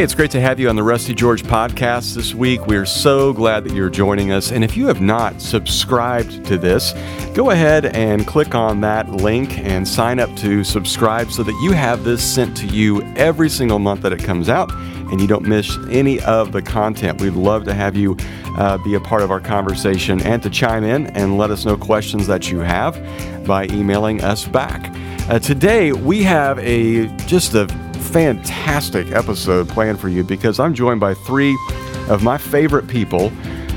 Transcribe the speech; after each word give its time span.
Hey, 0.00 0.04
it's 0.04 0.14
great 0.14 0.30
to 0.30 0.40
have 0.40 0.58
you 0.58 0.70
on 0.70 0.76
the 0.76 0.82
Rusty 0.82 1.12
George 1.12 1.42
podcast 1.42 2.14
this 2.14 2.32
week. 2.32 2.66
We 2.66 2.74
are 2.76 2.86
so 2.86 3.34
glad 3.34 3.64
that 3.64 3.74
you're 3.74 3.90
joining 3.90 4.32
us. 4.32 4.50
And 4.50 4.64
if 4.64 4.74
you 4.74 4.86
have 4.86 5.02
not 5.02 5.42
subscribed 5.42 6.42
to 6.46 6.56
this, 6.56 6.94
go 7.34 7.50
ahead 7.50 7.84
and 7.84 8.26
click 8.26 8.54
on 8.54 8.80
that 8.80 9.10
link 9.10 9.58
and 9.58 9.86
sign 9.86 10.18
up 10.18 10.34
to 10.36 10.64
subscribe 10.64 11.30
so 11.30 11.42
that 11.42 11.52
you 11.62 11.72
have 11.72 12.02
this 12.02 12.24
sent 12.24 12.56
to 12.56 12.66
you 12.68 13.02
every 13.14 13.50
single 13.50 13.78
month 13.78 14.00
that 14.00 14.14
it 14.14 14.20
comes 14.20 14.48
out 14.48 14.72
and 14.72 15.20
you 15.20 15.26
don't 15.26 15.46
miss 15.46 15.76
any 15.90 16.18
of 16.20 16.52
the 16.52 16.62
content. 16.62 17.20
We'd 17.20 17.34
love 17.34 17.64
to 17.64 17.74
have 17.74 17.94
you 17.94 18.16
uh, 18.56 18.78
be 18.78 18.94
a 18.94 19.00
part 19.00 19.20
of 19.20 19.30
our 19.30 19.38
conversation 19.38 20.22
and 20.22 20.42
to 20.42 20.48
chime 20.48 20.82
in 20.82 21.08
and 21.08 21.36
let 21.36 21.50
us 21.50 21.66
know 21.66 21.76
questions 21.76 22.26
that 22.26 22.50
you 22.50 22.60
have 22.60 22.96
by 23.46 23.66
emailing 23.66 24.24
us 24.24 24.48
back. 24.48 24.90
Uh, 25.28 25.38
today, 25.38 25.92
we 25.92 26.22
have 26.22 26.58
a 26.60 27.14
just 27.26 27.54
a 27.54 27.66
fantastic 28.10 29.12
episode 29.12 29.68
planned 29.68 30.00
for 30.00 30.08
you 30.08 30.24
because 30.24 30.58
I'm 30.58 30.74
joined 30.74 30.98
by 30.98 31.14
three 31.14 31.56
of 32.08 32.24
my 32.24 32.38
favorite 32.38 32.88
people 32.88 33.30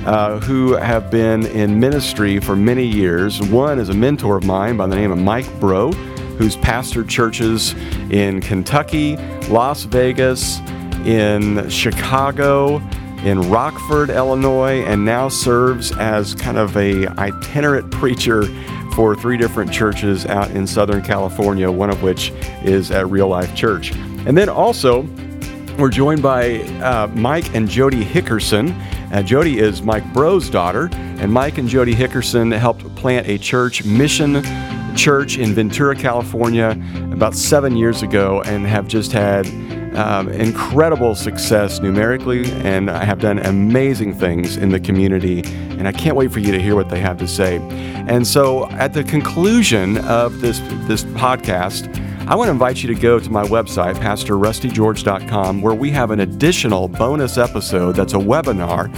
uh, 0.07 0.39
who 0.39 0.73
have 0.73 1.11
been 1.11 1.45
in 1.45 1.79
ministry 1.79 2.39
for 2.39 2.55
many 2.55 2.83
years. 2.83 3.41
One 3.43 3.77
is 3.77 3.89
a 3.89 3.93
mentor 3.93 4.37
of 4.37 4.43
mine 4.43 4.75
by 4.75 4.87
the 4.87 4.95
name 4.95 5.11
of 5.11 5.19
Mike 5.19 5.47
Breaux, 5.59 5.91
who's 5.91 6.57
pastored 6.57 7.07
churches 7.07 7.73
in 8.09 8.41
Kentucky, 8.41 9.17
Las 9.49 9.83
Vegas, 9.83 10.59
in 11.05 11.69
Chicago, 11.69 12.77
in 13.23 13.39
Rockford, 13.51 14.09
Illinois, 14.09 14.83
and 14.83 15.05
now 15.05 15.29
serves 15.29 15.95
as 15.97 16.33
kind 16.33 16.57
of 16.57 16.75
a 16.75 17.05
itinerant 17.19 17.91
preacher 17.99 18.45
for 18.95 19.15
three 19.15 19.37
different 19.37 19.71
churches 19.71 20.25
out 20.25 20.49
in 20.51 20.65
Southern 20.65 21.03
California, 21.03 21.69
one 21.69 21.91
of 21.91 22.01
which 22.01 22.31
is 22.63 22.89
at 22.89 23.07
Real 23.09 23.27
Life 23.27 23.55
Church. 23.55 23.93
And 24.25 24.37
then 24.37 24.47
also, 24.47 25.01
we're 25.77 25.89
joined 25.89 26.21
by 26.21 26.59
uh, 26.81 27.07
Mike 27.13 27.53
and 27.55 27.67
Jody 27.67 28.03
Hickerson. 28.05 28.73
Uh, 29.11 29.21
Jody 29.21 29.59
is 29.59 29.81
Mike 29.81 30.03
Breaux's 30.13 30.49
daughter, 30.49 30.89
and 30.93 31.31
Mike 31.31 31.57
and 31.57 31.67
Jody 31.67 31.93
Hickerson 31.93 32.57
helped 32.57 32.83
plant 32.95 33.27
a 33.27 33.37
church, 33.37 33.83
Mission 33.83 34.43
Church 34.95 35.37
in 35.37 35.53
Ventura, 35.53 35.95
California, 35.95 36.79
about 37.11 37.35
seven 37.35 37.75
years 37.75 38.01
ago, 38.01 38.41
and 38.43 38.65
have 38.65 38.87
just 38.87 39.11
had 39.11 39.45
um, 39.95 40.29
incredible 40.29 41.15
success 41.15 41.79
numerically 41.79 42.49
and 42.63 42.89
have 42.89 43.19
done 43.19 43.39
amazing 43.39 44.13
things 44.13 44.57
in 44.57 44.69
the 44.69 44.79
community. 44.79 45.41
And 45.77 45.87
I 45.87 45.91
can't 45.91 46.15
wait 46.15 46.31
for 46.31 46.39
you 46.39 46.51
to 46.51 46.61
hear 46.61 46.75
what 46.75 46.89
they 46.89 46.99
have 46.99 47.17
to 47.17 47.27
say. 47.27 47.57
And 48.07 48.25
so, 48.25 48.69
at 48.69 48.93
the 48.93 49.03
conclusion 49.03 49.97
of 49.99 50.41
this 50.41 50.59
this 50.87 51.03
podcast, 51.03 51.89
I 52.25 52.35
want 52.35 52.47
to 52.47 52.51
invite 52.53 52.81
you 52.81 52.87
to 52.93 52.99
go 52.99 53.19
to 53.19 53.29
my 53.29 53.43
website, 53.43 53.95
PastorRustyGeorge.com, 53.95 55.61
where 55.61 55.75
we 55.75 55.89
have 55.91 56.09
an 56.09 56.21
additional 56.21 56.87
bonus 56.87 57.37
episode 57.37 57.97
that's 57.97 58.13
a 58.13 58.17
webinar 58.17 58.93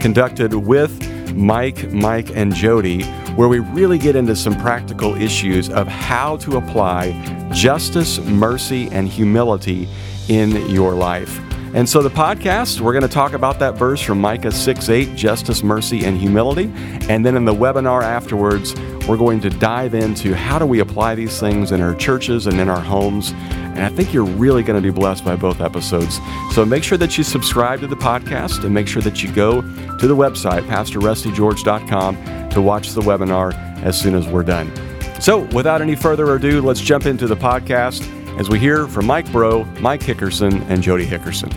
conducted 0.00 0.54
with 0.54 1.34
Mike, 1.34 1.92
Mike, 1.92 2.34
and 2.34 2.54
Jody, 2.54 3.02
where 3.36 3.48
we 3.48 3.58
really 3.58 3.98
get 3.98 4.16
into 4.16 4.34
some 4.34 4.56
practical 4.56 5.14
issues 5.14 5.68
of 5.68 5.86
how 5.88 6.38
to 6.38 6.56
apply 6.56 7.12
justice, 7.52 8.18
mercy, 8.20 8.88
and 8.92 9.06
humility 9.06 9.86
in 10.28 10.50
your 10.70 10.94
life. 10.94 11.38
And 11.72 11.88
so, 11.88 12.02
the 12.02 12.10
podcast, 12.10 12.80
we're 12.80 12.92
going 12.92 13.06
to 13.06 13.08
talk 13.08 13.32
about 13.32 13.60
that 13.60 13.76
verse 13.76 14.00
from 14.00 14.20
Micah 14.20 14.50
6 14.50 14.88
8, 14.88 15.14
justice, 15.14 15.62
mercy, 15.62 16.04
and 16.04 16.18
humility. 16.18 16.72
And 17.08 17.24
then 17.24 17.36
in 17.36 17.44
the 17.44 17.54
webinar 17.54 18.02
afterwards, 18.02 18.74
we're 19.06 19.16
going 19.16 19.40
to 19.42 19.50
dive 19.50 19.94
into 19.94 20.34
how 20.34 20.58
do 20.58 20.66
we 20.66 20.80
apply 20.80 21.14
these 21.14 21.38
things 21.38 21.70
in 21.70 21.80
our 21.80 21.94
churches 21.94 22.48
and 22.48 22.58
in 22.58 22.68
our 22.68 22.80
homes. 22.80 23.30
And 23.30 23.80
I 23.84 23.88
think 23.88 24.12
you're 24.12 24.24
really 24.24 24.64
going 24.64 24.82
to 24.82 24.92
be 24.92 24.92
blessed 24.92 25.24
by 25.24 25.36
both 25.36 25.60
episodes. 25.60 26.18
So 26.52 26.64
make 26.64 26.82
sure 26.82 26.98
that 26.98 27.16
you 27.16 27.22
subscribe 27.22 27.78
to 27.80 27.86
the 27.86 27.96
podcast 27.96 28.64
and 28.64 28.74
make 28.74 28.88
sure 28.88 29.02
that 29.02 29.22
you 29.22 29.32
go 29.32 29.62
to 29.62 30.06
the 30.08 30.16
website, 30.16 30.62
PastorRustyGeorge.com, 30.62 32.50
to 32.50 32.60
watch 32.60 32.90
the 32.90 33.00
webinar 33.00 33.54
as 33.84 33.98
soon 33.98 34.16
as 34.16 34.26
we're 34.26 34.42
done. 34.42 34.72
So 35.20 35.40
without 35.54 35.82
any 35.82 35.94
further 35.94 36.34
ado, 36.34 36.62
let's 36.62 36.80
jump 36.80 37.06
into 37.06 37.28
the 37.28 37.36
podcast 37.36 38.02
as 38.38 38.48
we 38.48 38.58
hear 38.58 38.86
from 38.86 39.06
Mike 39.06 39.30
Breaux, 39.32 39.64
Mike 39.80 40.00
Hickerson, 40.00 40.62
and 40.68 40.82
Jody 40.82 41.06
Hickerson. 41.06 41.52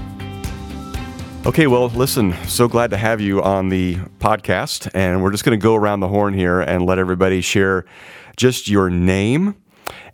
Okay, 1.45 1.67
well, 1.67 1.89
listen, 1.89 2.33
so 2.47 2.67
glad 2.67 2.89
to 2.91 2.97
have 2.97 3.19
you 3.19 3.41
on 3.43 3.69
the 3.69 3.95
podcast. 4.19 4.89
And 4.93 5.21
we're 5.21 5.31
just 5.31 5.43
going 5.43 5.59
to 5.59 5.61
go 5.61 5.75
around 5.75 5.99
the 5.99 6.07
horn 6.07 6.33
here 6.33 6.61
and 6.61 6.85
let 6.85 6.99
everybody 6.99 7.41
share 7.41 7.85
just 8.37 8.67
your 8.67 8.89
name 8.89 9.55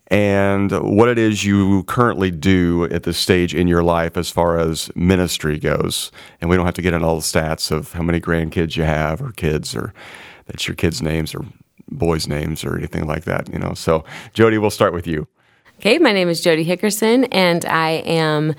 and 0.08 0.72
what 0.72 1.08
it 1.08 1.20
is 1.20 1.46
you 1.46 1.84
currently 1.84 2.32
do 2.32 2.86
at 2.86 3.04
this 3.04 3.18
stage 3.18 3.54
in 3.54 3.68
your 3.68 3.84
life 3.84 4.18
as 4.18 4.30
far 4.30 4.58
as 4.58 4.90
ministry 4.96 5.60
goes. 5.60 6.12
And 6.42 6.50
we 6.50 6.56
don't 6.56 6.66
have 6.66 6.76
to 6.76 6.82
get 6.82 6.94
into 6.94 7.06
all 7.06 7.18
the 7.18 7.22
stats 7.22 7.72
of 7.72 7.94
how 7.94 8.02
many 8.02 8.20
grandkids 8.20 8.76
you 8.76 8.84
have 8.84 9.22
or 9.22 9.32
kids 9.32 9.76
or 9.76 9.94
that's 10.48 10.68
your 10.68 10.76
kids' 10.76 11.02
names 11.02 11.36
or 11.36 11.46
boys' 11.92 12.28
names 12.28 12.64
or 12.64 12.76
anything 12.76 13.06
like 13.06 13.26
that, 13.26 13.52
you 13.54 13.60
know. 13.60 13.74
So, 13.76 14.04
Jody, 14.34 14.58
we'll 14.58 14.72
start 14.72 14.94
with 14.94 15.06
you. 15.06 15.28
Okay, 15.80 15.98
my 15.98 16.12
name 16.12 16.28
is 16.28 16.42
Jody 16.42 16.66
Hickerson, 16.66 17.30
and 17.32 17.64
I 17.64 17.92
am 18.06 18.54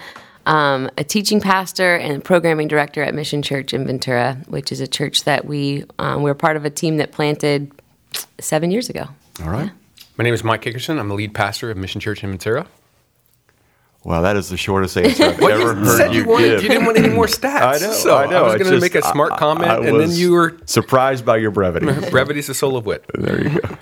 um, 0.47 0.89
a 0.97 1.05
teaching 1.05 1.39
pastor 1.39 1.95
and 1.97 2.25
programming 2.25 2.67
director 2.67 3.03
at 3.03 3.13
Mission 3.13 3.43
Church 3.43 3.75
in 3.75 3.87
Ventura, 3.87 4.39
which 4.49 4.73
is 4.73 4.81
a 4.81 4.87
church 4.87 5.25
that 5.25 5.45
we 5.45 5.85
um, 5.99 6.23
we're 6.23 6.33
part 6.33 6.57
of 6.57 6.65
a 6.65 6.71
team 6.71 6.97
that 6.97 7.13
planted 7.13 7.73
seven 8.39 8.71
years 8.71 8.89
ago. 8.89 9.07
All 9.43 9.51
right. 9.51 9.67
Yeah. 9.67 10.05
My 10.17 10.25
name 10.25 10.33
is 10.33 10.43
Mike 10.43 10.63
Hickerson. 10.63 10.99
I'm 10.99 11.09
the 11.09 11.15
lead 11.15 11.35
pastor 11.35 11.71
of 11.71 11.77
Mission 11.77 12.01
Church 12.01 12.25
in 12.25 12.31
Ventura. 12.31 12.67
Wow, 14.03 14.23
that 14.23 14.37
is 14.37 14.49
the 14.49 14.57
shortest 14.57 14.97
answer 14.97 15.25
I've 15.25 15.43
ever 15.43 15.75
you 15.75 15.85
heard 15.85 16.15
you, 16.15 16.23
you 16.23 16.27
wanted, 16.27 16.47
give. 16.47 16.63
You 16.63 16.69
didn't 16.71 16.87
want 16.87 16.97
any 16.97 17.11
more 17.11 17.27
stats. 17.27 17.61
I 17.61 17.87
know. 17.87 17.93
So 17.93 18.17
I 18.17 18.31
know. 18.31 18.45
I 18.45 18.55
was 18.55 18.63
going 18.63 18.73
to 18.73 18.81
make 18.81 18.95
a 18.95 19.03
smart 19.03 19.37
comment, 19.37 19.71
I, 19.71 19.75
I 19.75 19.87
and 19.87 20.01
then 20.01 20.11
you 20.13 20.33
were 20.33 20.57
surprised 20.65 21.27
by 21.27 21.37
your 21.37 21.51
brevity. 21.51 21.85
Brevity 22.11 22.39
is 22.39 22.47
the 22.47 22.55
soul 22.55 22.79
of 22.79 22.87
wit. 22.87 23.05
There 23.13 23.47
you 23.47 23.61
go. 23.61 23.77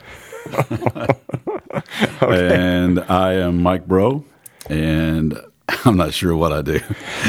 okay. 2.23 2.55
And 2.55 3.01
I 3.01 3.35
am 3.35 3.63
Mike 3.63 3.87
Breaux, 3.87 4.25
and 4.69 5.39
I'm 5.85 5.97
not 5.97 6.15
sure 6.15 6.35
what 6.35 6.53
I 6.53 6.63
do. 6.63 6.81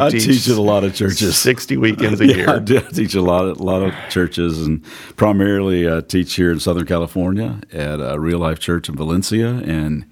I 0.00 0.08
teach, 0.10 0.24
teach 0.24 0.48
at 0.48 0.56
a 0.56 0.62
lot 0.62 0.84
of 0.84 0.94
churches, 0.94 1.38
sixty 1.38 1.76
weekends 1.76 2.20
a 2.20 2.26
yeah, 2.28 2.34
year. 2.34 2.50
I, 2.50 2.58
do. 2.58 2.78
I 2.78 2.90
teach 2.90 3.14
a 3.14 3.22
lot, 3.22 3.44
of, 3.44 3.60
a 3.60 3.62
lot 3.62 3.82
of 3.82 3.94
churches, 4.10 4.66
and 4.66 4.84
primarily 5.16 5.90
I 5.90 6.00
teach 6.00 6.34
here 6.34 6.50
in 6.50 6.60
Southern 6.60 6.86
California 6.86 7.60
at 7.72 8.00
a 8.00 8.18
Real 8.18 8.38
Life 8.38 8.58
Church 8.58 8.88
in 8.88 8.96
Valencia 8.96 9.62
and 9.64 10.06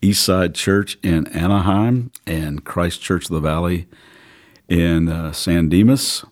Eastside 0.00 0.54
Church 0.54 0.98
in 1.02 1.26
Anaheim 1.28 2.10
and 2.26 2.64
Christ 2.64 3.02
Church 3.02 3.24
of 3.24 3.30
the 3.30 3.40
Valley 3.40 3.86
in 4.68 5.08
uh, 5.08 5.32
San 5.32 5.68
Dimas. 5.68 6.24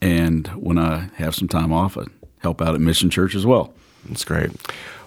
And 0.00 0.48
when 0.48 0.78
I 0.78 1.10
have 1.16 1.34
some 1.34 1.46
time 1.46 1.72
off, 1.72 1.96
I 1.96 2.04
help 2.38 2.60
out 2.60 2.74
at 2.74 2.80
Mission 2.80 3.10
Church 3.10 3.34
as 3.34 3.46
well. 3.46 3.72
That's 4.08 4.24
great. 4.24 4.50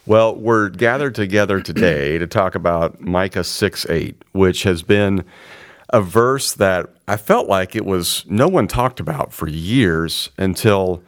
Well, 0.07 0.35
we're 0.35 0.69
gathered 0.69 1.15
together 1.15 1.61
today 1.61 2.19
to 2.19 2.27
talk 2.27 2.53
about 2.53 3.01
Micah 3.01 3.43
6 3.43 3.89
8, 3.89 4.15
which 4.33 4.61
has 4.61 4.83
been 4.83 5.25
a 5.89 5.99
verse 5.99 6.53
that 6.53 6.91
I 7.07 7.17
felt 7.17 7.47
like 7.47 7.75
it 7.75 7.85
was 7.85 8.23
no 8.27 8.47
one 8.47 8.67
talked 8.67 8.99
about 8.99 9.33
for 9.33 9.47
years 9.47 10.29
until 10.37 11.01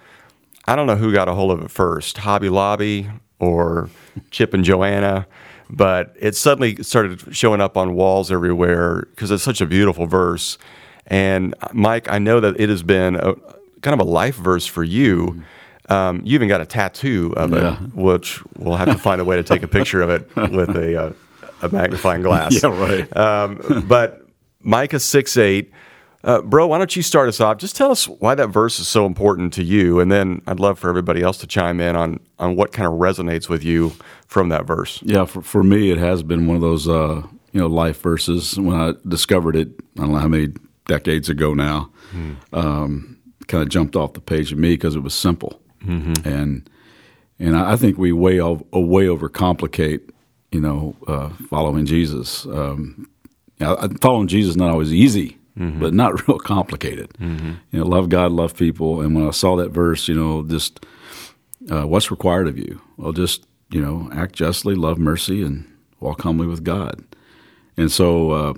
I 0.65 0.75
don't 0.75 0.87
know 0.87 0.95
who 0.95 1.13
got 1.13 1.29
a 1.29 1.35
hold 1.35 1.51
of 1.51 1.63
it 1.63 1.69
first, 1.69 2.17
Hobby 2.17 2.49
Lobby 2.49 3.07
or 3.39 3.91
Chip 4.31 4.55
and 4.55 4.63
Joanna, 4.63 5.27
but 5.69 6.15
it 6.19 6.35
suddenly 6.35 6.81
started 6.81 7.35
showing 7.35 7.61
up 7.61 7.77
on 7.77 7.93
walls 7.93 8.31
everywhere 8.31 9.07
because 9.11 9.29
it's 9.29 9.43
such 9.43 9.61
a 9.61 9.67
beautiful 9.67 10.07
verse. 10.07 10.57
And 11.05 11.53
uh, 11.61 11.67
Mike, 11.71 12.09
I 12.09 12.17
know 12.17 12.39
that 12.39 12.59
it 12.59 12.69
has 12.69 12.81
been 12.81 13.15
a, 13.15 13.35
kind 13.81 13.93
of 13.93 13.99
a 13.99 14.09
life 14.09 14.37
verse 14.37 14.65
for 14.65 14.83
you. 14.83 15.43
Um, 15.89 16.21
you 16.25 16.35
even 16.35 16.47
got 16.47 16.61
a 16.61 16.65
tattoo 16.65 17.33
of 17.37 17.53
it, 17.53 17.73
which 17.95 18.43
we'll 18.57 18.75
have 18.75 18.89
to 18.89 18.97
find 18.97 19.21
a 19.21 19.25
way 19.25 19.37
to 19.37 19.43
take 19.43 19.63
a 19.63 19.67
picture 19.67 20.01
of 20.01 20.09
it 20.09 20.35
with 20.51 20.75
a, 20.75 21.01
uh, 21.01 21.13
a 21.61 21.69
magnifying 21.69 22.21
glass. 22.21 22.61
Yeah, 22.61 22.77
right. 22.77 23.17
Um, 23.17 23.85
but 23.87 24.27
Micah 24.61 24.99
6 24.99 25.37
8. 25.37 25.71
Uh, 26.23 26.41
bro, 26.41 26.67
why 26.67 26.77
don't 26.77 26.93
you 26.95 27.01
start 27.01 27.29
us 27.29 27.39
off? 27.39 27.57
Just 27.57 27.75
tell 27.75 27.91
us 27.91 28.07
why 28.07 28.35
that 28.35 28.47
verse 28.47 28.79
is 28.79 28.87
so 28.87 29.05
important 29.05 29.53
to 29.53 29.63
you, 29.63 29.99
and 29.99 30.11
then 30.11 30.41
I'd 30.47 30.59
love 30.59 30.77
for 30.77 30.89
everybody 30.89 31.21
else 31.21 31.37
to 31.37 31.47
chime 31.47 31.79
in 31.79 31.95
on 31.95 32.19
on 32.39 32.55
what 32.55 32.73
kind 32.73 32.87
of 32.87 32.93
resonates 32.93 33.47
with 33.47 33.63
you 33.63 33.93
from 34.25 34.49
that 34.49 34.65
verse. 34.65 34.99
Yeah, 35.03 35.25
for, 35.25 35.41
for 35.41 35.63
me, 35.63 35.91
it 35.91 35.99
has 35.99 36.23
been 36.23 36.47
one 36.47 36.55
of 36.55 36.61
those 36.61 36.87
uh, 36.87 37.21
you 37.51 37.61
know 37.61 37.67
life 37.67 38.01
verses. 38.01 38.59
When 38.59 38.75
I 38.75 38.93
discovered 39.07 39.55
it, 39.55 39.69
I 39.97 40.01
don't 40.01 40.11
know 40.11 40.17
how 40.17 40.27
many 40.27 40.53
decades 40.87 41.29
ago 41.29 41.53
now, 41.53 41.91
hmm. 42.11 42.33
um, 42.51 43.17
kind 43.47 43.63
of 43.63 43.69
jumped 43.69 43.95
off 43.95 44.13
the 44.13 44.19
page 44.19 44.51
of 44.51 44.57
me 44.57 44.71
because 44.71 44.95
it 44.95 45.01
was 45.01 45.13
simple. 45.13 45.61
Mm-hmm. 45.87 46.27
And 46.27 46.69
and 47.39 47.55
I 47.55 47.75
think 47.75 47.97
we 47.97 48.11
way 48.11 48.39
way 48.41 49.05
overcomplicate, 49.05 50.09
you 50.51 50.61
know, 50.61 50.95
uh, 51.07 51.29
following 51.49 51.85
Jesus. 51.85 52.45
Um, 52.45 53.09
following 54.01 54.27
Jesus 54.27 54.51
is 54.51 54.57
not 54.57 54.69
always 54.69 54.93
easy, 54.93 55.37
mm-hmm. 55.57 55.79
but 55.79 55.93
not 55.93 56.27
real 56.27 56.39
complicated. 56.39 57.09
Mm-hmm. 57.19 57.53
You 57.71 57.79
know, 57.79 57.85
love 57.85 58.09
God, 58.09 58.31
love 58.31 58.55
people. 58.55 59.01
And 59.01 59.15
when 59.15 59.27
I 59.27 59.31
saw 59.31 59.55
that 59.57 59.69
verse, 59.69 60.07
you 60.07 60.15
know, 60.15 60.43
just 60.43 60.85
uh, 61.69 61.85
what's 61.87 62.11
required 62.11 62.47
of 62.47 62.57
you? 62.57 62.81
Well, 62.97 63.13
just 63.13 63.45
you 63.69 63.81
know, 63.81 64.09
act 64.13 64.33
justly, 64.33 64.75
love 64.75 64.97
mercy, 64.97 65.43
and 65.43 65.65
walk 65.99 66.21
humbly 66.21 66.47
with 66.47 66.63
God. 66.63 67.03
And 67.75 67.91
so, 67.91 68.31
uh, 68.31 68.53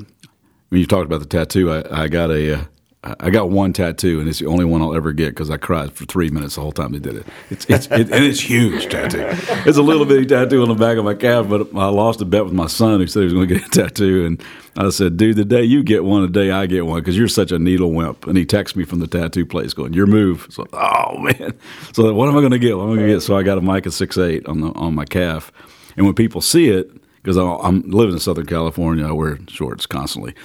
when 0.69 0.79
you 0.79 0.85
talked 0.85 1.05
about 1.05 1.19
the 1.19 1.25
tattoo, 1.25 1.71
I, 1.71 2.03
I 2.03 2.07
got 2.07 2.29
a 2.29 2.59
uh, 2.59 2.63
I 3.01 3.29
got 3.29 3.49
one 3.49 3.71
tattoo, 3.71 4.19
and 4.19 4.27
it's 4.27 4.39
the 4.39 4.47
only 4.47 4.65
one 4.65 4.81
I'll 4.81 4.93
ever 4.93 5.13
get 5.13 5.29
because 5.29 5.49
I 5.49 5.55
cried 5.55 5.93
for 5.93 6.03
three 6.03 6.29
minutes 6.29 6.55
the 6.55 6.61
whole 6.61 6.73
time 6.73 6.91
they 6.91 6.99
did 6.99 7.15
it. 7.15 7.25
It's, 7.49 7.65
it's 7.69 7.85
it, 7.85 8.11
and 8.11 8.25
it's 8.25 8.41
huge 8.41 8.89
tattoo. 8.89 9.25
It's 9.65 9.77
a 9.77 9.81
little 9.81 10.05
bitty 10.05 10.25
tattoo 10.25 10.61
on 10.63 10.67
the 10.67 10.75
back 10.75 10.97
of 10.97 11.05
my 11.05 11.13
calf, 11.13 11.47
but 11.47 11.73
I 11.77 11.87
lost 11.87 12.19
a 12.19 12.25
bet 12.25 12.43
with 12.43 12.53
my 12.53 12.67
son 12.67 12.99
who 12.99 13.07
said 13.07 13.21
he 13.21 13.23
was 13.23 13.33
going 13.33 13.47
to 13.47 13.55
get 13.55 13.65
a 13.65 13.69
tattoo, 13.69 14.25
and 14.25 14.43
I 14.75 14.89
said, 14.89 15.15
"Dude, 15.15 15.37
the 15.37 15.45
day 15.45 15.63
you 15.63 15.81
get 15.81 16.03
one, 16.03 16.23
the 16.23 16.27
day 16.27 16.51
I 16.51 16.65
get 16.65 16.85
one, 16.85 16.99
because 16.99 17.17
you're 17.17 17.29
such 17.29 17.53
a 17.53 17.59
needle 17.59 17.93
wimp." 17.93 18.27
And 18.27 18.37
he 18.37 18.45
texted 18.45 18.75
me 18.75 18.83
from 18.83 18.99
the 18.99 19.07
tattoo 19.07 19.45
place, 19.45 19.73
going, 19.73 19.93
"Your 19.93 20.05
move." 20.05 20.47
So, 20.49 20.67
oh 20.73 21.17
man. 21.19 21.53
So 21.93 22.13
what 22.13 22.27
am 22.27 22.35
I 22.35 22.41
going 22.41 22.51
to 22.51 22.59
get? 22.59 22.77
What 22.77 22.83
am 22.83 22.91
I 22.91 22.95
going 22.95 23.07
to 23.07 23.13
get? 23.13 23.21
So 23.21 23.37
I 23.37 23.43
got 23.43 23.57
a 23.57 23.61
Micah 23.61 23.91
six 23.91 24.17
eight 24.17 24.45
on 24.45 24.59
the 24.59 24.73
on 24.73 24.93
my 24.93 25.05
calf, 25.05 25.53
and 25.95 26.05
when 26.05 26.15
people 26.15 26.41
see 26.41 26.67
it, 26.67 26.91
because 27.21 27.37
I'm 27.37 27.81
living 27.89 28.13
in 28.13 28.19
Southern 28.19 28.45
California, 28.45 29.07
I 29.07 29.11
wear 29.11 29.37
shorts 29.47 29.85
constantly 29.85 30.35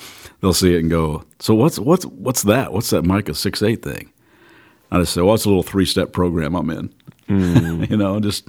they'll 0.44 0.52
see 0.52 0.74
it 0.74 0.80
and 0.80 0.90
go, 0.90 1.24
"So 1.40 1.54
what's 1.54 1.78
what's 1.78 2.04
what's 2.04 2.42
that? 2.42 2.72
What's 2.72 2.90
that 2.90 3.04
Micah 3.04 3.34
six 3.34 3.62
eight 3.62 3.82
thing?" 3.82 4.12
I 4.90 5.00
just 5.00 5.14
say, 5.14 5.22
"Well, 5.22 5.34
it's 5.34 5.46
a 5.46 5.48
little 5.48 5.62
three 5.62 5.86
step 5.86 6.12
program 6.12 6.54
I'm 6.54 6.68
in." 6.68 6.94
Mm. 7.28 7.90
you 7.90 7.96
know, 7.96 8.20
just 8.20 8.46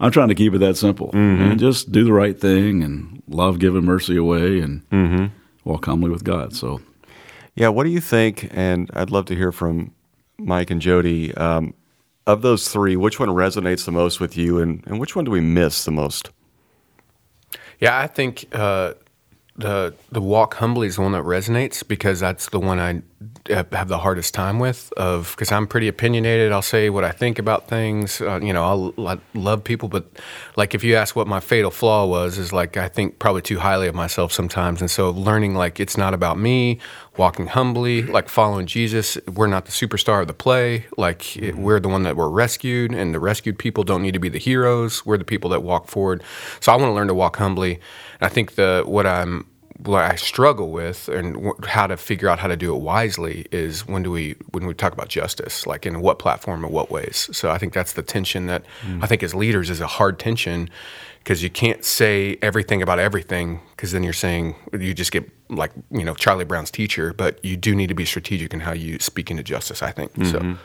I'm 0.00 0.10
trying 0.10 0.28
to 0.28 0.34
keep 0.34 0.54
it 0.54 0.58
that 0.58 0.78
simple 0.78 1.08
mm-hmm. 1.08 1.42
and 1.42 1.60
just 1.60 1.92
do 1.92 2.04
the 2.04 2.12
right 2.12 2.40
thing 2.40 2.82
and 2.82 3.22
love 3.28 3.58
giving 3.58 3.84
mercy 3.84 4.16
away 4.16 4.60
and 4.60 4.88
mm-hmm. 4.88 5.26
walk 5.68 5.84
humbly 5.84 6.08
with 6.08 6.24
God. 6.24 6.56
So, 6.56 6.80
yeah, 7.54 7.68
what 7.68 7.84
do 7.84 7.90
you 7.90 8.00
think? 8.00 8.48
And 8.52 8.90
I'd 8.94 9.10
love 9.10 9.26
to 9.26 9.36
hear 9.36 9.52
from 9.52 9.92
Mike 10.38 10.70
and 10.70 10.80
Jody. 10.80 11.34
Um, 11.34 11.74
of 12.26 12.42
those 12.42 12.68
three, 12.68 12.96
which 12.96 13.20
one 13.20 13.28
resonates 13.28 13.84
the 13.84 13.92
most 13.92 14.18
with 14.18 14.36
you, 14.36 14.58
and, 14.58 14.82
and 14.88 14.98
which 14.98 15.14
one 15.14 15.24
do 15.24 15.30
we 15.30 15.40
miss 15.40 15.84
the 15.84 15.92
most? 15.92 16.30
Yeah, 17.80 17.98
I 17.98 18.06
think 18.06 18.46
uh, 18.52 18.94
the 19.56 19.94
the 20.10 20.20
walk 20.20 20.54
humbly 20.54 20.88
is 20.88 20.96
the 20.96 21.02
one 21.02 21.12
that 21.12 21.24
resonates 21.24 21.86
because 21.86 22.20
that's 22.20 22.48
the 22.48 22.60
one 22.60 22.78
I 22.78 23.02
have 23.48 23.88
the 23.88 23.98
hardest 23.98 24.34
time 24.34 24.58
with. 24.58 24.92
Of 24.96 25.32
because 25.32 25.52
I'm 25.52 25.66
pretty 25.66 25.88
opinionated, 25.88 26.52
I'll 26.52 26.62
say 26.62 26.90
what 26.90 27.04
I 27.04 27.12
think 27.12 27.38
about 27.38 27.68
things. 27.68 28.20
Uh, 28.20 28.40
you 28.40 28.52
know, 28.52 28.64
I'll, 28.64 29.08
I 29.08 29.18
love 29.34 29.64
people, 29.64 29.88
but 29.88 30.06
like 30.56 30.74
if 30.74 30.84
you 30.84 30.96
ask 30.96 31.16
what 31.16 31.26
my 31.26 31.40
fatal 31.40 31.70
flaw 31.70 32.06
was, 32.06 32.38
is 32.38 32.52
like 32.52 32.76
I 32.76 32.88
think 32.88 33.18
probably 33.18 33.42
too 33.42 33.58
highly 33.58 33.88
of 33.88 33.94
myself 33.94 34.32
sometimes, 34.32 34.80
and 34.80 34.90
so 34.90 35.10
learning 35.10 35.54
like 35.54 35.80
it's 35.80 35.96
not 35.96 36.14
about 36.14 36.38
me. 36.38 36.78
Walking 37.16 37.46
humbly, 37.46 38.02
like 38.02 38.28
following 38.28 38.66
Jesus, 38.66 39.16
we're 39.26 39.46
not 39.46 39.64
the 39.64 39.70
superstar 39.70 40.20
of 40.20 40.26
the 40.26 40.34
play. 40.34 40.84
Like 40.98 41.34
it, 41.38 41.54
mm-hmm. 41.54 41.62
we're 41.62 41.80
the 41.80 41.88
one 41.88 42.02
that 42.02 42.14
were 42.14 42.28
rescued, 42.28 42.92
and 42.92 43.14
the 43.14 43.20
rescued 43.20 43.58
people 43.58 43.84
don't 43.84 44.02
need 44.02 44.12
to 44.12 44.20
be 44.20 44.28
the 44.28 44.38
heroes. 44.38 45.06
We're 45.06 45.16
the 45.16 45.24
people 45.24 45.48
that 45.50 45.62
walk 45.62 45.88
forward. 45.88 46.22
So 46.60 46.72
I 46.72 46.76
want 46.76 46.90
to 46.90 46.92
learn 46.92 47.08
to 47.08 47.14
walk 47.14 47.36
humbly 47.36 47.80
I 48.20 48.28
think 48.28 48.54
the 48.54 48.82
what 48.86 49.06
I'm 49.06 49.46
what 49.78 50.02
I 50.02 50.16
struggle 50.16 50.70
with 50.70 51.08
and 51.08 51.52
how 51.64 51.86
to 51.86 51.96
figure 51.96 52.28
out 52.28 52.38
how 52.38 52.48
to 52.48 52.56
do 52.56 52.74
it 52.74 52.78
wisely 52.78 53.46
is 53.50 53.86
when 53.86 54.02
do 54.02 54.10
we 54.10 54.36
when 54.52 54.66
we 54.66 54.74
talk 54.74 54.92
about 54.92 55.08
justice, 55.08 55.66
like 55.66 55.86
in 55.86 56.00
what 56.00 56.18
platform 56.18 56.64
and 56.64 56.72
what 56.72 56.90
ways. 56.90 57.28
So 57.32 57.50
I 57.50 57.58
think 57.58 57.72
that's 57.72 57.92
the 57.92 58.02
tension 58.02 58.46
that 58.46 58.64
mm. 58.82 59.02
I 59.02 59.06
think 59.06 59.22
as 59.22 59.34
leaders 59.34 59.70
is 59.70 59.80
a 59.80 59.86
hard 59.86 60.18
tension 60.18 60.70
because 61.18 61.42
you 61.42 61.50
can't 61.50 61.84
say 61.84 62.38
everything 62.40 62.82
about 62.82 62.98
everything 62.98 63.60
because 63.70 63.92
then 63.92 64.02
you're 64.02 64.12
saying 64.12 64.54
you 64.72 64.94
just 64.94 65.12
get 65.12 65.30
like 65.48 65.72
you 65.90 66.04
know 66.04 66.14
Charlie 66.14 66.44
Brown's 66.44 66.70
teacher, 66.70 67.12
but 67.12 67.44
you 67.44 67.56
do 67.56 67.74
need 67.74 67.88
to 67.88 67.94
be 67.94 68.04
strategic 68.04 68.54
in 68.54 68.60
how 68.60 68.72
you 68.72 68.98
speak 68.98 69.30
into 69.30 69.42
justice. 69.42 69.82
I 69.82 69.92
think 69.92 70.12
mm-hmm. 70.14 70.54
so. 70.54 70.58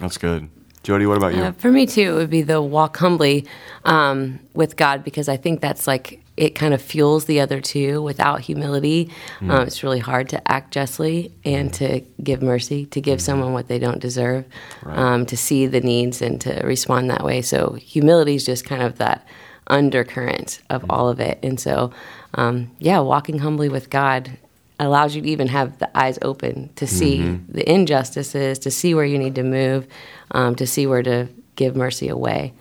That's 0.00 0.18
good. 0.18 0.48
Jody, 0.82 1.06
what 1.06 1.16
about 1.16 1.34
you? 1.34 1.42
Uh, 1.42 1.52
for 1.52 1.72
me 1.72 1.86
too, 1.86 2.12
it 2.12 2.14
would 2.14 2.30
be 2.30 2.42
the 2.42 2.62
walk 2.62 2.96
humbly 2.96 3.46
um, 3.84 4.38
with 4.54 4.76
God 4.76 5.02
because 5.02 5.28
I 5.28 5.36
think 5.36 5.60
that's 5.60 5.86
like 5.86 6.22
it 6.38 6.54
kind 6.54 6.72
of 6.72 6.80
fuels 6.80 7.24
the 7.24 7.40
other 7.40 7.60
two. 7.60 8.00
Without 8.00 8.40
humility, 8.40 9.10
mm. 9.40 9.50
um, 9.50 9.66
it's 9.66 9.82
really 9.82 9.98
hard 9.98 10.28
to 10.28 10.50
act 10.50 10.72
justly 10.72 11.32
and 11.44 11.74
to 11.74 12.00
give 12.22 12.42
mercy, 12.42 12.86
to 12.86 13.00
give 13.00 13.18
mm. 13.18 13.22
someone 13.22 13.52
what 13.52 13.66
they 13.66 13.78
don't 13.78 13.98
deserve, 13.98 14.44
right. 14.82 14.96
um, 14.96 15.26
to 15.26 15.36
see 15.36 15.66
the 15.66 15.80
needs 15.80 16.22
and 16.22 16.40
to 16.40 16.60
respond 16.64 17.10
that 17.10 17.24
way. 17.24 17.42
So 17.42 17.72
humility 17.72 18.36
is 18.36 18.46
just 18.46 18.64
kind 18.64 18.82
of 18.82 18.98
that 18.98 19.26
undercurrent 19.66 20.60
of 20.70 20.82
mm. 20.82 20.86
all 20.90 21.08
of 21.08 21.18
it. 21.18 21.40
And 21.42 21.58
so, 21.58 21.92
um, 22.34 22.70
yeah, 22.78 23.00
walking 23.00 23.38
humbly 23.40 23.68
with 23.68 23.90
God 23.90 24.38
allows 24.80 25.16
you 25.16 25.22
to 25.22 25.28
even 25.28 25.48
have 25.48 25.80
the 25.80 25.98
eyes 25.98 26.20
open 26.22 26.70
to 26.76 26.86
see 26.86 27.18
mm-hmm. 27.18 27.52
the 27.52 27.68
injustices, 27.68 28.60
to 28.60 28.70
see 28.70 28.94
where 28.94 29.04
you 29.04 29.18
need 29.18 29.34
to 29.34 29.42
move, 29.42 29.88
um, 30.30 30.54
to 30.54 30.68
see 30.68 30.86
where 30.86 31.02
to 31.02 31.26
give 31.56 31.74
mercy 31.74 32.08
away. 32.08 32.52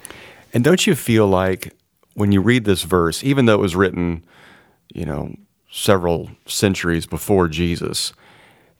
And 0.52 0.64
don't 0.64 0.88
you 0.88 0.96
feel 0.96 1.28
like 1.28 1.77
when 2.18 2.32
you 2.32 2.42
read 2.42 2.66
this 2.66 2.82
verse, 2.82 3.24
even 3.24 3.46
though 3.46 3.54
it 3.54 3.62
was 3.62 3.76
written, 3.76 4.26
you 4.92 5.06
know, 5.06 5.36
several 5.70 6.32
centuries 6.48 7.06
before 7.06 7.48
Jesus, 7.48 8.12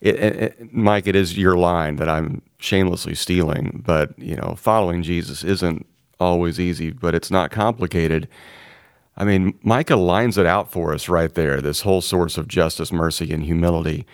it, 0.00 0.16
it, 0.16 0.74
Mike, 0.74 1.06
it 1.06 1.14
is 1.14 1.38
your 1.38 1.56
line 1.56 1.96
that 1.96 2.08
I'm 2.08 2.42
shamelessly 2.58 3.14
stealing, 3.14 3.80
but 3.86 4.18
you 4.18 4.34
know, 4.34 4.56
following 4.58 5.04
Jesus 5.04 5.44
isn't 5.44 5.86
always 6.18 6.58
easy, 6.58 6.90
but 6.90 7.14
it's 7.14 7.30
not 7.30 7.52
complicated. 7.52 8.26
I 9.16 9.24
mean, 9.24 9.56
Micah 9.62 9.94
lines 9.94 10.36
it 10.36 10.46
out 10.46 10.72
for 10.72 10.92
us 10.92 11.08
right 11.08 11.32
there. 11.32 11.60
This 11.60 11.82
whole 11.82 12.00
source 12.00 12.38
of 12.38 12.48
justice, 12.48 12.90
mercy, 12.90 13.32
and 13.32 13.44
humility. 13.44 14.04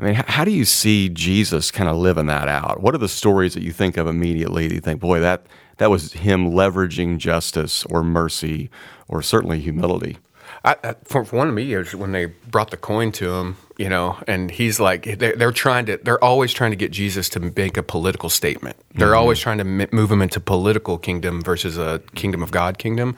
I 0.00 0.04
mean, 0.04 0.14
how 0.14 0.46
do 0.46 0.50
you 0.50 0.64
see 0.64 1.10
Jesus 1.10 1.70
kind 1.70 1.90
of 1.90 1.98
living 1.98 2.26
that 2.26 2.48
out? 2.48 2.80
What 2.80 2.94
are 2.94 2.98
the 2.98 3.06
stories 3.06 3.52
that 3.52 3.62
you 3.62 3.72
think 3.72 3.98
of 3.98 4.06
immediately? 4.06 4.66
Do 4.66 4.74
you 4.74 4.80
think, 4.80 5.00
boy, 5.00 5.20
that 5.20 5.44
that 5.82 5.90
was 5.90 6.12
him 6.12 6.52
leveraging 6.52 7.18
justice 7.18 7.84
or 7.86 8.04
mercy 8.04 8.70
or 9.08 9.20
certainly 9.20 9.58
humility. 9.58 10.16
I, 10.64 10.76
I, 10.84 10.94
for, 11.02 11.24
one 11.24 11.48
of 11.48 11.54
me 11.54 11.74
is 11.74 11.92
when 11.92 12.12
they 12.12 12.26
brought 12.26 12.70
the 12.70 12.76
coin 12.76 13.10
to 13.12 13.34
him, 13.34 13.56
you 13.78 13.88
know, 13.88 14.16
and 14.28 14.48
he's 14.48 14.78
like, 14.78 15.18
they're, 15.18 15.34
they're, 15.34 15.50
trying 15.50 15.86
to, 15.86 15.96
they're 15.96 16.22
always 16.22 16.52
trying 16.52 16.70
to 16.70 16.76
get 16.76 16.92
Jesus 16.92 17.28
to 17.30 17.40
make 17.40 17.76
a 17.76 17.82
political 17.82 18.30
statement. 18.30 18.76
They're 18.94 19.08
mm-hmm. 19.08 19.18
always 19.18 19.40
trying 19.40 19.58
to 19.58 19.64
move 19.64 20.12
him 20.12 20.22
into 20.22 20.38
political 20.38 20.98
kingdom 20.98 21.42
versus 21.42 21.76
a 21.76 22.00
kingdom 22.14 22.44
of 22.44 22.52
God 22.52 22.78
kingdom. 22.78 23.16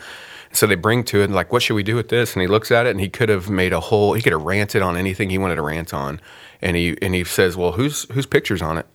So 0.53 0.67
they 0.67 0.75
bring 0.75 1.05
to 1.05 1.21
it, 1.21 1.31
like, 1.31 1.53
what 1.53 1.63
should 1.63 1.75
we 1.75 1.83
do 1.83 1.97
with 1.97 2.09
this? 2.09 2.33
And 2.33 2.41
he 2.41 2.47
looks 2.47 2.71
at 2.71 2.87
it, 2.87 2.91
and 2.93 3.01
he 3.01 3.11
could 3.11 3.29
have 3.29 3.51
made 3.51 3.75
a 3.75 3.81
whole, 3.81 4.15
he 4.15 4.23
could 4.23 4.33
have 4.33 4.45
ranted 4.45 4.81
on 4.81 4.97
anything 4.97 5.29
he 5.29 5.37
wanted 5.37 5.57
to 5.57 5.63
rant 5.63 5.93
on, 5.93 6.19
and 6.63 6.77
he 6.77 6.97
and 7.03 7.15
he 7.15 7.25
says, 7.25 7.57
well, 7.57 7.73
whose 7.73 8.05
whose 8.13 8.25
pictures 8.25 8.63
on 8.63 8.79
it? 8.79 8.87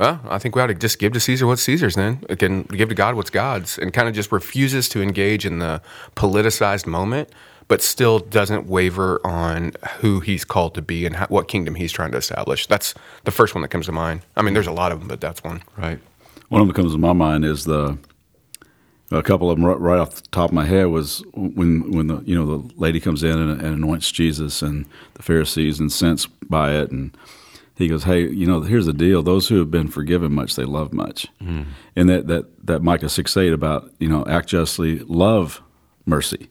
Well, 0.00 0.18
I 0.30 0.38
think 0.38 0.56
we 0.56 0.62
ought 0.62 0.68
to 0.68 0.74
just 0.74 0.98
give 0.98 1.12
to 1.12 1.20
Caesar 1.20 1.46
what's 1.46 1.60
Caesar's 1.60 1.94
then. 1.94 2.24
Again, 2.30 2.62
give 2.62 2.88
to 2.88 2.94
God 2.94 3.16
what's 3.16 3.28
God's 3.28 3.76
and 3.76 3.92
kind 3.92 4.08
of 4.08 4.14
just 4.14 4.32
refuses 4.32 4.88
to 4.88 5.02
engage 5.02 5.44
in 5.44 5.58
the 5.58 5.82
politicized 6.16 6.86
moment, 6.86 7.28
but 7.68 7.82
still 7.82 8.18
doesn't 8.18 8.66
waver 8.66 9.20
on 9.24 9.72
who 9.98 10.20
he's 10.20 10.42
called 10.42 10.74
to 10.76 10.80
be 10.80 11.04
and 11.04 11.16
how, 11.16 11.26
what 11.26 11.48
kingdom 11.48 11.74
he's 11.74 11.92
trying 11.92 12.12
to 12.12 12.16
establish. 12.16 12.66
That's 12.66 12.94
the 13.24 13.30
first 13.30 13.54
one 13.54 13.60
that 13.60 13.68
comes 13.68 13.86
to 13.86 13.92
mind. 13.92 14.22
I 14.38 14.42
mean, 14.42 14.54
there's 14.54 14.66
a 14.66 14.72
lot 14.72 14.90
of 14.90 15.00
them, 15.00 15.08
but 15.08 15.20
that's 15.20 15.44
one. 15.44 15.62
Right. 15.76 15.98
One 16.48 16.62
of 16.62 16.66
them 16.66 16.74
that 16.74 16.80
comes 16.80 16.92
to 16.94 16.98
my 16.98 17.12
mind 17.12 17.44
is 17.44 17.66
the 17.66 17.98
a 19.10 19.22
couple 19.22 19.50
of 19.50 19.58
them 19.58 19.66
right, 19.66 19.98
off 19.98 20.14
the 20.14 20.28
top 20.28 20.48
of 20.48 20.54
my 20.54 20.64
head 20.64 20.86
was 20.86 21.22
when 21.34 21.92
when 21.92 22.06
the 22.06 22.22
you 22.24 22.34
know 22.34 22.46
the 22.46 22.74
lady 22.76 23.00
comes 23.00 23.22
in 23.22 23.38
and, 23.38 23.60
and 23.60 23.74
anoints 23.74 24.10
Jesus 24.10 24.62
and 24.62 24.86
the 25.14 25.22
Pharisees 25.22 25.78
incensed 25.78 26.28
by 26.48 26.72
it 26.72 26.90
and 26.90 27.14
he 27.80 27.88
goes, 27.88 28.04
"Hey, 28.04 28.28
you 28.28 28.46
know, 28.46 28.60
here's 28.62 28.86
the 28.86 28.92
deal: 28.92 29.22
those 29.22 29.48
who 29.48 29.58
have 29.58 29.70
been 29.70 29.88
forgiven 29.88 30.32
much, 30.32 30.56
they 30.56 30.64
love 30.64 30.92
much." 30.92 31.26
Mm. 31.42 31.66
And 31.96 32.08
that 32.08 32.26
that 32.28 32.66
that 32.66 32.82
Micah 32.82 33.08
six 33.08 33.36
eight 33.36 33.52
about 33.52 33.90
you 33.98 34.08
know 34.08 34.24
act 34.26 34.48
justly, 34.48 35.00
love 35.00 35.62
mercy. 36.06 36.48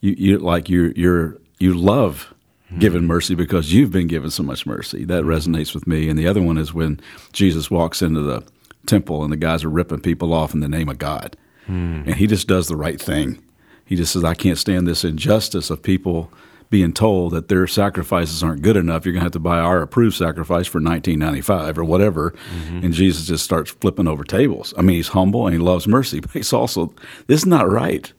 You 0.00 0.14
you 0.16 0.38
like 0.38 0.68
you 0.68 0.92
you're 0.96 1.38
you 1.58 1.74
love 1.74 2.34
mm. 2.72 2.80
giving 2.80 3.06
mercy 3.06 3.34
because 3.34 3.72
you've 3.72 3.92
been 3.92 4.06
given 4.06 4.30
so 4.30 4.42
much 4.42 4.66
mercy. 4.66 5.04
That 5.04 5.24
mm. 5.24 5.26
resonates 5.26 5.74
with 5.74 5.86
me. 5.86 6.08
And 6.08 6.18
the 6.18 6.26
other 6.26 6.42
one 6.42 6.58
is 6.58 6.74
when 6.74 7.00
Jesus 7.32 7.70
walks 7.70 8.02
into 8.02 8.20
the 8.20 8.42
temple 8.86 9.22
and 9.22 9.32
the 9.32 9.36
guys 9.36 9.64
are 9.64 9.70
ripping 9.70 10.00
people 10.00 10.32
off 10.32 10.54
in 10.54 10.60
the 10.60 10.68
name 10.68 10.88
of 10.88 10.98
God, 10.98 11.36
mm. 11.66 12.06
and 12.06 12.14
he 12.14 12.26
just 12.26 12.48
does 12.48 12.68
the 12.68 12.76
right 12.76 13.00
thing. 13.00 13.42
He 13.84 13.96
just 13.96 14.12
says, 14.12 14.24
"I 14.24 14.34
can't 14.34 14.58
stand 14.58 14.86
this 14.86 15.04
injustice 15.04 15.70
of 15.70 15.82
people." 15.82 16.32
Being 16.74 16.92
told 16.92 17.30
that 17.30 17.46
their 17.46 17.68
sacrifices 17.68 18.42
aren't 18.42 18.60
good 18.60 18.76
enough. 18.76 19.06
You're 19.06 19.12
going 19.12 19.20
to 19.20 19.26
have 19.26 19.32
to 19.34 19.38
buy 19.38 19.60
our 19.60 19.80
approved 19.80 20.16
sacrifice 20.16 20.66
for 20.66 20.80
1995 20.80 21.78
or 21.78 21.84
whatever. 21.84 22.32
Mm-hmm. 22.32 22.86
And 22.86 22.92
Jesus 22.92 23.28
just 23.28 23.44
starts 23.44 23.70
flipping 23.70 24.08
over 24.08 24.24
tables. 24.24 24.74
I 24.76 24.82
mean, 24.82 24.96
he's 24.96 25.06
humble 25.06 25.46
and 25.46 25.54
he 25.54 25.60
loves 25.60 25.86
mercy, 25.86 26.18
but 26.20 26.32
he's 26.32 26.52
also, 26.52 26.92
this 27.28 27.42
is 27.42 27.46
not 27.46 27.70
right. 27.70 28.12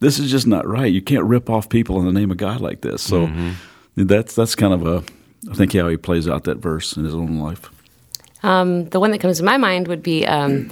This 0.00 0.18
is 0.18 0.30
just 0.30 0.46
not 0.46 0.68
right. 0.68 0.92
You 0.92 1.00
can't 1.00 1.24
rip 1.24 1.48
off 1.48 1.70
people 1.70 1.98
in 2.00 2.04
the 2.04 2.12
name 2.12 2.30
of 2.30 2.36
God 2.36 2.60
like 2.60 2.82
this. 2.82 3.00
So 3.02 3.28
mm-hmm. 3.28 3.52
that's 3.96 4.34
that's 4.34 4.54
kind 4.54 4.74
of 4.74 4.86
a, 4.86 5.02
I 5.50 5.54
think 5.54 5.72
how 5.72 5.88
he 5.88 5.96
plays 5.96 6.28
out 6.28 6.44
that 6.44 6.58
verse 6.58 6.94
in 6.94 7.04
his 7.04 7.14
own 7.14 7.38
life. 7.38 7.70
Um, 8.42 8.90
the 8.90 9.00
one 9.00 9.10
that 9.12 9.22
comes 9.22 9.38
to 9.38 9.44
my 9.44 9.56
mind 9.56 9.88
would 9.88 10.02
be 10.02 10.26
um, 10.26 10.70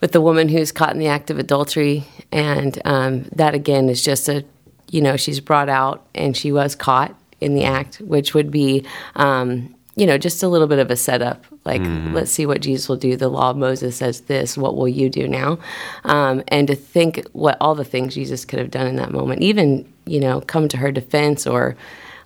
with 0.00 0.10
the 0.10 0.20
woman 0.20 0.48
who's 0.48 0.72
caught 0.72 0.92
in 0.92 0.98
the 0.98 1.06
act 1.06 1.30
of 1.30 1.38
adultery, 1.38 2.04
and 2.32 2.82
um, 2.84 3.28
that 3.36 3.54
again 3.54 3.88
is 3.88 4.02
just 4.02 4.28
a 4.28 4.44
you 4.90 5.00
know, 5.00 5.16
she's 5.16 5.40
brought 5.40 5.68
out 5.68 6.06
and 6.14 6.36
she 6.36 6.52
was 6.52 6.74
caught 6.74 7.14
in 7.40 7.54
the 7.54 7.64
act, 7.64 7.96
which 7.96 8.34
would 8.34 8.50
be, 8.50 8.84
um, 9.16 9.74
you 9.96 10.06
know, 10.06 10.18
just 10.18 10.42
a 10.42 10.48
little 10.48 10.66
bit 10.66 10.78
of 10.78 10.90
a 10.90 10.96
setup. 10.96 11.44
Like, 11.64 11.82
mm-hmm. 11.82 12.14
let's 12.14 12.30
see 12.30 12.46
what 12.46 12.60
Jesus 12.60 12.88
will 12.88 12.96
do. 12.96 13.16
The 13.16 13.28
law 13.28 13.50
of 13.50 13.56
Moses 13.56 13.96
says 13.96 14.22
this. 14.22 14.56
What 14.56 14.76
will 14.76 14.88
you 14.88 15.08
do 15.08 15.28
now? 15.28 15.58
Um, 16.04 16.42
and 16.48 16.66
to 16.68 16.74
think 16.74 17.26
what 17.32 17.56
all 17.60 17.74
the 17.74 17.84
things 17.84 18.14
Jesus 18.14 18.44
could 18.44 18.58
have 18.58 18.70
done 18.70 18.86
in 18.86 18.96
that 18.96 19.12
moment, 19.12 19.42
even, 19.42 19.90
you 20.04 20.20
know, 20.20 20.40
come 20.40 20.68
to 20.68 20.76
her 20.78 20.92
defense 20.92 21.46
or, 21.46 21.76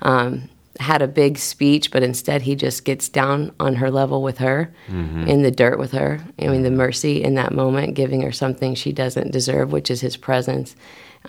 um, 0.02 0.48
had 0.80 1.02
a 1.02 1.08
big 1.08 1.38
speech, 1.38 1.90
but 1.90 2.04
instead 2.04 2.42
he 2.42 2.54
just 2.54 2.84
gets 2.84 3.08
down 3.08 3.52
on 3.58 3.74
her 3.74 3.90
level 3.90 4.22
with 4.22 4.38
her, 4.38 4.72
mm-hmm. 4.86 5.26
in 5.26 5.42
the 5.42 5.50
dirt 5.50 5.78
with 5.78 5.90
her. 5.90 6.20
I 6.38 6.46
mean, 6.46 6.62
the 6.62 6.70
mercy 6.70 7.22
in 7.22 7.34
that 7.34 7.52
moment, 7.52 7.94
giving 7.94 8.22
her 8.22 8.30
something 8.30 8.76
she 8.76 8.92
doesn't 8.92 9.32
deserve, 9.32 9.72
which 9.72 9.90
is 9.90 10.00
his 10.00 10.16
presence 10.16 10.76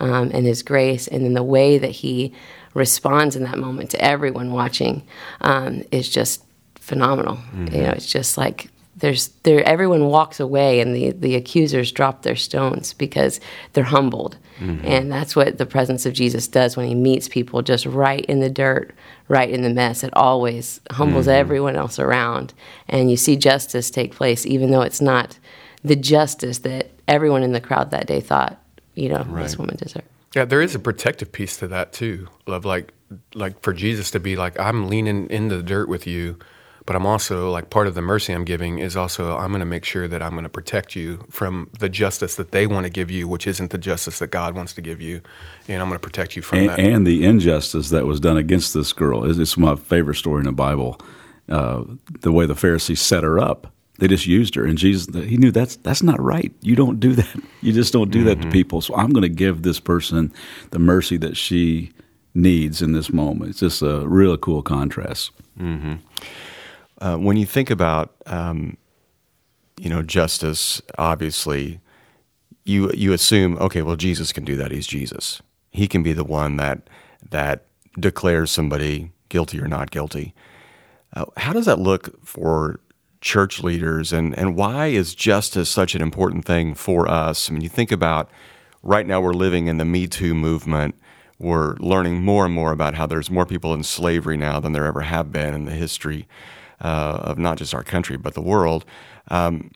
um, 0.00 0.30
and 0.32 0.46
his 0.46 0.62
grace, 0.62 1.06
and 1.06 1.24
then 1.24 1.34
the 1.34 1.42
way 1.42 1.78
that 1.78 1.90
he 1.90 2.34
responds 2.74 3.36
in 3.36 3.44
that 3.44 3.58
moment 3.58 3.90
to 3.90 4.04
everyone 4.04 4.52
watching 4.52 5.06
um, 5.40 5.82
is 5.92 6.08
just 6.08 6.44
phenomenal. 6.76 7.36
Mm-hmm. 7.36 7.74
You 7.74 7.82
know, 7.82 7.90
it's 7.90 8.06
just 8.06 8.36
like 8.36 8.70
there's 9.00 9.28
there 9.44 9.62
everyone 9.64 10.06
walks 10.06 10.40
away 10.40 10.80
and 10.80 10.94
the 10.94 11.10
the 11.12 11.34
accusers 11.34 11.92
drop 11.92 12.22
their 12.22 12.36
stones 12.36 12.92
because 12.92 13.40
they're 13.72 13.84
humbled 13.84 14.36
mm-hmm. 14.58 14.84
and 14.84 15.10
that's 15.10 15.34
what 15.34 15.58
the 15.58 15.66
presence 15.66 16.06
of 16.06 16.12
jesus 16.12 16.46
does 16.48 16.76
when 16.76 16.86
he 16.86 16.94
meets 16.94 17.28
people 17.28 17.62
just 17.62 17.86
right 17.86 18.24
in 18.26 18.40
the 18.40 18.50
dirt 18.50 18.94
right 19.28 19.50
in 19.50 19.62
the 19.62 19.70
mess 19.70 20.04
it 20.04 20.10
always 20.14 20.80
humbles 20.90 21.26
mm-hmm. 21.26 21.40
everyone 21.40 21.76
else 21.76 21.98
around 21.98 22.52
and 22.88 23.10
you 23.10 23.16
see 23.16 23.36
justice 23.36 23.90
take 23.90 24.14
place 24.14 24.44
even 24.44 24.70
though 24.70 24.82
it's 24.82 25.00
not 25.00 25.38
the 25.82 25.96
justice 25.96 26.58
that 26.58 26.90
everyone 27.08 27.42
in 27.42 27.52
the 27.52 27.60
crowd 27.60 27.90
that 27.90 28.06
day 28.06 28.20
thought 28.20 28.60
you 29.00 29.08
know 29.08 29.24
right. 29.28 29.42
this 29.42 29.56
woman 29.56 29.76
deserved 29.76 30.06
yeah 30.34 30.44
there 30.44 30.60
is 30.60 30.74
a 30.74 30.78
protective 30.78 31.32
piece 31.32 31.56
to 31.56 31.68
that 31.68 31.92
too 31.92 32.28
of 32.46 32.64
like 32.64 32.92
like 33.34 33.60
for 33.62 33.72
jesus 33.72 34.10
to 34.10 34.20
be 34.20 34.36
like 34.36 34.58
i'm 34.58 34.88
leaning 34.88 35.28
into 35.30 35.56
the 35.56 35.62
dirt 35.62 35.88
with 35.88 36.06
you 36.06 36.38
but 36.90 36.96
I'm 36.96 37.06
also 37.06 37.50
like 37.52 37.70
part 37.70 37.86
of 37.86 37.94
the 37.94 38.02
mercy 38.02 38.32
I'm 38.32 38.44
giving 38.44 38.78
is 38.80 38.96
also 38.96 39.36
I'm 39.36 39.50
going 39.50 39.60
to 39.60 39.64
make 39.64 39.84
sure 39.84 40.08
that 40.08 40.22
I'm 40.22 40.32
going 40.32 40.42
to 40.42 40.48
protect 40.48 40.96
you 40.96 41.24
from 41.30 41.70
the 41.78 41.88
justice 41.88 42.34
that 42.34 42.50
they 42.50 42.66
want 42.66 42.84
to 42.84 42.90
give 42.90 43.12
you, 43.12 43.28
which 43.28 43.46
isn't 43.46 43.70
the 43.70 43.78
justice 43.78 44.18
that 44.18 44.32
God 44.32 44.56
wants 44.56 44.72
to 44.74 44.80
give 44.80 45.00
you, 45.00 45.20
and 45.68 45.80
I'm 45.80 45.88
going 45.88 46.00
to 46.00 46.04
protect 46.04 46.34
you 46.34 46.42
from 46.42 46.58
and, 46.58 46.68
that. 46.70 46.80
And 46.80 47.06
the 47.06 47.24
injustice 47.24 47.90
that 47.90 48.06
was 48.06 48.18
done 48.18 48.36
against 48.36 48.74
this 48.74 48.92
girl 48.92 49.24
is 49.24 49.38
it's 49.38 49.56
my 49.56 49.76
favorite 49.76 50.16
story 50.16 50.40
in 50.40 50.46
the 50.46 50.52
Bible. 50.52 51.00
Uh, 51.48 51.84
the 52.22 52.32
way 52.32 52.46
the 52.46 52.56
Pharisees 52.56 53.00
set 53.00 53.22
her 53.22 53.38
up, 53.38 53.72
they 54.00 54.08
just 54.08 54.26
used 54.26 54.54
her, 54.54 54.64
and 54.64 54.76
Jesus 54.76 55.14
he 55.14 55.36
knew 55.36 55.50
that's 55.50 55.76
that's 55.76 56.02
not 56.02 56.20
right. 56.20 56.52
You 56.62 56.74
don't 56.74 56.98
do 56.98 57.14
that. 57.14 57.28
You 57.62 57.74
just 57.74 57.92
don't 57.92 58.10
do 58.10 58.20
mm-hmm. 58.20 58.28
that 58.28 58.34
to 58.36 58.40
mm-hmm. 58.40 58.52
people. 58.52 58.80
So 58.80 58.94
I'm 58.96 59.10
going 59.10 59.22
to 59.22 59.28
give 59.28 59.62
this 59.62 59.78
person 59.78 60.32
the 60.70 60.78
mercy 60.78 61.18
that 61.18 61.36
she 61.36 61.92
needs 62.34 62.80
in 62.80 62.92
this 62.92 63.12
moment. 63.12 63.50
It's 63.50 63.60
just 63.60 63.82
a 63.82 64.08
really 64.08 64.38
cool 64.40 64.62
contrast. 64.62 65.30
Mm-hmm. 65.58 65.96
Uh, 67.02 67.18
when 67.18 67.36
you 67.36 67.44
think 67.44 67.68
about, 67.68 68.14
um, 68.24 68.78
you 69.78 69.90
know, 69.90 70.00
justice, 70.00 70.80
obviously, 70.96 71.80
you 72.64 72.90
you 72.92 73.12
assume, 73.12 73.58
okay, 73.58 73.82
well, 73.82 73.96
Jesus 73.96 74.32
can 74.32 74.46
do 74.46 74.56
that. 74.56 74.70
He's 74.70 74.86
Jesus. 74.86 75.42
He 75.70 75.86
can 75.86 76.02
be 76.02 76.14
the 76.14 76.24
one 76.24 76.56
that 76.56 76.88
that 77.30 77.66
declares 77.98 78.50
somebody 78.50 79.12
guilty 79.28 79.60
or 79.60 79.68
not 79.68 79.90
guilty. 79.90 80.34
Uh, 81.12 81.26
how 81.36 81.52
does 81.52 81.66
that 81.66 81.78
look 81.78 82.26
for 82.26 82.80
church 83.20 83.62
leaders, 83.62 84.12
and 84.12 84.36
and 84.38 84.56
why 84.56 84.86
is 84.86 85.14
justice 85.14 85.68
such 85.68 85.94
an 85.94 86.02
important 86.02 86.44
thing 86.44 86.74
for 86.74 87.08
us? 87.08 87.50
I 87.50 87.52
mean, 87.52 87.62
you 87.62 87.68
think 87.68 87.92
about 87.92 88.30
right 88.82 89.06
now 89.06 89.20
we're 89.20 89.32
living 89.32 89.66
in 89.66 89.76
the 89.76 89.84
Me 89.84 90.06
Too 90.06 90.34
movement. 90.34 90.94
We're 91.38 91.76
learning 91.76 92.22
more 92.22 92.44
and 92.44 92.54
more 92.54 92.72
about 92.72 92.94
how 92.94 93.06
there's 93.06 93.30
more 93.30 93.46
people 93.46 93.72
in 93.72 93.82
slavery 93.82 94.36
now 94.36 94.60
than 94.60 94.72
there 94.72 94.84
ever 94.84 95.00
have 95.00 95.32
been 95.32 95.54
in 95.54 95.64
the 95.64 95.72
history 95.72 96.28
uh, 96.82 97.20
of 97.22 97.38
not 97.38 97.56
just 97.56 97.74
our 97.74 97.84
country 97.84 98.16
but 98.16 98.34
the 98.34 98.42
world. 98.42 98.84
Um, 99.28 99.70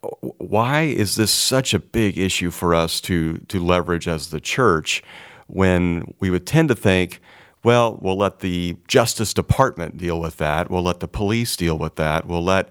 why 0.00 0.82
is 0.82 1.16
this 1.16 1.32
such 1.32 1.74
a 1.74 1.78
big 1.78 2.18
issue 2.18 2.50
for 2.50 2.74
us 2.74 3.00
to 3.02 3.38
to 3.48 3.64
leverage 3.64 4.06
as 4.06 4.30
the 4.30 4.40
church 4.40 5.02
when 5.48 6.14
we 6.20 6.30
would 6.30 6.46
tend 6.46 6.68
to 6.68 6.74
think, 6.74 7.20
well, 7.64 7.98
we'll 8.00 8.18
let 8.18 8.40
the 8.40 8.76
Justice 8.86 9.34
Department 9.34 9.96
deal 9.96 10.20
with 10.20 10.36
that, 10.36 10.70
we'll 10.70 10.82
let 10.82 11.00
the 11.00 11.08
police 11.08 11.56
deal 11.56 11.78
with 11.78 11.96
that, 11.96 12.26
we'll 12.26 12.44
let 12.44 12.68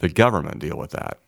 the 0.00 0.08
government 0.08 0.58
deal 0.58 0.76
with 0.76 0.90
that. 0.90 1.18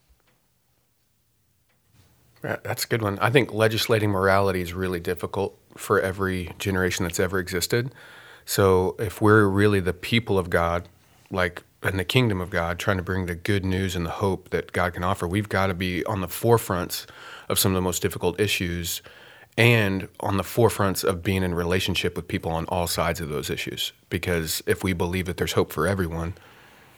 That's 2.43 2.85
a 2.85 2.88
good 2.88 3.02
one. 3.02 3.19
I 3.21 3.31
think 3.31 3.55
legislating 3.55 4.11
morality 4.11 4.62
is 4.62 4.73
really 4.73 4.99
difficult 4.99 5.57
for 5.76 6.00
every 6.00 6.52
generation 6.59 7.05
that's 7.05 7.21
ever 7.21 7.38
existed. 7.38 7.95
So 8.45 8.97
if 8.99 9.21
we're 9.21 9.47
really 9.47 9.79
the 9.79 9.93
people 9.93 10.38
of 10.38 10.50
God, 10.50 10.88
like 11.31 11.62
in 11.85 11.97
the 11.97 12.05
kingdom 12.05 12.41
of 12.41 12.50
God, 12.50 12.81
trying 12.81 12.97
to 12.97 13.02
bring 13.02 13.26
the 13.26 13.37
good 13.37 13.64
news 13.64 13.95
and 13.95 14.05
the 14.05 14.11
hope 14.11 14.50
that 14.50 14.73
God 14.73 14.95
can 14.95 15.05
offer, 15.05 15.29
we've 15.29 15.49
got 15.49 15.69
to 15.69 15.75
be 15.75 16.05
on 16.07 16.21
the 16.21 16.26
forefronts 16.26 17.07
of 17.49 17.61
some 17.61 17.73
of 17.73 17.75
the 17.76 17.83
most 17.83 18.02
difficult 18.02 18.41
issues 18.41 19.02
and 19.57 20.09
on 20.19 20.37
the 20.37 20.43
forefronts 20.43 21.05
of 21.05 21.23
being 21.23 21.45
in 21.45 21.55
relationship 21.55 22.17
with 22.17 22.26
people 22.26 22.50
on 22.50 22.64
all 22.67 22.88
sides 22.88 23.21
of 23.21 23.29
those 23.29 23.50
issues. 23.50 23.93
Because 24.09 24.62
if 24.67 24.83
we 24.83 24.93
believe 24.93 25.26
that 25.26 25.37
there's 25.37 25.52
hope 25.52 25.71
for 25.73 25.87
everyone, 25.87 26.35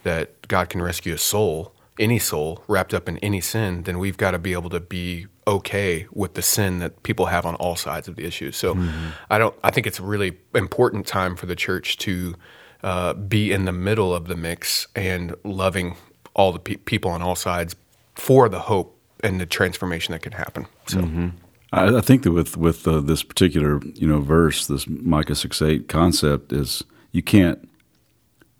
that 0.03 0.34
God 0.47 0.69
can 0.69 0.81
rescue 0.81 1.13
a 1.13 1.17
soul, 1.17 1.73
any 1.99 2.19
soul 2.19 2.63
wrapped 2.67 2.93
up 2.93 3.07
in 3.07 3.17
any 3.19 3.41
sin, 3.41 3.83
then 3.83 3.99
we've 3.99 4.17
got 4.17 4.31
to 4.31 4.39
be 4.39 4.53
able 4.53 4.69
to 4.69 4.79
be 4.79 5.27
okay 5.47 6.07
with 6.11 6.33
the 6.33 6.41
sin 6.41 6.79
that 6.79 7.03
people 7.03 7.27
have 7.27 7.45
on 7.45 7.55
all 7.55 7.75
sides 7.75 8.07
of 8.07 8.15
the 8.15 8.25
issue. 8.25 8.51
So 8.51 8.75
mm-hmm. 8.75 9.09
I 9.29 9.37
don't 9.37 9.55
I 9.63 9.71
think 9.71 9.87
it's 9.87 9.99
a 9.99 10.03
really 10.03 10.37
important 10.53 11.07
time 11.07 11.35
for 11.35 11.45
the 11.45 11.55
church 11.55 11.97
to 11.99 12.35
uh, 12.83 13.13
be 13.13 13.51
in 13.51 13.65
the 13.65 13.71
middle 13.71 14.13
of 14.13 14.27
the 14.27 14.35
mix 14.35 14.87
and 14.95 15.35
loving 15.43 15.95
all 16.33 16.51
the 16.51 16.59
pe- 16.59 16.75
people 16.75 17.11
on 17.11 17.21
all 17.21 17.35
sides 17.35 17.75
for 18.15 18.49
the 18.49 18.59
hope 18.59 18.99
and 19.23 19.39
the 19.39 19.45
transformation 19.45 20.11
that 20.11 20.21
can 20.21 20.33
happen. 20.33 20.67
So. 20.87 20.99
Mm-hmm. 20.99 21.29
I, 21.73 21.97
I, 21.97 22.01
think 22.01 22.23
that 22.23 22.31
with 22.31 22.57
with 22.57 22.87
uh, 22.87 23.01
this 23.01 23.23
particular 23.23 23.81
you 23.95 24.07
know 24.07 24.21
verse, 24.21 24.67
this 24.67 24.87
Micah 24.87 25.35
six 25.35 25.61
eight 25.61 25.87
concept 25.87 26.53
is 26.53 26.83
you 27.11 27.23
can't 27.23 27.67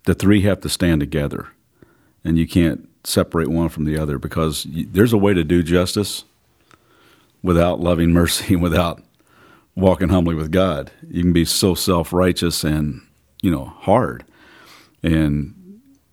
the 0.05 0.13
three 0.13 0.41
have 0.41 0.61
to 0.61 0.69
stand 0.69 1.01
together, 1.01 1.47
and 2.25 2.37
you 2.37 2.47
can't 2.47 2.89
separate 3.05 3.47
one 3.47 3.69
from 3.69 3.85
the 3.85 3.97
other 3.97 4.17
because 4.17 4.65
you, 4.65 4.85
there's 4.91 5.13
a 5.13 5.17
way 5.17 5.33
to 5.33 5.43
do 5.43 5.63
justice 5.63 6.25
without 7.41 7.79
loving 7.79 8.11
mercy 8.11 8.55
and 8.55 8.63
without 8.63 9.01
walking 9.75 10.09
humbly 10.09 10.35
with 10.35 10.51
God. 10.51 10.91
You 11.09 11.21
can 11.21 11.33
be 11.33 11.45
so 11.45 11.75
self 11.75 12.11
righteous 12.11 12.63
and 12.63 13.01
you 13.41 13.51
know 13.51 13.65
hard, 13.65 14.25
and 15.03 15.53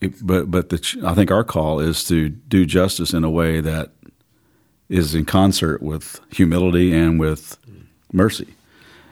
it, 0.00 0.24
but 0.24 0.50
but 0.50 0.68
the, 0.68 1.02
I 1.04 1.14
think 1.14 1.30
our 1.30 1.44
call 1.44 1.80
is 1.80 2.04
to 2.04 2.28
do 2.28 2.66
justice 2.66 3.12
in 3.12 3.24
a 3.24 3.30
way 3.30 3.60
that 3.60 3.90
is 4.88 5.14
in 5.14 5.24
concert 5.24 5.82
with 5.82 6.20
humility 6.30 6.92
and 6.92 7.18
with 7.18 7.56
mercy. 8.12 8.54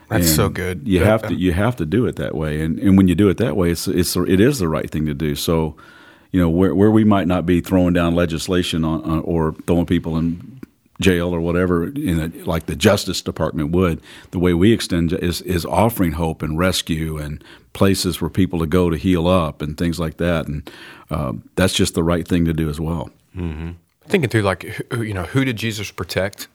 That's 0.09 0.27
and 0.27 0.35
so 0.35 0.49
good. 0.49 0.87
You 0.87 1.03
have 1.03 1.23
uh, 1.23 1.29
to 1.29 1.35
you 1.35 1.53
have 1.53 1.77
to 1.77 1.85
do 1.85 2.05
it 2.05 2.17
that 2.17 2.35
way, 2.35 2.61
and 2.61 2.77
and 2.79 2.97
when 2.97 3.07
you 3.07 3.15
do 3.15 3.29
it 3.29 3.37
that 3.37 3.55
way, 3.55 3.71
it's 3.71 3.87
it's 3.87 4.15
it 4.15 4.39
is 4.39 4.59
the 4.59 4.67
right 4.67 4.89
thing 4.89 5.05
to 5.05 5.13
do. 5.13 5.35
So, 5.35 5.77
you 6.31 6.39
know, 6.39 6.49
where 6.49 6.73
where 6.73 6.91
we 6.91 7.03
might 7.03 7.27
not 7.27 7.45
be 7.45 7.61
throwing 7.61 7.93
down 7.93 8.15
legislation 8.15 8.85
on, 8.85 9.01
on 9.03 9.19
or 9.19 9.53
throwing 9.65 9.85
people 9.85 10.17
in 10.17 10.61
jail 11.01 11.33
or 11.33 11.41
whatever, 11.41 11.87
a, 11.87 12.27
like 12.45 12.67
the 12.67 12.75
Justice 12.75 13.21
Department 13.21 13.71
would. 13.71 14.01
The 14.31 14.39
way 14.39 14.53
we 14.53 14.71
extend 14.71 15.11
is 15.13 15.41
is 15.41 15.65
offering 15.65 16.13
hope 16.13 16.41
and 16.41 16.57
rescue 16.57 17.17
and 17.17 17.43
places 17.73 18.15
for 18.15 18.29
people 18.29 18.59
to 18.59 18.67
go 18.67 18.89
to 18.89 18.97
heal 18.97 19.27
up 19.27 19.61
and 19.61 19.77
things 19.77 19.99
like 19.99 20.17
that, 20.17 20.47
and 20.47 20.69
uh, 21.09 21.33
that's 21.55 21.73
just 21.73 21.95
the 21.95 22.03
right 22.03 22.27
thing 22.27 22.45
to 22.45 22.53
do 22.53 22.69
as 22.69 22.79
well. 22.79 23.09
Mm-hmm. 23.35 23.71
Thinking 24.07 24.29
through, 24.29 24.43
like 24.43 24.63
you 24.91 25.13
know, 25.13 25.23
who 25.23 25.43
did 25.43 25.57
Jesus 25.57 25.91
protect, 25.91 26.47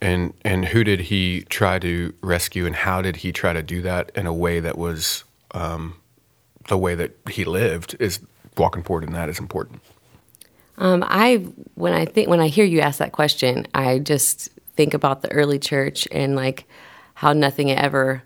and 0.00 0.32
and 0.42 0.66
who 0.66 0.82
did 0.84 1.00
he 1.00 1.42
try 1.50 1.78
to 1.78 2.14
rescue, 2.22 2.64
and 2.64 2.76
how 2.76 3.02
did 3.02 3.16
he 3.16 3.32
try 3.32 3.52
to 3.52 3.62
do 3.62 3.82
that 3.82 4.10
in 4.14 4.26
a 4.26 4.32
way 4.32 4.60
that 4.60 4.78
was 4.78 5.24
um, 5.50 5.96
the 6.68 6.78
way 6.78 6.94
that 6.94 7.16
he 7.30 7.44
lived? 7.44 7.96
Is 8.00 8.20
walking 8.56 8.82
forward 8.82 9.04
in 9.04 9.12
that 9.12 9.28
is 9.28 9.38
important. 9.38 9.80
Um, 10.78 11.04
I 11.06 11.36
when 11.74 11.92
I 11.92 12.04
think 12.04 12.28
when 12.28 12.40
I 12.40 12.48
hear 12.48 12.64
you 12.64 12.80
ask 12.80 12.98
that 12.98 13.12
question, 13.12 13.66
I 13.74 13.98
just 13.98 14.48
think 14.76 14.94
about 14.94 15.22
the 15.22 15.30
early 15.32 15.58
church 15.58 16.08
and 16.10 16.34
like 16.34 16.66
how 17.14 17.32
nothing 17.32 17.70
ever, 17.70 18.24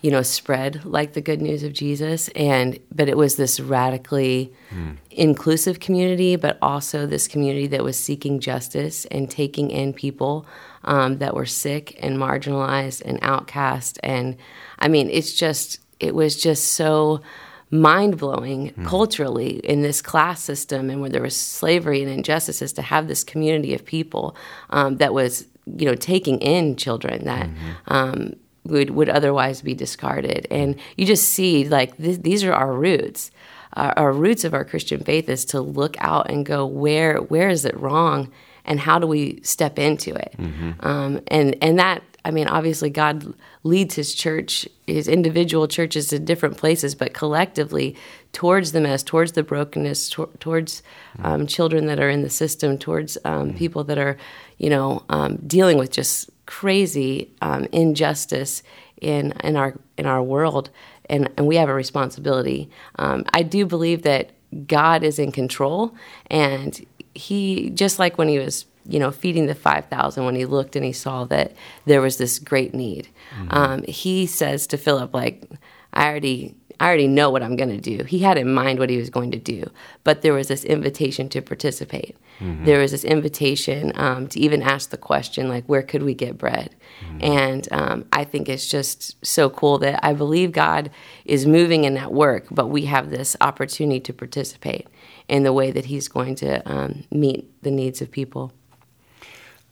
you 0.00 0.12
know, 0.12 0.22
spread 0.22 0.84
like 0.84 1.14
the 1.14 1.20
good 1.20 1.42
news 1.42 1.64
of 1.64 1.72
Jesus. 1.72 2.28
And 2.28 2.78
but 2.94 3.08
it 3.08 3.16
was 3.16 3.36
this 3.36 3.58
radically 3.58 4.52
mm. 4.70 4.96
inclusive 5.10 5.80
community, 5.80 6.36
but 6.36 6.56
also 6.62 7.04
this 7.04 7.26
community 7.26 7.66
that 7.68 7.82
was 7.82 7.98
seeking 7.98 8.38
justice 8.38 9.04
and 9.06 9.28
taking 9.28 9.70
in 9.70 9.92
people 9.92 10.46
um, 10.84 11.18
that 11.18 11.34
were 11.34 11.46
sick 11.46 11.98
and 12.00 12.16
marginalized 12.16 13.02
and 13.02 13.18
outcast. 13.22 13.98
And 14.04 14.36
I 14.78 14.86
mean, 14.86 15.10
it's 15.10 15.34
just 15.34 15.80
it 15.98 16.14
was 16.14 16.40
just 16.40 16.74
so 16.74 17.22
mind 17.70 18.18
blowing 18.18 18.70
mm. 18.70 18.86
culturally 18.86 19.58
in 19.58 19.82
this 19.82 20.00
class 20.00 20.40
system 20.42 20.88
and 20.88 21.00
where 21.00 21.10
there 21.10 21.22
was 21.22 21.36
slavery 21.36 22.02
and 22.02 22.10
injustices 22.10 22.72
to 22.72 22.82
have 22.82 23.08
this 23.08 23.22
community 23.22 23.74
of 23.74 23.84
people 23.84 24.34
um, 24.70 24.96
that 24.96 25.12
was 25.12 25.46
you 25.76 25.84
know 25.84 25.94
taking 25.94 26.38
in 26.38 26.76
children 26.76 27.24
that 27.24 27.46
mm-hmm. 27.46 27.70
um, 27.88 28.36
would 28.64 28.90
would 28.90 29.08
otherwise 29.08 29.60
be 29.60 29.74
discarded 29.74 30.46
and 30.50 30.76
you 30.96 31.04
just 31.04 31.28
see 31.28 31.68
like 31.68 31.96
th- 31.98 32.22
these 32.22 32.42
are 32.42 32.54
our 32.54 32.72
roots 32.72 33.30
uh, 33.74 33.92
our 33.96 34.12
roots 34.12 34.44
of 34.44 34.54
our 34.54 34.64
Christian 34.64 35.00
faith 35.04 35.28
is 35.28 35.44
to 35.44 35.60
look 35.60 35.96
out 36.00 36.30
and 36.30 36.46
go 36.46 36.64
where 36.64 37.18
where 37.18 37.50
is 37.50 37.64
it 37.64 37.78
wrong 37.78 38.32
and 38.64 38.80
how 38.80 38.98
do 38.98 39.06
we 39.06 39.40
step 39.42 39.78
into 39.78 40.14
it 40.14 40.34
mm-hmm. 40.38 40.72
um, 40.80 41.20
and 41.28 41.56
and 41.60 41.78
that 41.78 42.02
I 42.28 42.30
mean, 42.30 42.46
obviously, 42.46 42.90
God 42.90 43.32
leads 43.62 43.94
his 43.94 44.14
church, 44.14 44.68
his 44.86 45.08
individual 45.08 45.66
churches 45.66 46.08
to 46.08 46.18
different 46.18 46.58
places, 46.58 46.94
but 46.94 47.14
collectively 47.14 47.96
towards 48.34 48.72
the 48.72 48.82
mess, 48.82 49.02
towards 49.02 49.32
the 49.32 49.42
brokenness, 49.42 50.10
to- 50.10 50.28
towards 50.38 50.82
um, 51.22 51.46
children 51.46 51.86
that 51.86 51.98
are 51.98 52.10
in 52.10 52.20
the 52.20 52.28
system, 52.28 52.76
towards 52.76 53.16
um, 53.24 53.54
people 53.54 53.82
that 53.84 53.96
are, 53.96 54.18
you 54.58 54.68
know, 54.68 55.04
um, 55.08 55.36
dealing 55.46 55.78
with 55.78 55.90
just 55.90 56.28
crazy 56.44 57.30
um, 57.40 57.66
injustice 57.72 58.62
in 59.00 59.32
in 59.42 59.56
our 59.56 59.78
in 59.96 60.04
our 60.04 60.22
world, 60.22 60.68
and 61.08 61.30
and 61.38 61.46
we 61.46 61.56
have 61.56 61.70
a 61.70 61.74
responsibility. 61.74 62.68
Um, 62.96 63.24
I 63.32 63.42
do 63.42 63.64
believe 63.64 64.02
that 64.02 64.32
God 64.66 65.02
is 65.02 65.18
in 65.18 65.32
control, 65.32 65.94
and 66.30 66.84
He 67.14 67.70
just 67.70 67.98
like 67.98 68.18
when 68.18 68.28
He 68.28 68.38
was 68.38 68.66
you 68.88 68.98
know 68.98 69.10
feeding 69.10 69.46
the 69.46 69.54
five 69.54 69.86
thousand, 69.86 70.24
when 70.24 70.34
He 70.34 70.44
looked 70.46 70.76
and 70.76 70.84
He 70.84 70.92
saw 70.92 71.24
that 71.26 71.54
there 71.84 72.00
was 72.00 72.16
this 72.16 72.38
great 72.38 72.74
need, 72.74 73.08
um, 73.50 73.82
He 73.84 74.26
says 74.26 74.66
to 74.68 74.76
Philip 74.76 75.14
like, 75.14 75.44
I 75.92 76.08
already 76.08 76.54
I 76.80 76.86
already 76.86 77.08
know 77.08 77.30
what 77.30 77.42
I'm 77.42 77.56
going 77.56 77.70
to 77.70 77.80
do. 77.80 78.04
He 78.04 78.20
had 78.20 78.38
in 78.38 78.54
mind 78.54 78.78
what 78.78 78.88
he 78.88 78.98
was 78.98 79.10
going 79.10 79.32
to 79.32 79.38
do, 79.38 79.68
but 80.04 80.22
there 80.22 80.32
was 80.32 80.46
this 80.46 80.64
invitation 80.64 81.28
to 81.30 81.42
participate. 81.42 82.16
There 82.64 82.78
was 82.78 82.92
this 82.92 83.02
invitation 83.02 83.90
um, 83.96 84.28
to 84.28 84.38
even 84.38 84.62
ask 84.62 84.90
the 84.90 84.96
question, 84.96 85.48
like, 85.48 85.64
where 85.66 85.82
could 85.82 86.04
we 86.04 86.14
get 86.14 86.38
bread? 86.38 86.76
And 87.20 87.66
um, 87.72 88.04
I 88.12 88.22
think 88.22 88.48
it's 88.48 88.68
just 88.68 89.16
so 89.26 89.50
cool 89.50 89.78
that 89.78 89.98
I 90.04 90.12
believe 90.12 90.52
God 90.52 90.90
is 91.24 91.46
moving 91.46 91.82
in 91.82 91.94
that 91.94 92.12
work, 92.12 92.46
but 92.48 92.68
we 92.68 92.84
have 92.84 93.10
this 93.10 93.36
opportunity 93.40 93.98
to 93.98 94.12
participate 94.12 94.86
in 95.26 95.42
the 95.42 95.52
way 95.52 95.72
that 95.72 95.86
He's 95.86 96.06
going 96.06 96.36
to 96.36 96.62
um, 96.70 97.02
meet 97.10 97.60
the 97.62 97.72
needs 97.72 98.00
of 98.00 98.12
people. 98.12 98.52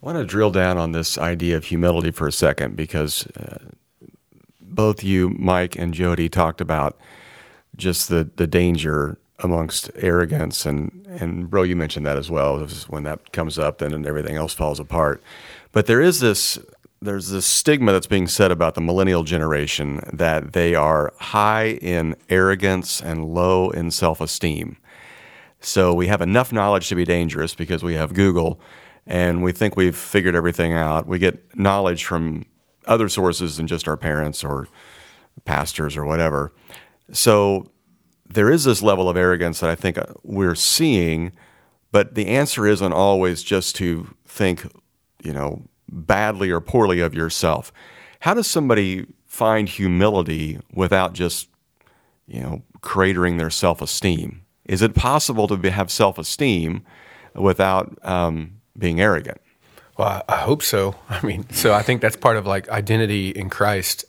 I 0.02 0.06
want 0.06 0.18
to 0.18 0.24
drill 0.24 0.50
down 0.50 0.78
on 0.78 0.92
this 0.92 1.18
idea 1.18 1.56
of 1.56 1.64
humility 1.64 2.10
for 2.10 2.28
a 2.28 2.32
second 2.32 2.76
because 2.76 3.26
uh, 3.28 3.58
both 4.60 5.02
you, 5.02 5.30
Mike, 5.30 5.76
and 5.76 5.94
Jody 5.94 6.28
talked 6.28 6.60
about 6.60 6.98
just 7.76 8.08
the, 8.08 8.28
the 8.36 8.46
danger 8.46 9.18
amongst 9.40 9.90
arrogance 9.96 10.64
and 10.64 11.06
and 11.20 11.50
bro 11.50 11.62
you 11.62 11.76
mentioned 11.76 12.06
that 12.06 12.16
as 12.16 12.30
well 12.30 12.66
when 12.88 13.02
that 13.02 13.32
comes 13.32 13.58
up 13.58 13.76
then 13.78 14.06
everything 14.06 14.36
else 14.36 14.54
falls 14.54 14.80
apart. 14.80 15.22
But 15.72 15.86
there 15.86 16.00
is 16.00 16.20
this 16.20 16.58
there's 17.02 17.28
this 17.28 17.44
stigma 17.44 17.92
that's 17.92 18.06
being 18.06 18.26
said 18.26 18.50
about 18.50 18.74
the 18.74 18.80
millennial 18.80 19.22
generation 19.22 20.00
that 20.12 20.54
they 20.54 20.74
are 20.74 21.12
high 21.18 21.78
in 21.82 22.16
arrogance 22.30 23.02
and 23.02 23.26
low 23.26 23.70
in 23.70 23.90
self-esteem. 23.90 24.78
So 25.60 25.92
we 25.92 26.06
have 26.06 26.22
enough 26.22 26.52
knowledge 26.52 26.88
to 26.88 26.94
be 26.94 27.04
dangerous 27.04 27.54
because 27.54 27.82
we 27.82 27.94
have 27.94 28.14
Google 28.14 28.58
and 29.06 29.42
we 29.42 29.52
think 29.52 29.76
we've 29.76 29.96
figured 29.96 30.34
everything 30.34 30.72
out. 30.72 31.06
We 31.06 31.18
get 31.18 31.56
knowledge 31.56 32.04
from 32.04 32.44
other 32.86 33.08
sources 33.08 33.56
than 33.56 33.66
just 33.66 33.88
our 33.88 33.96
parents 33.96 34.44
or 34.44 34.68
pastors 35.44 35.96
or 35.96 36.04
whatever. 36.04 36.52
So 37.12 37.70
there 38.28 38.50
is 38.50 38.64
this 38.64 38.82
level 38.82 39.08
of 39.08 39.16
arrogance 39.16 39.60
that 39.60 39.70
I 39.70 39.74
think 39.74 39.98
uh, 39.98 40.06
we're 40.22 40.54
seeing, 40.54 41.32
but 41.92 42.14
the 42.14 42.26
answer 42.26 42.66
isn't 42.66 42.92
always 42.92 43.42
just 43.42 43.76
to 43.76 44.14
think, 44.26 44.66
you 45.22 45.32
know, 45.32 45.62
badly 45.88 46.50
or 46.50 46.60
poorly 46.60 47.00
of 47.00 47.14
yourself. 47.14 47.72
How 48.20 48.34
does 48.34 48.46
somebody 48.46 49.06
find 49.26 49.68
humility 49.68 50.58
without 50.72 51.12
just, 51.12 51.48
you 52.26 52.40
know, 52.40 52.62
cratering 52.80 53.38
their 53.38 53.50
self-esteem? 53.50 54.42
Is 54.64 54.82
it 54.82 54.94
possible 54.94 55.46
to 55.46 55.56
be, 55.56 55.68
have 55.68 55.90
self-esteem 55.90 56.84
without 57.34 57.96
um, 58.02 58.60
being 58.78 59.00
arrogant? 59.00 59.40
Well, 59.96 60.22
I, 60.28 60.36
hope 60.36 60.62
so. 60.62 60.94
I 61.08 61.24
mean, 61.24 61.48
so 61.50 61.72
I 61.72 61.82
think 61.82 62.00
that's 62.00 62.16
part 62.16 62.36
of 62.36 62.46
like 62.46 62.68
identity 62.68 63.30
in 63.30 63.50
Christ. 63.50 64.04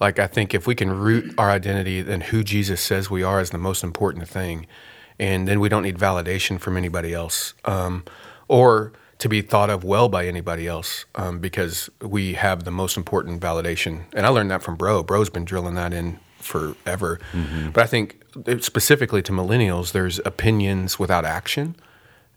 Like, 0.00 0.18
I 0.18 0.26
think 0.26 0.52
if 0.54 0.66
we 0.66 0.74
can 0.74 0.90
root 0.90 1.32
our 1.38 1.50
identity 1.50 2.00
in 2.00 2.22
who 2.22 2.42
Jesus 2.42 2.80
says 2.80 3.08
we 3.08 3.22
are 3.22 3.40
is 3.40 3.50
the 3.50 3.58
most 3.58 3.84
important 3.84 4.28
thing, 4.28 4.66
and 5.18 5.46
then 5.46 5.60
we 5.60 5.68
don't 5.68 5.84
need 5.84 5.96
validation 5.96 6.58
from 6.58 6.76
anybody 6.76 7.14
else, 7.14 7.54
um, 7.64 8.04
or 8.48 8.92
to 9.18 9.28
be 9.28 9.40
thought 9.40 9.70
of 9.70 9.84
well 9.84 10.08
by 10.08 10.26
anybody 10.26 10.66
else, 10.66 11.04
um, 11.14 11.38
because 11.38 11.88
we 12.00 12.34
have 12.34 12.64
the 12.64 12.72
most 12.72 12.96
important 12.96 13.40
validation. 13.40 14.02
And 14.14 14.26
I 14.26 14.30
learned 14.30 14.50
that 14.50 14.62
from 14.62 14.74
Bro. 14.74 15.04
Bro's 15.04 15.30
been 15.30 15.44
drilling 15.44 15.76
that 15.76 15.92
in 15.92 16.18
forever. 16.38 17.20
But 17.72 17.84
I 17.84 17.86
think 17.86 18.20
specifically 18.60 19.22
to 19.22 19.32
millennials, 19.32 19.92
there's 19.92 20.18
opinions 20.24 20.98
without 20.98 21.24
action. 21.24 21.76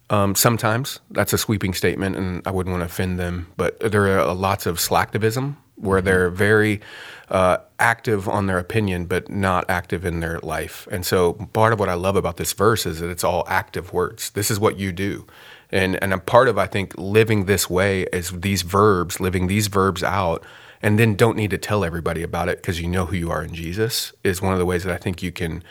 Um, 0.09 0.35
sometimes 0.35 0.99
that's 1.09 1.33
a 1.33 1.37
sweeping 1.37 1.73
statement, 1.73 2.15
and 2.15 2.41
I 2.45 2.51
wouldn't 2.51 2.71
want 2.71 2.81
to 2.81 2.85
offend 2.85 3.19
them. 3.19 3.47
But 3.57 3.79
there 3.79 4.19
are 4.19 4.33
lots 4.33 4.65
of 4.65 4.77
slacktivism 4.77 5.55
where 5.75 6.01
they're 6.01 6.29
very 6.29 6.81
uh, 7.29 7.57
active 7.79 8.29
on 8.29 8.45
their 8.45 8.59
opinion, 8.59 9.05
but 9.05 9.29
not 9.29 9.65
active 9.69 10.05
in 10.05 10.19
their 10.19 10.39
life. 10.39 10.87
And 10.91 11.05
so, 11.05 11.33
part 11.53 11.73
of 11.73 11.79
what 11.79 11.89
I 11.89 11.95
love 11.95 12.15
about 12.15 12.37
this 12.37 12.53
verse 12.53 12.85
is 12.85 12.99
that 12.99 13.09
it's 13.09 13.23
all 13.23 13.43
active 13.47 13.93
words. 13.93 14.29
This 14.31 14.51
is 14.51 14.59
what 14.59 14.77
you 14.77 14.91
do, 14.91 15.25
and 15.71 16.01
and 16.03 16.13
a 16.13 16.19
part 16.19 16.47
of 16.47 16.57
I 16.57 16.67
think 16.67 16.93
living 16.97 17.45
this 17.45 17.69
way 17.69 18.03
is 18.13 18.31
these 18.31 18.61
verbs, 18.61 19.19
living 19.19 19.47
these 19.47 19.67
verbs 19.67 20.03
out, 20.03 20.43
and 20.83 20.99
then 20.99 21.15
don't 21.15 21.35
need 21.35 21.49
to 21.49 21.57
tell 21.57 21.83
everybody 21.83 22.21
about 22.21 22.47
it 22.47 22.57
because 22.57 22.79
you 22.79 22.87
know 22.87 23.07
who 23.07 23.15
you 23.15 23.31
are 23.31 23.43
in 23.43 23.55
Jesus. 23.55 24.13
Is 24.23 24.41
one 24.41 24.53
of 24.53 24.59
the 24.59 24.65
ways 24.65 24.83
that 24.83 24.93
I 24.93 24.97
think 24.97 25.23
you 25.23 25.31
can 25.31 25.63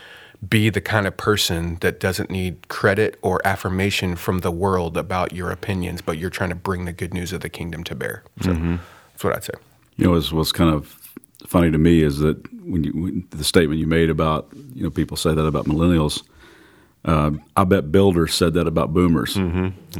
be 0.49 0.71
the 0.71 0.81
kind 0.81 1.07
of 1.07 1.17
person 1.17 1.77
that 1.81 2.01
doesn't 2.01 2.31
need 2.31 2.69
credit 2.69 3.19
or 3.23 3.41
affirmation 3.47 4.17
from 4.17 4.41
the 4.41 4.51
world 4.51 4.97
about 4.97 5.33
your 5.33 5.51
opinions, 5.51 6.01
but 6.03 6.19
you're 6.19 6.31
trying 6.31 6.51
to 6.51 6.57
bring 6.57 6.85
the 6.85 6.93
good 6.93 7.15
news 7.15 7.33
of 7.33 7.41
the 7.41 7.49
kingdom 7.49 7.85
to 7.85 7.95
bear. 7.95 8.25
So 8.43 8.53
that's 8.53 9.25
what 9.25 9.37
I'd 9.37 9.45
say. 9.45 9.55
You 9.97 10.07
know, 10.07 10.11
what's, 10.13 10.33
what's 10.33 10.53
kind 10.53 10.75
of 10.75 10.99
funny 11.47 11.71
to 11.71 11.79
me 11.79 12.03
is 12.03 12.19
that 12.19 12.37
when 12.65 12.85
you 12.85 12.93
when 12.93 13.25
the 13.31 13.45
statement 13.45 13.79
you 13.79 13.87
made 13.87 14.09
about 14.11 14.49
you 14.75 14.83
know 14.83 14.91
people 14.91 15.17
say 15.17 15.35
that 15.35 15.45
about 15.47 15.67
millennials. 15.67 16.23
Uh, 17.05 17.33
I 17.55 17.65
bet 17.65 17.93
Builder 17.93 18.27
said 18.27 18.55
that 18.55 18.67
about 18.67 18.95
Boomers. 18.95 19.35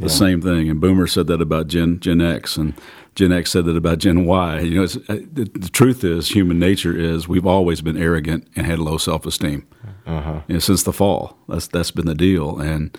The 0.01 0.09
same 0.09 0.41
thing, 0.41 0.71
and 0.71 0.81
Boomers 0.81 1.11
said 1.11 1.27
that 1.27 1.39
about 1.39 1.67
Gen 1.67 1.99
Gen 1.99 2.19
X, 2.19 2.57
and 2.57 2.73
Gen 3.13 3.31
X 3.31 3.51
said 3.51 3.65
that 3.65 3.77
about 3.77 3.99
Gen 3.99 4.25
Y. 4.25 4.59
You 4.61 4.77
know, 4.77 4.83
it's, 4.83 4.95
uh, 4.95 5.19
the, 5.31 5.47
the 5.53 5.69
truth 5.69 6.03
is, 6.03 6.29
human 6.29 6.57
nature 6.57 6.97
is 6.97 7.27
we've 7.27 7.45
always 7.45 7.81
been 7.81 7.95
arrogant 7.95 8.47
and 8.55 8.65
had 8.65 8.79
low 8.79 8.97
self 8.97 9.27
esteem. 9.27 9.67
Uh-huh. 10.05 10.41
Know, 10.47 10.59
since 10.59 10.83
the 10.83 10.93
fall, 10.93 11.37
that's 11.47 11.67
that's 11.67 11.91
been 11.91 12.05
the 12.05 12.15
deal, 12.15 12.59
and 12.59 12.95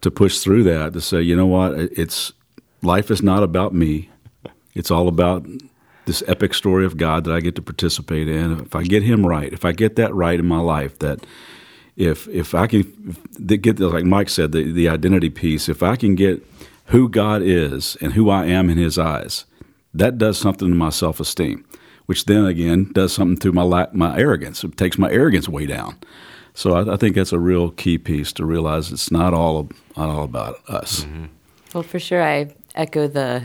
to 0.00 0.10
push 0.10 0.38
through 0.38 0.64
that 0.64 0.92
to 0.92 1.00
say, 1.00 1.20
you 1.20 1.36
know 1.36 1.46
what, 1.46 1.74
it's 1.74 2.32
life 2.82 3.10
is 3.10 3.22
not 3.22 3.42
about 3.42 3.74
me. 3.74 4.10
It's 4.74 4.90
all 4.90 5.08
about 5.08 5.46
this 6.06 6.22
epic 6.26 6.54
story 6.54 6.86
of 6.86 6.96
God 6.96 7.24
that 7.24 7.34
I 7.34 7.40
get 7.40 7.56
to 7.56 7.62
participate 7.62 8.28
in. 8.28 8.60
If 8.60 8.74
I 8.74 8.84
get 8.84 9.02
Him 9.02 9.26
right, 9.26 9.52
if 9.52 9.64
I 9.64 9.72
get 9.72 9.96
that 9.96 10.14
right 10.14 10.38
in 10.38 10.46
my 10.46 10.60
life, 10.60 10.98
that 11.00 11.26
if 11.96 12.28
if 12.28 12.54
I 12.54 12.66
can 12.66 13.16
get 13.46 13.80
like 13.80 14.04
Mike 14.04 14.28
said, 14.28 14.52
the 14.52 14.70
the 14.70 14.88
identity 14.88 15.30
piece. 15.30 15.68
If 15.68 15.82
I 15.82 15.96
can 15.96 16.14
get 16.14 16.46
who 16.86 17.08
God 17.08 17.42
is 17.42 17.96
and 18.00 18.12
who 18.12 18.30
I 18.30 18.46
am 18.46 18.70
in 18.70 18.78
His 18.78 18.98
eyes, 18.98 19.44
that 19.92 20.18
does 20.18 20.38
something 20.38 20.68
to 20.68 20.74
my 20.74 20.90
self 20.90 21.20
esteem, 21.20 21.64
which 22.06 22.26
then 22.26 22.44
again 22.44 22.90
does 22.92 23.12
something 23.12 23.38
to 23.38 23.52
my 23.52 23.88
my 23.92 24.18
arrogance. 24.18 24.62
It 24.62 24.76
takes 24.76 24.98
my 24.98 25.10
arrogance 25.10 25.48
way 25.48 25.66
down. 25.66 25.98
So 26.56 26.72
I, 26.72 26.94
I 26.94 26.96
think 26.96 27.14
that's 27.14 27.34
a 27.34 27.38
real 27.38 27.70
key 27.70 27.98
piece 27.98 28.32
to 28.32 28.46
realize 28.46 28.90
it's 28.90 29.10
not 29.10 29.34
all 29.34 29.68
not 29.94 30.08
all 30.08 30.24
about 30.24 30.66
us. 30.68 31.06
Well, 31.74 31.82
for 31.82 31.98
sure, 31.98 32.22
I 32.22 32.54
echo 32.74 33.06
the 33.06 33.42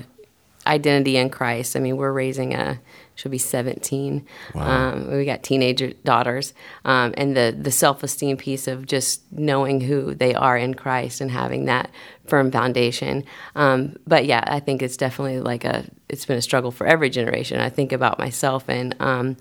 identity 0.65 1.17
in 1.17 1.30
Christ. 1.30 1.76
I 1.76 1.82
mean, 1.82 1.97
we're 1.97 2.13
raising 2.13 2.54
a 2.54 2.80
she'll 3.15 3.30
be 3.30 3.38
17. 3.38 4.26
Um, 4.56 5.12
we 5.12 5.26
got 5.26 5.43
teenager 5.43 5.91
daughters, 6.06 6.54
um, 6.86 7.13
and 7.17 7.36
the 7.36 7.54
the 7.60 7.69
self 7.69 8.02
esteem 8.02 8.38
piece 8.38 8.65
of 8.65 8.86
just 8.86 9.30
knowing 9.30 9.82
who 9.82 10.15
they 10.15 10.34
are 10.34 10.58
in 10.58 10.74
Christ 10.74 11.19
and 11.19 11.32
having 11.32 11.65
that 11.65 11.91
firm 12.28 12.50
foundation. 12.50 13.26
Um, 13.58 13.97
but 14.08 14.26
yeah, 14.26 14.45
I 14.47 14.62
think 14.62 14.82
it's 14.82 14.95
definitely 14.95 15.41
like 15.41 15.65
a 15.65 15.84
it's 16.08 16.26
been 16.26 16.38
a 16.38 16.41
struggle 16.41 16.71
for 16.71 16.88
every 16.88 17.10
generation. 17.10 17.60
I 17.60 17.67
think 17.67 17.91
about 17.91 18.19
myself 18.19 18.69
and 18.69 18.95
um, 19.02 19.36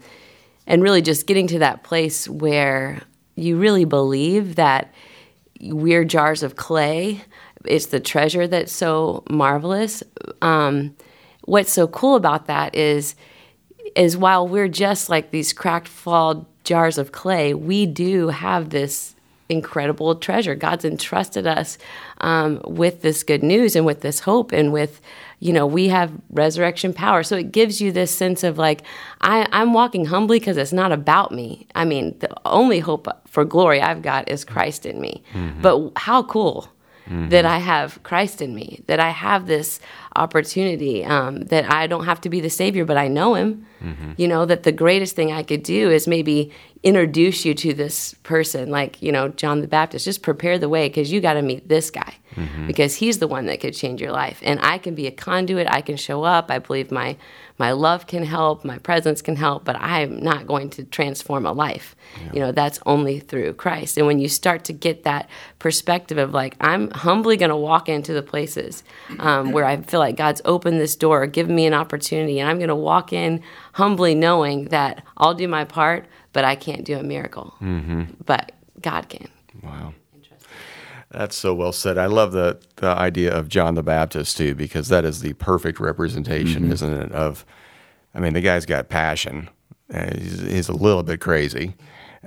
and 0.67 0.83
really 0.83 1.03
just 1.03 1.29
getting 1.29 1.47
to 1.47 1.61
that 1.61 1.85
place 1.85 2.29
where 2.29 3.03
you 3.41 3.57
really 3.57 3.85
believe 3.85 4.57
that 4.57 4.93
we're 5.61 6.05
jars 6.05 6.43
of 6.43 6.57
clay. 6.57 7.23
It's 7.65 7.87
the 7.87 8.01
treasure 8.01 8.47
that's 8.47 8.73
so 8.73 9.25
marvelous. 9.31 10.03
Um, 10.41 10.97
what's 11.45 11.73
so 11.73 11.87
cool 11.89 12.17
about 12.17 12.47
that 12.47 12.75
is, 12.75 13.15
is 13.97 14.17
while 14.17 14.47
we're 14.47 14.69
just 14.69 15.09
like 15.09 15.31
these 15.31 15.53
cracked, 15.53 15.89
flawed 15.89 16.47
jars 16.65 16.99
of 16.99 17.13
clay, 17.13 17.55
we 17.55 17.87
do 17.87 18.29
have 18.29 18.71
this 18.71 19.15
incredible 19.49 20.15
treasure. 20.15 20.55
God's 20.55 20.85
entrusted 20.85 21.47
us 21.47 21.77
um, 22.21 22.61
with 22.65 23.03
this 23.03 23.23
good 23.23 23.43
news 23.43 23.75
and 23.75 23.85
with 23.85 24.01
this 24.01 24.21
hope 24.21 24.53
and 24.53 24.73
with, 24.73 25.01
you 25.41 25.53
know, 25.55 25.67
we 25.67 25.89
have 25.89 26.13
resurrection 26.31 26.93
power. 26.93 27.23
So 27.23 27.37
it 27.37 27.51
gives 27.51 27.81
you 27.81 27.91
this 27.91 28.15
sense 28.15 28.45
of 28.45 28.59
like, 28.59 28.83
I, 29.23 29.49
I'm 29.53 29.73
walking 29.73 30.05
humbly 30.05 30.39
because 30.39 30.59
it's 30.59 30.73
not 30.73 30.93
about 30.93 31.33
me. 31.33 31.67
I 31.75 31.85
mean, 31.85 32.17
the 32.19 32.31
only 32.45 32.79
hope 32.79 33.09
for 33.27 33.45
glory 33.45 33.81
I've 33.81 34.03
got 34.03 34.29
is 34.29 34.45
Christ 34.45 34.85
in 34.85 35.01
me. 35.01 35.23
Mm-hmm. 35.33 35.63
But 35.63 35.93
how 35.97 36.23
cool 36.23 36.69
that 37.11 37.45
I 37.45 37.59
have 37.59 38.03
Christ 38.03 38.41
in 38.41 38.55
me, 38.55 38.83
that 38.87 39.01
I 39.01 39.11
have 39.11 39.47
this 39.47 39.81
opportunity 40.17 41.05
um, 41.05 41.43
that 41.47 41.71
I 41.71 41.87
don't 41.87 42.05
have 42.05 42.21
to 42.23 42.29
be 42.29 42.41
the 42.41 42.51
savior, 42.51 42.85
but 42.85 42.97
I 42.97 43.09
know 43.09 43.35
him. 43.35 43.67
Mm-hmm. 43.83 44.13
You 44.17 44.29
know, 44.29 44.47
that 44.47 44.63
the 44.63 44.73
greatest 44.73 45.17
thing 45.17 45.33
I 45.33 45.43
could 45.43 45.63
do 45.63 45.91
is 45.91 46.07
maybe 46.07 46.53
introduce 46.83 47.45
you 47.45 47.55
to 47.55 47.75
this 47.75 48.15
person, 48.23 48.71
like, 48.71 49.01
you 49.03 49.13
know, 49.13 49.29
John 49.29 49.61
the 49.61 49.69
Baptist. 49.69 50.05
Just 50.05 50.23
prepare 50.23 50.59
the 50.59 50.69
way 50.69 50.89
because 50.89 51.11
you 51.11 51.21
got 51.21 51.35
to 51.35 51.43
meet 51.43 51.69
this 51.69 51.91
guy 51.91 52.15
mm-hmm. 52.35 52.67
because 52.67 52.95
he's 52.97 53.19
the 53.19 53.29
one 53.29 53.47
that 53.47 53.61
could 53.61 53.75
change 53.75 54.01
your 54.01 54.13
life. 54.13 54.41
And 54.43 54.61
I 54.61 54.79
can 54.79 54.95
be 54.95 55.07
a 55.07 55.11
conduit, 55.11 55.67
I 55.69 55.81
can 55.81 55.97
show 55.97 56.23
up. 56.25 56.51
I 56.51 56.59
believe 56.59 56.91
my 56.91 57.17
my 57.61 57.73
love 57.73 58.07
can 58.07 58.25
help, 58.25 58.65
my 58.65 58.79
presence 58.79 59.21
can 59.21 59.37
help, 59.37 59.65
but 59.67 59.77
I'm 59.77 60.23
not 60.23 60.47
going 60.47 60.71
to 60.71 60.85
transform 60.85 61.45
a 61.45 61.53
life. 61.53 61.95
Yeah. 62.17 62.33
You 62.33 62.41
know, 62.41 62.53
that's 62.53 62.79
only 62.87 63.21
through 63.21 63.53
Christ. 63.53 63.99
And 63.99 64.07
when 64.07 64.19
you 64.19 64.31
start 64.31 64.65
to 64.65 64.73
get 64.73 65.05
that 65.05 65.29
perspective 65.59 66.17
of 66.17 66.33
like, 66.33 66.57
I'm 66.59 66.91
humbly 66.91 67.37
going 67.37 67.51
to 67.51 67.57
walk 67.57 67.91
into 67.91 68.15
the 68.15 68.23
places 68.23 68.83
um, 69.19 69.53
where 69.53 69.67
I 69.67 69.77
feel 69.77 70.01
like 70.01 70.17
God's 70.17 70.41
opened 70.47 70.81
this 70.81 70.97
door, 70.97 71.27
given 71.27 71.55
me 71.55 71.67
an 71.67 71.75
opportunity, 71.75 72.41
and 72.41 72.49
I'm 72.49 72.57
going 72.57 72.69
to 72.69 72.75
walk 72.75 73.13
in 73.13 73.43
humbly 73.75 74.15
knowing 74.15 74.65
that 74.71 75.05
I'll 75.19 75.35
do 75.35 75.47
my 75.47 75.67
part, 75.67 76.07
but 76.33 76.47
I 76.47 76.57
can't 76.57 76.87
do 76.87 76.97
a 76.97 77.03
miracle. 77.03 77.55
Mm-hmm. 77.61 78.05
But 78.25 78.53
God 78.81 79.11
can. 79.11 79.29
Wow. 79.63 79.93
That's 81.11 81.35
so 81.35 81.53
well 81.55 81.73
said. 81.73 81.99
I 81.99 82.07
love 82.07 82.33
the 82.33 82.61
the 82.77 82.89
idea 82.89 83.37
of 83.37 83.49
John 83.49 83.75
the 83.75 83.83
Baptist 83.83 84.37
too, 84.37 84.55
because 84.55 84.89
that 84.89 85.05
is 85.05 85.21
the 85.21 85.33
perfect 85.35 85.81
representation, 85.81 86.65
mm-hmm. 86.65 86.73
isn't 86.73 86.93
it? 86.93 87.13
Of, 87.13 87.45
I 88.15 88.21
mean, 88.21 88.33
the 88.33 88.41
guy's 88.41 88.65
got 88.65 88.89
passion. 88.89 89.49
Uh, 89.93 90.15
he's, 90.17 90.41
he's, 90.41 90.69
a 90.69 90.73
little 90.73 91.03
bit 91.03 91.21
crazy, 91.21 91.75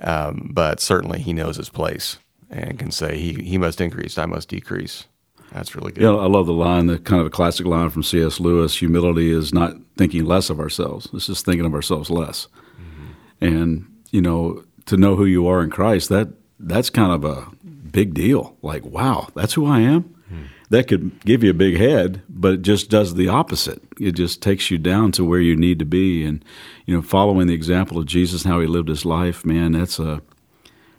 um, 0.02 0.50
but 0.54 0.82
certainly 0.82 1.20
he 1.20 1.32
knows 1.32 1.56
his 1.56 1.70
place 1.70 2.18
and 2.50 2.78
can 2.78 2.92
say 2.92 3.18
he 3.18 3.34
he 3.36 3.58
must 3.58 3.80
increase, 3.80 4.18
I 4.18 4.26
must 4.26 4.50
decrease. 4.50 5.06
That's 5.54 5.76
really 5.76 5.92
good. 5.92 6.04
Yeah, 6.04 6.16
I 6.16 6.26
love 6.26 6.48
the 6.48 6.54
line, 6.54 6.88
the 6.88 6.98
kind 6.98 7.22
of 7.22 7.28
a 7.28 7.30
classic 7.30 7.66
line 7.66 7.90
from 7.90 8.04
C.S. 8.04 8.40
Lewis: 8.42 8.78
"Humility 8.78 9.32
is 9.32 9.54
not 9.54 9.76
thinking 9.98 10.26
less 10.26 10.50
of 10.50 10.60
ourselves; 10.60 11.08
it's 11.14 11.28
just 11.28 11.46
thinking 11.46 11.66
of 11.66 11.74
ourselves 11.74 12.10
less." 12.10 12.48
Mm-hmm. 12.76 13.46
And 13.46 14.02
you 14.12 14.22
know, 14.22 14.66
to 14.88 14.98
know 14.98 15.16
who 15.16 15.26
you 15.26 15.48
are 15.48 15.64
in 15.64 15.70
Christ, 15.70 16.10
that 16.10 16.30
that's 16.60 16.90
kind 16.90 17.12
of 17.12 17.24
a 17.24 17.48
big 17.94 18.14
deal. 18.14 18.58
Like, 18.62 18.84
wow, 18.84 19.30
that's 19.36 19.54
who 19.54 19.66
I 19.66 19.80
am. 19.80 20.02
Hmm. 20.28 20.44
That 20.70 20.90
could 20.90 21.24
give 21.24 21.44
you 21.44 21.52
a 21.52 21.54
big 21.54 21.78
head, 21.78 22.22
but 22.28 22.56
it 22.56 22.62
just 22.64 22.90
does 22.90 23.14
the 23.14 23.30
opposite. 23.30 23.82
It 24.02 24.14
just 24.14 24.42
takes 24.42 24.70
you 24.70 24.78
down 24.78 25.14
to 25.14 25.24
where 25.24 25.40
you 25.40 25.56
need 25.56 25.80
to 25.80 25.86
be. 25.86 26.26
And 26.26 26.44
you 26.86 26.96
know, 26.96 27.02
following 27.02 27.48
the 27.48 27.54
example 27.54 27.98
of 27.98 28.06
Jesus 28.06 28.44
and 28.44 28.52
how 28.52 28.60
he 28.60 28.68
lived 28.68 28.90
his 28.90 29.06
life, 29.06 29.46
man, 29.46 29.72
that's 29.72 30.00
a 30.00 30.22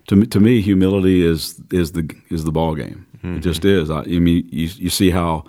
to 0.06 0.16
me, 0.16 0.26
to 0.26 0.40
me 0.40 0.60
humility 0.62 1.26
is 1.26 1.60
is 1.70 1.92
the 1.92 2.08
is 2.30 2.44
the 2.44 2.52
ball 2.52 2.74
game. 2.74 3.06
Mm-hmm. 3.18 3.36
It 3.36 3.40
just 3.40 3.64
is. 3.64 3.90
I, 3.90 4.00
I 4.00 4.18
mean, 4.18 4.48
you 4.50 4.68
you 4.76 4.90
see 4.90 5.10
how 5.10 5.44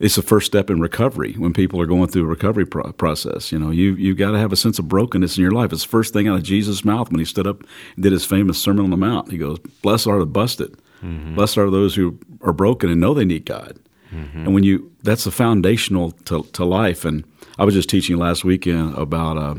it's 0.00 0.16
the 0.16 0.22
first 0.22 0.46
step 0.46 0.70
in 0.70 0.80
recovery 0.80 1.34
when 1.34 1.52
people 1.52 1.80
are 1.80 1.86
going 1.86 2.08
through 2.08 2.22
a 2.22 2.26
recovery 2.26 2.66
pro- 2.66 2.92
process. 2.92 3.50
You 3.50 3.58
know, 3.58 3.70
you 3.70 3.94
you've 3.94 4.16
got 4.16 4.30
to 4.30 4.38
have 4.38 4.52
a 4.52 4.56
sense 4.56 4.78
of 4.78 4.88
brokenness 4.88 5.36
in 5.36 5.42
your 5.42 5.50
life. 5.50 5.72
It's 5.72 5.82
the 5.82 5.88
first 5.88 6.12
thing 6.12 6.28
out 6.28 6.36
of 6.36 6.42
Jesus' 6.42 6.84
mouth 6.84 7.10
when 7.10 7.18
he 7.18 7.24
stood 7.24 7.46
up 7.46 7.60
and 7.94 8.02
did 8.02 8.12
his 8.12 8.24
famous 8.24 8.58
Sermon 8.58 8.84
on 8.84 8.90
the 8.90 8.96
Mount. 8.96 9.30
He 9.30 9.38
goes, 9.38 9.58
"Blessed 9.82 10.06
are 10.06 10.18
the 10.18 10.26
busted. 10.26 10.76
Mm-hmm. 11.02 11.34
Blessed 11.34 11.58
are 11.58 11.70
those 11.70 11.94
who 11.94 12.18
are 12.42 12.52
broken 12.52 12.90
and 12.90 13.00
know 13.00 13.14
they 13.14 13.24
need 13.24 13.44
God." 13.44 13.78
Mm-hmm. 14.12 14.38
And 14.38 14.54
when 14.54 14.64
you, 14.64 14.90
that's 15.02 15.24
the 15.24 15.30
foundational 15.30 16.12
to, 16.12 16.42
to 16.52 16.64
life. 16.64 17.04
And 17.04 17.24
I 17.58 17.64
was 17.64 17.74
just 17.74 17.90
teaching 17.90 18.16
last 18.16 18.44
weekend 18.44 18.94
about 18.94 19.36
uh, 19.36 19.54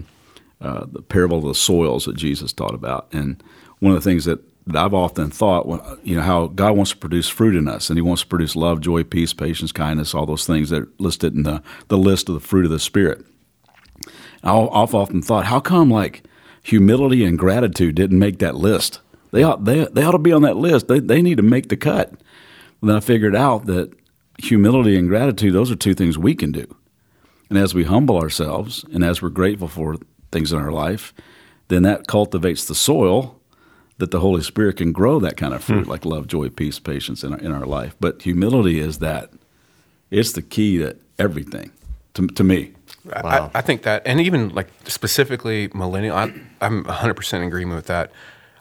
uh, 0.62 0.86
the 0.92 1.02
parable 1.02 1.38
of 1.38 1.46
the 1.46 1.56
soils 1.56 2.06
that 2.06 2.16
Jesus 2.16 2.54
taught 2.54 2.74
about. 2.74 3.08
And 3.12 3.44
one 3.80 3.94
of 3.94 4.04
the 4.04 4.10
things 4.10 4.26
that 4.26 4.40
that 4.74 4.84
I've 4.84 4.94
often 4.94 5.30
thought, 5.32 5.66
you 6.04 6.16
know, 6.16 6.22
how 6.22 6.48
God 6.48 6.76
wants 6.76 6.92
to 6.92 6.98
produce 6.98 7.28
fruit 7.28 7.56
in 7.56 7.68
us, 7.68 7.90
and 7.90 7.98
He 7.98 8.02
wants 8.02 8.22
to 8.22 8.28
produce 8.28 8.56
love, 8.56 8.82
joy, 8.82 9.04
peace, 9.04 9.34
patience, 9.34 9.72
kindness, 9.72 10.14
all 10.14 10.26
those 10.26 10.46
things 10.46 10.70
that 10.70 10.84
are 10.84 10.90
listed 10.98 11.36
in 11.36 11.44
the, 11.44 11.62
the 11.88 11.98
list 11.98 12.30
of 12.30 12.36
the 12.36 12.42
fruit 12.42 12.66
of 12.66 12.72
the 12.72 12.80
Spirit. 12.80 13.26
I've 14.44 14.96
often 14.96 15.22
thought, 15.22 15.46
how 15.46 15.60
come 15.60 15.90
like 15.92 16.24
humility 16.64 17.26
and 17.26 17.38
gratitude 17.38 17.96
didn't 17.96 18.20
make 18.20 18.40
that 18.40 18.56
list? 18.56 19.02
They 19.32 19.44
ought, 19.44 19.66
they, 19.66 19.86
they 19.86 20.04
ought 20.04 20.14
to 20.14 20.18
be 20.18 20.32
on 20.32 20.42
that 20.44 20.58
list. 20.58 20.88
They, 20.88 21.00
they 21.00 21.22
need 21.22 21.38
to 21.38 21.44
make 21.44 21.70
the 21.70 21.78
cut. 21.78 22.10
And 22.10 22.90
then 22.90 22.96
I 22.96 23.00
figured 23.02 23.36
out 23.36 23.66
that 23.66 23.92
humility 24.38 24.98
and 24.98 25.10
gratitude, 25.10 25.54
those 25.54 25.72
are 25.72 25.76
two 25.76 25.94
things 25.94 26.18
we 26.18 26.34
can 26.36 26.52
do. 26.52 26.76
And 27.50 27.58
as 27.58 27.74
we 27.74 27.84
humble 27.84 28.18
ourselves 28.18 28.86
and 28.94 29.04
as 29.04 29.22
we're 29.22 29.30
grateful 29.30 29.68
for 29.68 29.98
things 30.32 30.54
in 30.54 30.60
our 30.60 30.72
life, 30.72 31.14
then 31.68 31.84
that 31.84 32.08
cultivates 32.08 32.66
the 32.66 32.76
soil 32.76 33.39
that 34.00 34.12
the 34.12 34.22
Holy 34.22 34.42
Spirit 34.42 34.78
can 34.78 34.92
grow 34.92 35.20
that 35.20 35.38
kind 35.38 35.54
of 35.54 35.64
fruit, 35.64 35.84
hmm. 35.84 35.92
like 35.92 36.06
love, 36.06 36.26
joy, 36.28 36.50
peace, 36.50 36.80
patience 36.80 37.24
in 37.24 37.34
our, 37.34 37.40
in 37.40 37.52
our 37.52 37.66
life. 37.66 37.96
But 38.00 38.22
humility 38.22 38.80
is 38.80 39.00
that 39.00 39.30
it's 40.10 40.32
the 40.32 40.42
key 40.42 40.78
to 40.80 40.96
everything, 41.20 41.72
to, 42.16 42.28
to 42.28 42.44
me. 42.44 42.74
Wow. 43.06 43.52
I, 43.54 43.60
I, 43.60 43.62
think 43.62 43.84
that, 43.84 44.02
and 44.06 44.20
even 44.22 44.50
like 44.50 44.68
specifically 44.86 45.70
millennial, 45.74 46.16
I, 46.16 46.34
am 46.62 46.86
100% 46.86 47.34
in 47.34 47.44
agreement 47.44 47.76
with 47.76 47.88
that. 47.88 48.12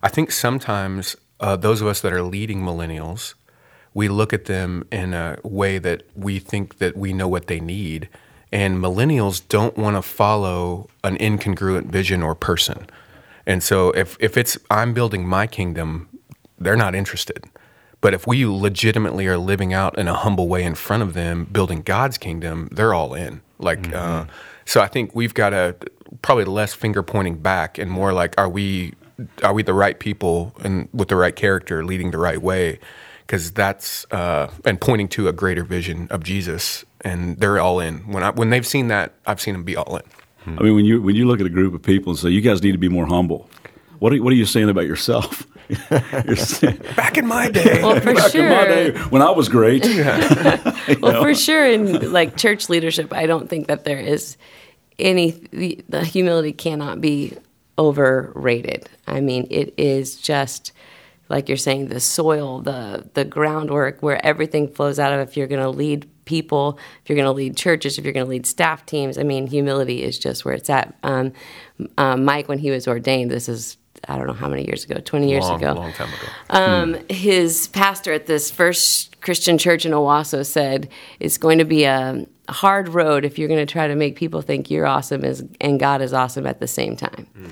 I 0.02 0.08
think 0.08 0.32
sometimes 0.32 1.16
uh, 1.40 1.56
those 1.56 1.80
of 1.80 1.86
us 1.86 2.00
that 2.00 2.12
are 2.12 2.22
leading 2.22 2.60
millennials, 2.60 3.34
we 3.94 4.08
look 4.08 4.32
at 4.32 4.46
them 4.46 4.86
in 4.90 5.14
a 5.14 5.38
way 5.44 5.78
that 5.78 6.02
we 6.16 6.40
think 6.40 6.78
that 6.78 6.96
we 6.96 7.12
know 7.12 7.28
what 7.28 7.46
they 7.46 7.60
need. 7.60 8.08
And 8.50 8.78
millennials 8.78 9.46
don't 9.46 9.76
want 9.76 9.96
to 9.96 10.02
follow 10.02 10.88
an 11.04 11.16
incongruent 11.18 11.86
vision 11.86 12.22
or 12.22 12.34
person. 12.34 12.88
And 13.48 13.62
so 13.62 13.90
if 13.92 14.16
if 14.20 14.36
it's 14.36 14.58
I'm 14.70 14.92
building 14.92 15.26
my 15.26 15.48
kingdom, 15.48 16.08
they're 16.58 16.76
not 16.76 16.94
interested. 16.94 17.44
But 18.00 18.14
if 18.14 18.26
we 18.26 18.46
legitimately 18.46 19.26
are 19.26 19.38
living 19.38 19.72
out 19.72 19.98
in 19.98 20.06
a 20.06 20.14
humble 20.14 20.46
way 20.46 20.62
in 20.62 20.76
front 20.76 21.02
of 21.02 21.14
them, 21.14 21.46
building 21.46 21.82
God's 21.82 22.16
kingdom, 22.16 22.68
they're 22.70 22.94
all 22.94 23.14
in. 23.14 23.40
Like, 23.58 23.80
mm-hmm. 23.82 23.94
uh, 23.94 24.26
so 24.64 24.80
I 24.80 24.86
think 24.86 25.16
we've 25.16 25.34
got 25.34 25.50
to 25.50 25.74
probably 26.22 26.44
less 26.44 26.74
finger 26.74 27.02
pointing 27.02 27.38
back 27.38 27.76
and 27.76 27.90
more 27.90 28.12
like, 28.12 28.34
are 28.38 28.48
we 28.48 28.94
are 29.42 29.52
we 29.52 29.64
the 29.64 29.74
right 29.74 29.98
people 29.98 30.54
and 30.60 30.88
with 30.92 31.08
the 31.08 31.16
right 31.16 31.34
character, 31.34 31.84
leading 31.84 32.10
the 32.12 32.18
right 32.18 32.40
way? 32.40 32.78
Because 33.26 33.50
that's 33.50 34.06
uh, 34.12 34.50
and 34.64 34.80
pointing 34.80 35.08
to 35.08 35.26
a 35.26 35.32
greater 35.32 35.64
vision 35.64 36.06
of 36.10 36.22
Jesus, 36.22 36.84
and 37.00 37.38
they're 37.38 37.58
all 37.58 37.80
in. 37.80 38.00
When 38.12 38.22
I 38.22 38.30
when 38.30 38.50
they've 38.50 38.66
seen 38.66 38.88
that, 38.88 39.14
I've 39.26 39.40
seen 39.40 39.54
them 39.54 39.64
be 39.64 39.74
all 39.74 39.96
in. 39.96 40.04
I 40.56 40.62
mean, 40.62 40.74
when 40.74 40.84
you 40.84 41.02
when 41.02 41.16
you 41.16 41.26
look 41.26 41.40
at 41.40 41.46
a 41.46 41.50
group 41.50 41.74
of 41.74 41.82
people 41.82 42.10
and 42.10 42.18
say, 42.18 42.30
"You 42.30 42.40
guys 42.40 42.62
need 42.62 42.72
to 42.72 42.78
be 42.78 42.88
more 42.88 43.06
humble," 43.06 43.48
what 43.98 44.12
are, 44.12 44.22
what 44.22 44.32
are 44.32 44.36
you 44.36 44.46
saying 44.46 44.68
about 44.68 44.86
yourself? 44.86 45.46
Back 46.96 47.18
in 47.18 47.26
my 47.26 47.50
day, 47.50 47.82
well, 47.82 48.00
for 48.00 48.14
Back 48.14 48.32
sure. 48.32 48.46
in 48.46 48.50
my 48.50 48.64
day, 48.64 48.98
when 49.10 49.22
I 49.22 49.30
was 49.30 49.48
great. 49.48 49.84
well, 51.00 51.12
know? 51.12 51.22
for 51.22 51.34
sure, 51.34 51.66
in 51.66 52.12
like 52.12 52.36
church 52.36 52.68
leadership, 52.68 53.12
I 53.12 53.26
don't 53.26 53.48
think 53.48 53.66
that 53.66 53.84
there 53.84 54.00
is 54.00 54.36
any 54.98 55.32
the, 55.50 55.84
the 55.88 56.04
humility 56.04 56.52
cannot 56.52 57.00
be 57.00 57.36
overrated. 57.78 58.88
I 59.06 59.20
mean, 59.20 59.46
it 59.50 59.74
is 59.76 60.16
just 60.16 60.72
like 61.28 61.48
you're 61.48 61.58
saying, 61.58 61.88
the 61.88 62.00
soil, 62.00 62.60
the 62.60 63.08
the 63.14 63.24
groundwork 63.24 64.02
where 64.02 64.24
everything 64.24 64.68
flows 64.68 64.98
out 64.98 65.12
of. 65.12 65.28
If 65.28 65.36
you're 65.36 65.46
going 65.46 65.62
to 65.62 65.70
lead 65.70 66.08
people, 66.28 66.78
if 67.02 67.08
you're 67.08 67.16
going 67.16 67.26
to 67.26 67.32
lead 67.32 67.56
churches, 67.56 67.98
if 67.98 68.04
you're 68.04 68.12
going 68.12 68.26
to 68.26 68.30
lead 68.30 68.46
staff 68.46 68.84
teams, 68.86 69.16
I 69.16 69.22
mean, 69.22 69.46
humility 69.46 70.04
is 70.04 70.18
just 70.18 70.44
where 70.44 70.54
it's 70.54 70.68
at. 70.68 70.94
Um, 71.02 71.32
uh, 71.96 72.16
Mike, 72.16 72.48
when 72.48 72.58
he 72.58 72.70
was 72.70 72.86
ordained, 72.86 73.30
this 73.30 73.48
is 73.48 73.78
I 74.06 74.16
don't 74.16 74.26
know 74.26 74.32
how 74.32 74.48
many 74.48 74.64
years 74.64 74.84
ago, 74.84 75.00
20 75.00 75.28
years 75.28 75.44
long, 75.44 75.62
ago. 75.62 75.72
Long 75.72 75.92
time 75.92 76.08
ago. 76.08 76.26
Um, 76.50 76.94
hmm. 76.94 77.12
His 77.12 77.66
pastor 77.68 78.12
at 78.12 78.26
this 78.26 78.50
first 78.50 79.20
Christian 79.20 79.58
church 79.58 79.84
in 79.84 79.92
Owasso 79.92 80.46
said, 80.46 80.88
it's 81.18 81.38
going 81.38 81.58
to 81.58 81.64
be 81.64 81.84
a 81.84 82.24
hard 82.48 82.88
road 82.88 83.24
if 83.24 83.38
you're 83.38 83.48
going 83.48 83.64
to 83.64 83.70
try 83.70 83.88
to 83.88 83.96
make 83.96 84.14
people 84.16 84.40
think 84.40 84.70
you're 84.70 84.86
awesome 84.86 85.24
as, 85.24 85.44
and 85.60 85.80
God 85.80 86.00
is 86.00 86.12
awesome 86.12 86.46
at 86.46 86.60
the 86.60 86.68
same 86.68 86.96
time. 86.96 87.26
Hmm. 87.34 87.46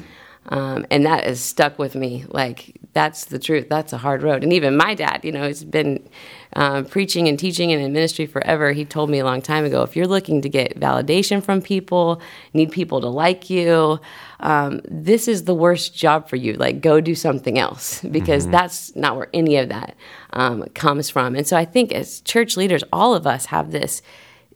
Um, 0.48 0.86
and 0.90 1.04
that 1.06 1.24
has 1.24 1.40
stuck 1.40 1.78
with 1.78 1.94
me. 1.94 2.24
Like, 2.28 2.78
that's 2.92 3.26
the 3.26 3.38
truth. 3.38 3.68
That's 3.68 3.92
a 3.92 3.98
hard 3.98 4.22
road. 4.22 4.44
And 4.44 4.52
even 4.52 4.76
my 4.76 4.94
dad, 4.94 5.20
you 5.24 5.32
know, 5.32 5.42
has 5.42 5.64
been 5.64 6.08
um, 6.52 6.84
preaching 6.84 7.26
and 7.28 7.38
teaching 7.38 7.72
and 7.72 7.82
in 7.82 7.92
ministry 7.92 8.26
forever. 8.26 8.72
He 8.72 8.84
told 8.84 9.10
me 9.10 9.18
a 9.18 9.24
long 9.24 9.42
time 9.42 9.64
ago 9.64 9.82
if 9.82 9.96
you're 9.96 10.06
looking 10.06 10.42
to 10.42 10.48
get 10.48 10.78
validation 10.78 11.42
from 11.42 11.60
people, 11.60 12.22
need 12.54 12.70
people 12.70 13.00
to 13.00 13.08
like 13.08 13.50
you, 13.50 14.00
um, 14.40 14.80
this 14.84 15.28
is 15.28 15.44
the 15.44 15.54
worst 15.54 15.94
job 15.94 16.28
for 16.28 16.36
you. 16.36 16.54
Like, 16.54 16.80
go 16.80 17.00
do 17.00 17.14
something 17.14 17.58
else 17.58 18.00
because 18.10 18.44
mm-hmm. 18.44 18.52
that's 18.52 18.94
not 18.94 19.16
where 19.16 19.28
any 19.34 19.56
of 19.56 19.68
that 19.70 19.96
um, 20.32 20.64
comes 20.74 21.10
from. 21.10 21.34
And 21.34 21.46
so 21.46 21.56
I 21.56 21.64
think 21.64 21.92
as 21.92 22.20
church 22.20 22.56
leaders, 22.56 22.84
all 22.92 23.14
of 23.14 23.26
us 23.26 23.46
have 23.46 23.72
this 23.72 24.00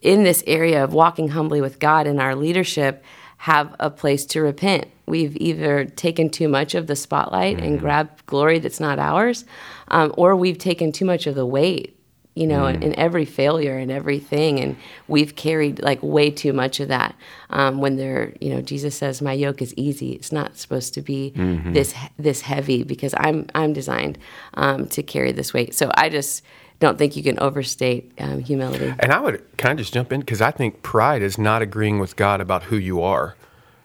in 0.00 0.22
this 0.22 0.42
area 0.46 0.82
of 0.82 0.94
walking 0.94 1.28
humbly 1.28 1.60
with 1.60 1.78
God 1.78 2.06
in 2.06 2.20
our 2.20 2.34
leadership 2.34 3.04
have 3.40 3.74
a 3.80 3.88
place 3.88 4.26
to 4.26 4.42
repent. 4.42 4.86
We've 5.06 5.34
either 5.38 5.86
taken 5.86 6.28
too 6.28 6.46
much 6.46 6.74
of 6.74 6.86
the 6.86 6.94
spotlight 6.94 7.56
mm-hmm. 7.56 7.66
and 7.66 7.80
grabbed 7.80 8.26
glory 8.26 8.58
that's 8.58 8.80
not 8.80 8.98
ours, 8.98 9.46
um, 9.88 10.12
or 10.18 10.36
we've 10.36 10.58
taken 10.58 10.92
too 10.92 11.06
much 11.06 11.26
of 11.26 11.34
the 11.34 11.46
weight, 11.46 11.98
you 12.34 12.46
know, 12.46 12.64
mm. 12.64 12.74
in, 12.74 12.82
in, 12.82 12.98
every 12.98 13.24
failure 13.24 13.78
and 13.78 13.90
everything. 13.90 14.60
And 14.60 14.76
we've 15.08 15.36
carried 15.36 15.82
like 15.82 16.02
way 16.02 16.30
too 16.30 16.52
much 16.52 16.80
of 16.80 16.88
that. 16.88 17.16
Um, 17.48 17.78
when 17.78 17.96
they're, 17.96 18.34
you 18.42 18.50
know, 18.50 18.60
Jesus 18.60 18.94
says, 18.94 19.22
"My 19.22 19.32
yoke 19.32 19.62
is 19.62 19.72
easy." 19.74 20.12
It's 20.12 20.32
not 20.32 20.58
supposed 20.58 20.92
to 20.94 21.00
be 21.00 21.32
mm-hmm. 21.34 21.72
this 21.72 21.94
this 22.18 22.42
heavy 22.42 22.82
because 22.82 23.14
I'm 23.16 23.46
I'm 23.54 23.72
designed 23.72 24.18
um, 24.52 24.86
to 24.88 25.02
carry 25.02 25.32
this 25.32 25.54
weight. 25.54 25.74
So 25.74 25.90
I 25.94 26.10
just 26.10 26.42
don't 26.80 26.98
think 26.98 27.14
you 27.14 27.22
can 27.22 27.38
overstate 27.38 28.12
um, 28.18 28.40
humility. 28.40 28.92
And 28.98 29.12
I 29.12 29.20
would 29.20 29.56
kind 29.56 29.78
of 29.78 29.84
just 29.84 29.94
jump 29.94 30.12
in 30.12 30.20
because 30.20 30.40
I 30.40 30.50
think 30.50 30.82
pride 30.82 31.22
is 31.22 31.38
not 31.38 31.62
agreeing 31.62 31.98
with 31.98 32.16
God 32.16 32.40
about 32.40 32.64
who 32.64 32.76
you 32.76 33.02
are, 33.02 33.36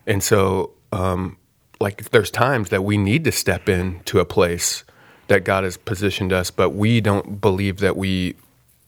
and 0.08 0.24
so 0.24 0.72
um, 0.92 1.38
like 1.80 2.10
there's 2.10 2.32
times 2.32 2.70
that 2.70 2.84
we 2.84 2.98
need 2.98 3.24
to 3.26 3.32
step 3.32 3.70
in 3.70 4.00
to 4.06 4.20
a 4.20 4.26
place 4.26 4.84
that 5.28 5.44
God 5.44 5.64
has 5.64 5.78
positioned 5.78 6.32
us, 6.32 6.52
but 6.52 6.72
we 6.72 7.02
don't 7.02 7.42
believe 7.42 7.80
that 7.80 7.98
we 7.98 8.36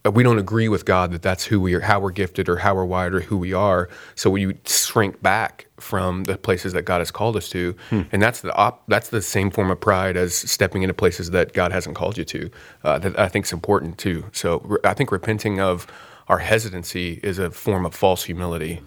we 0.05 0.23
don't 0.23 0.39
agree 0.39 0.69
with 0.69 0.85
God 0.85 1.11
that 1.11 1.21
that's 1.21 1.45
who 1.45 1.59
we 1.59 1.73
are, 1.73 1.81
how 1.81 1.99
we're 1.99 2.11
gifted, 2.11 2.47
or 2.47 2.57
how 2.57 2.75
we're 2.75 2.85
wired, 2.85 3.13
or 3.15 3.19
who 3.21 3.37
we 3.37 3.53
are. 3.53 3.89
So 4.15 4.29
we 4.29 4.57
shrink 4.65 5.21
back 5.21 5.67
from 5.79 6.23
the 6.25 6.37
places 6.37 6.73
that 6.73 6.83
God 6.83 6.99
has 6.99 7.11
called 7.11 7.35
us 7.35 7.49
to, 7.49 7.75
hmm. 7.89 8.03
and 8.11 8.21
that's 8.21 8.41
the 8.41 8.53
op- 8.55 8.83
that's 8.87 9.09
the 9.09 9.21
same 9.21 9.51
form 9.51 9.69
of 9.69 9.79
pride 9.79 10.15
as 10.15 10.33
stepping 10.33 10.83
into 10.83 10.93
places 10.93 11.31
that 11.31 11.53
God 11.53 11.71
hasn't 11.71 11.95
called 11.95 12.17
you 12.17 12.23
to. 12.25 12.49
Uh, 12.83 12.99
that 12.99 13.19
I 13.19 13.27
think 13.27 13.45
is 13.45 13.53
important 13.53 13.97
too. 13.97 14.25
So 14.31 14.59
re- 14.59 14.79
I 14.83 14.93
think 14.93 15.11
repenting 15.11 15.59
of 15.59 15.87
our 16.27 16.39
hesitancy 16.39 17.19
is 17.23 17.39
a 17.39 17.51
form 17.51 17.85
of 17.85 17.93
false 17.93 18.23
humility 18.23 18.81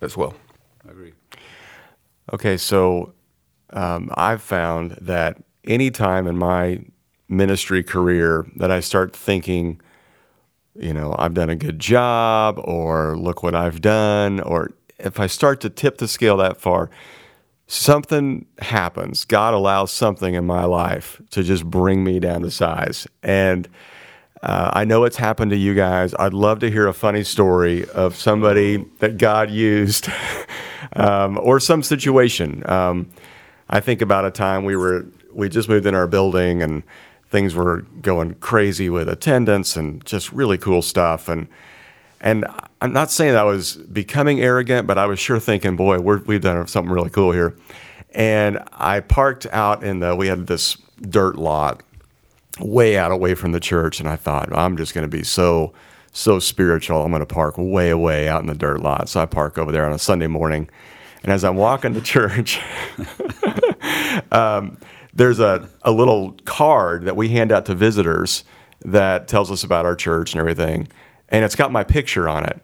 as 0.00 0.16
well. 0.16 0.34
I 0.86 0.90
agree. 0.90 1.12
Okay, 2.32 2.56
so 2.56 3.14
um, 3.70 4.10
I've 4.14 4.42
found 4.42 4.92
that 5.00 5.42
any 5.64 5.90
time 5.90 6.26
in 6.26 6.36
my 6.36 6.84
ministry 7.28 7.82
career 7.82 8.46
that 8.56 8.70
I 8.70 8.80
start 8.80 9.14
thinking, 9.14 9.80
you 10.78 10.92
know, 10.92 11.14
I've 11.18 11.34
done 11.34 11.50
a 11.50 11.56
good 11.56 11.78
job, 11.78 12.60
or 12.62 13.16
look 13.16 13.42
what 13.42 13.54
I've 13.54 13.80
done, 13.80 14.40
or 14.40 14.72
if 14.98 15.20
I 15.20 15.26
start 15.26 15.60
to 15.62 15.70
tip 15.70 15.98
the 15.98 16.08
scale 16.08 16.36
that 16.38 16.60
far, 16.60 16.90
something 17.66 18.46
happens. 18.60 19.24
God 19.24 19.54
allows 19.54 19.90
something 19.90 20.34
in 20.34 20.46
my 20.46 20.64
life 20.64 21.20
to 21.30 21.42
just 21.42 21.64
bring 21.64 22.04
me 22.04 22.20
down 22.20 22.42
to 22.42 22.50
size. 22.50 23.06
And 23.22 23.68
uh, 24.42 24.70
I 24.72 24.84
know 24.84 25.04
it's 25.04 25.16
happened 25.16 25.50
to 25.50 25.56
you 25.56 25.74
guys. 25.74 26.14
I'd 26.18 26.34
love 26.34 26.60
to 26.60 26.70
hear 26.70 26.86
a 26.86 26.94
funny 26.94 27.24
story 27.24 27.88
of 27.90 28.14
somebody 28.14 28.84
that 29.00 29.18
God 29.18 29.50
used 29.50 30.08
um, 30.92 31.38
or 31.38 31.58
some 31.58 31.82
situation. 31.82 32.62
Um, 32.70 33.10
I 33.68 33.80
think 33.80 34.00
about 34.00 34.24
a 34.24 34.30
time 34.30 34.64
we 34.64 34.76
were 34.76 35.06
we 35.32 35.48
just 35.48 35.68
moved 35.68 35.86
in 35.86 35.94
our 35.94 36.06
building 36.06 36.62
and 36.62 36.82
things 37.30 37.54
were 37.54 37.82
going 38.00 38.34
crazy 38.36 38.88
with 38.88 39.08
attendance 39.08 39.76
and 39.76 40.04
just 40.04 40.32
really 40.32 40.58
cool 40.58 40.82
stuff 40.82 41.28
and 41.28 41.48
and 42.20 42.46
I'm 42.80 42.92
not 42.92 43.10
saying 43.10 43.32
that 43.32 43.40
I 43.40 43.44
was 43.44 43.74
becoming 43.76 44.40
arrogant, 44.40 44.86
but 44.86 44.98
I 44.98 45.06
was 45.06 45.18
sure 45.18 45.38
thinking, 45.38 45.76
boy, 45.76 45.98
we 45.98 46.34
have 46.34 46.42
done 46.42 46.66
something 46.66 46.92
really 46.92 47.10
cool 47.10 47.32
here. 47.32 47.56
And 48.12 48.62
I 48.72 49.00
parked 49.00 49.46
out 49.52 49.84
in 49.84 50.00
the, 50.00 50.16
we 50.16 50.26
had 50.26 50.46
this 50.46 50.76
dirt 51.00 51.36
lot 51.36 51.82
way 52.58 52.96
out 52.96 53.12
away 53.12 53.34
from 53.34 53.52
the 53.52 53.60
church. 53.60 54.00
And 54.00 54.08
I 54.08 54.16
thought, 54.16 54.54
I'm 54.56 54.76
just 54.76 54.94
going 54.94 55.08
to 55.08 55.16
be 55.16 55.22
so, 55.22 55.72
so 56.12 56.38
spiritual. 56.38 57.02
I'm 57.02 57.10
going 57.10 57.20
to 57.20 57.26
park 57.26 57.54
way 57.58 57.90
away 57.90 58.28
out 58.28 58.40
in 58.40 58.46
the 58.46 58.54
dirt 58.54 58.80
lot. 58.80 59.08
So 59.08 59.20
I 59.20 59.26
park 59.26 59.58
over 59.58 59.70
there 59.70 59.84
on 59.84 59.92
a 59.92 59.98
Sunday 59.98 60.26
morning. 60.26 60.68
And 61.22 61.32
as 61.32 61.44
I'm 61.44 61.56
walking 61.56 61.94
to 61.94 62.00
church, 62.02 62.60
um, 64.32 64.78
there's 65.16 65.40
a, 65.40 65.68
a 65.82 65.90
little 65.90 66.32
card 66.44 67.04
that 67.04 67.16
we 67.16 67.30
hand 67.30 67.50
out 67.50 67.66
to 67.66 67.74
visitors 67.74 68.44
that 68.84 69.28
tells 69.28 69.50
us 69.50 69.64
about 69.64 69.86
our 69.86 69.96
church 69.96 70.32
and 70.32 70.40
everything. 70.40 70.88
And 71.28 71.44
it's 71.44 71.56
got 71.56 71.72
my 71.72 71.84
picture 71.84 72.28
on 72.28 72.44
it. 72.44 72.60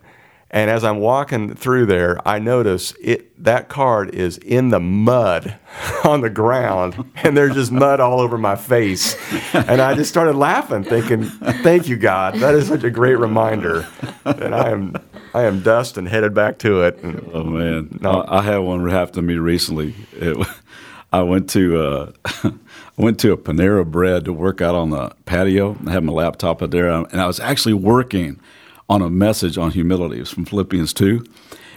And 0.54 0.70
as 0.70 0.84
I'm 0.84 0.98
walking 0.98 1.54
through 1.54 1.86
there, 1.86 2.20
I 2.28 2.38
notice 2.38 2.92
it 3.00 3.42
that 3.42 3.70
card 3.70 4.14
is 4.14 4.36
in 4.36 4.68
the 4.68 4.80
mud 4.80 5.58
on 6.04 6.20
the 6.20 6.28
ground, 6.28 7.10
and 7.16 7.34
there's 7.34 7.54
just 7.54 7.72
mud 7.72 8.00
all 8.00 8.20
over 8.20 8.36
my 8.36 8.54
face. 8.54 9.16
And 9.54 9.80
I 9.80 9.94
just 9.94 10.10
started 10.10 10.36
laughing, 10.36 10.84
thinking, 10.84 11.24
"Thank 11.24 11.88
you, 11.88 11.96
God. 11.96 12.34
That 12.34 12.54
is 12.54 12.68
such 12.68 12.84
a 12.84 12.90
great 12.90 13.14
reminder." 13.14 13.86
And 14.26 14.54
I 14.54 14.68
am 14.68 14.94
I 15.32 15.44
am 15.44 15.60
dust 15.62 15.96
and 15.96 16.06
headed 16.06 16.34
back 16.34 16.58
to 16.58 16.82
it. 16.82 16.98
And, 16.98 17.30
oh 17.32 17.44
man, 17.44 17.98
no. 18.02 18.22
I 18.28 18.42
had 18.42 18.58
one 18.58 18.86
happen 18.90 19.14
to 19.14 19.22
me 19.22 19.36
recently. 19.36 19.94
It, 20.12 20.36
I 21.12 21.22
went 21.22 21.50
to 21.50 21.78
uh, 21.78 22.12
I 22.24 22.52
went 22.96 23.20
to 23.20 23.32
a 23.32 23.36
Panera 23.36 23.86
Bread 23.86 24.24
to 24.24 24.32
work 24.32 24.60
out 24.60 24.74
on 24.74 24.90
the 24.90 25.10
patio. 25.26 25.76
I 25.86 25.92
had 25.92 26.04
my 26.04 26.12
laptop 26.12 26.62
out 26.62 26.70
there, 26.70 26.88
and 26.88 27.20
I 27.20 27.26
was 27.26 27.38
actually 27.38 27.74
working 27.74 28.40
on 28.88 29.02
a 29.02 29.10
message 29.10 29.58
on 29.58 29.72
humility. 29.72 30.16
It 30.16 30.20
was 30.20 30.30
from 30.30 30.46
Philippians 30.46 30.92
two, 30.94 31.24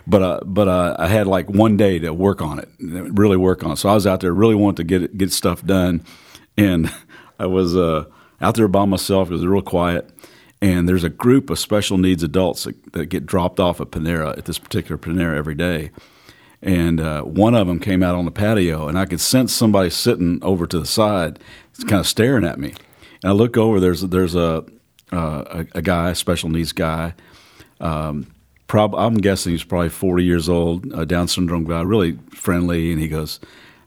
but 0.08 0.21
uh, 0.21 0.39
but 0.45 0.67
uh, 0.67 0.95
I 0.98 1.08
had 1.08 1.28
like 1.28 1.50
one 1.50 1.76
day 1.76 2.00
to 2.00 2.13
work 2.13 2.41
on 2.41 2.60
it, 2.60 2.69
really 2.80 3.38
work 3.38 3.63
on 3.63 3.71
it. 3.71 3.76
So 3.78 3.89
I 3.89 3.93
was 3.93 4.08
out 4.08 4.21
there, 4.21 4.34
really 4.34 4.56
wanted 4.56 4.78
to 4.78 4.84
get 4.86 5.17
get 5.17 5.32
stuff 5.34 5.63
done, 5.65 6.06
and 6.58 6.91
I 7.39 7.48
was 7.48 7.76
uh, 7.76 8.06
out 8.39 8.56
there 8.56 8.69
by 8.69 8.86
myself. 8.86 9.30
It 9.30 9.34
was 9.34 9.45
real 9.45 9.62
quiet, 9.62 10.10
and 10.62 10.88
there's 10.88 11.04
a 11.04 11.10
group 11.10 11.50
of 11.50 11.60
special 11.60 11.98
needs 11.98 12.24
adults 12.24 12.63
that, 12.63 12.93
that 12.93 13.08
get 13.08 13.26
dropped 13.26 13.60
off 13.60 13.82
at 13.82 13.91
Panera 13.91 14.38
at 14.38 14.45
this 14.45 14.60
particular 14.60 14.98
Panera 14.98 15.36
every 15.36 15.56
day 15.56 15.91
and 16.65 16.99
uh, 16.99 17.21
one 17.21 17.54
of 17.54 17.67
them 17.67 17.80
came 17.80 18.01
out 18.01 18.15
on 18.15 18.25
the 18.25 18.32
patio, 18.32 18.88
and 18.88 18.97
I 18.97 19.06
could 19.06 19.21
sense 19.21 19.54
somebody 19.54 19.91
sitting 19.91 20.39
over 20.41 20.65
to 20.65 20.80
the 20.80 20.86
side, 20.86 21.39
kind 21.82 21.99
of 21.99 22.08
staring 22.08 22.43
at 22.43 22.60
me. 22.60 22.73
And 23.21 23.30
I 23.30 23.32
look 23.32 23.56
over. 23.56 23.80
There's 23.80 24.01
there's 24.01 24.36
a 24.36 24.65
uh, 25.13 25.65
a, 25.73 25.78
a, 25.78 25.82
guy, 25.84 26.13
special 26.13 26.49
needs 26.49 26.71
guy. 26.71 27.13
Um, 27.80 28.34
prob- 28.65 28.95
I'm 28.95 29.15
guessing 29.15 29.51
he's 29.51 29.63
probably 29.63 29.89
40 29.89 30.23
years 30.23 30.49
old, 30.49 30.91
a 30.93 31.06
Down 31.06 31.28
syndrome 31.28 31.65
guy, 31.65 31.84
really 31.84 32.17
friendly. 32.32 32.91
And 32.91 32.99
he 32.99 33.08
goes, 33.08 33.39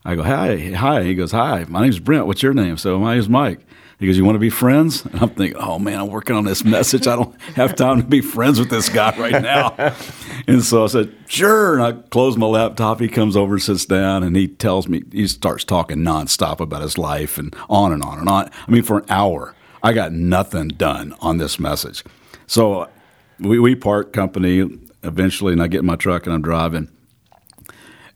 I 0.05 0.15
go, 0.15 0.23
hi, 0.23 0.71
hi. 0.71 1.03
He 1.03 1.17
goes, 1.17 1.33
hi. 1.33 1.67
My 1.69 1.83
name's 1.83 1.99
Brent. 1.99 2.27
What's 2.27 2.43
your 2.43 2.55
name? 2.55 2.77
So 2.77 2.99
my 3.01 3.15
name's 3.15 3.29
Mike. 3.29 3.61
He 3.99 4.07
goes, 4.07 4.17
You 4.17 4.25
want 4.25 4.37
to 4.37 4.41
be 4.41 4.51
friends? 4.51 5.05
And 5.05 5.21
I'm 5.21 5.31
thinking, 5.31 5.61
Oh 5.61 5.79
man, 5.79 6.01
I'm 6.01 6.09
working 6.09 6.37
on 6.37 6.45
this 6.45 6.65
message. 6.65 7.07
I 7.07 7.17
don't 7.17 7.41
have 7.57 7.75
time 7.75 8.01
to 8.01 8.07
be 8.07 8.21
friends 8.21 8.59
with 8.59 8.71
this 8.71 8.89
guy 8.89 9.17
right 9.19 9.43
now. 9.43 9.75
and 10.47 10.63
so 10.63 10.85
I 10.85 10.87
said, 10.87 11.15
Sure. 11.27 11.75
And 11.75 11.83
I 11.83 11.93
close 12.09 12.37
my 12.37 12.47
laptop. 12.47 13.01
He 13.01 13.09
comes 13.09 13.37
over, 13.37 13.59
sits 13.59 13.85
down, 13.85 14.23
and 14.23 14.37
he 14.37 14.47
tells 14.47 14.89
me, 14.89 15.03
he 15.11 15.27
starts 15.27 15.65
talking 15.65 15.99
nonstop 15.99 16.61
about 16.61 16.83
his 16.83 16.97
life 16.97 17.39
and 17.39 17.55
on 17.69 17.93
and 17.93 18.03
on 18.03 18.21
and 18.21 18.29
on. 18.29 18.51
I 18.67 18.71
mean, 18.71 18.83
for 18.83 18.99
an 18.99 19.07
hour, 19.09 19.55
I 19.83 19.93
got 19.93 20.13
nothing 20.13 20.69
done 20.69 21.15
on 21.21 21.39
this 21.39 21.59
message. 21.59 22.05
So 22.47 22.89
we, 23.41 23.59
we 23.59 23.75
part 23.75 24.13
company 24.13 24.79
eventually, 25.03 25.53
and 25.53 25.63
I 25.63 25.67
get 25.67 25.81
in 25.81 25.87
my 25.87 25.97
truck 25.97 26.27
and 26.27 26.35
I'm 26.35 26.43
driving. 26.43 26.89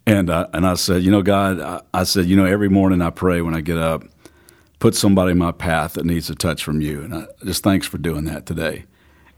And, 0.05 0.31
uh, 0.31 0.49
and 0.53 0.67
I 0.67 0.75
said, 0.75 1.03
You 1.03 1.11
know, 1.11 1.23
God, 1.23 1.61
I, 1.61 1.81
I 1.93 2.05
said, 2.05 2.27
You 2.27 2.37
know, 2.37 2.45
every 2.45 2.69
morning 2.69 3.03
I 3.03 3.11
pray 3.11 3.41
when 3.41 3.55
I 3.55 3.61
get 3.61 3.79
up 3.79 4.05
put 4.83 4.97
somebody 4.97 5.31
in 5.31 5.39
my 5.39 5.53
path 5.53 5.93
that 5.93 6.05
needs 6.05 6.29
a 6.29 6.35
touch 6.35 6.65
from 6.65 6.81
you. 6.81 7.03
And 7.03 7.15
I 7.15 7.27
just 7.45 7.63
thanks 7.63 7.87
for 7.87 7.99
doing 7.99 8.25
that 8.25 8.47
today. 8.47 8.85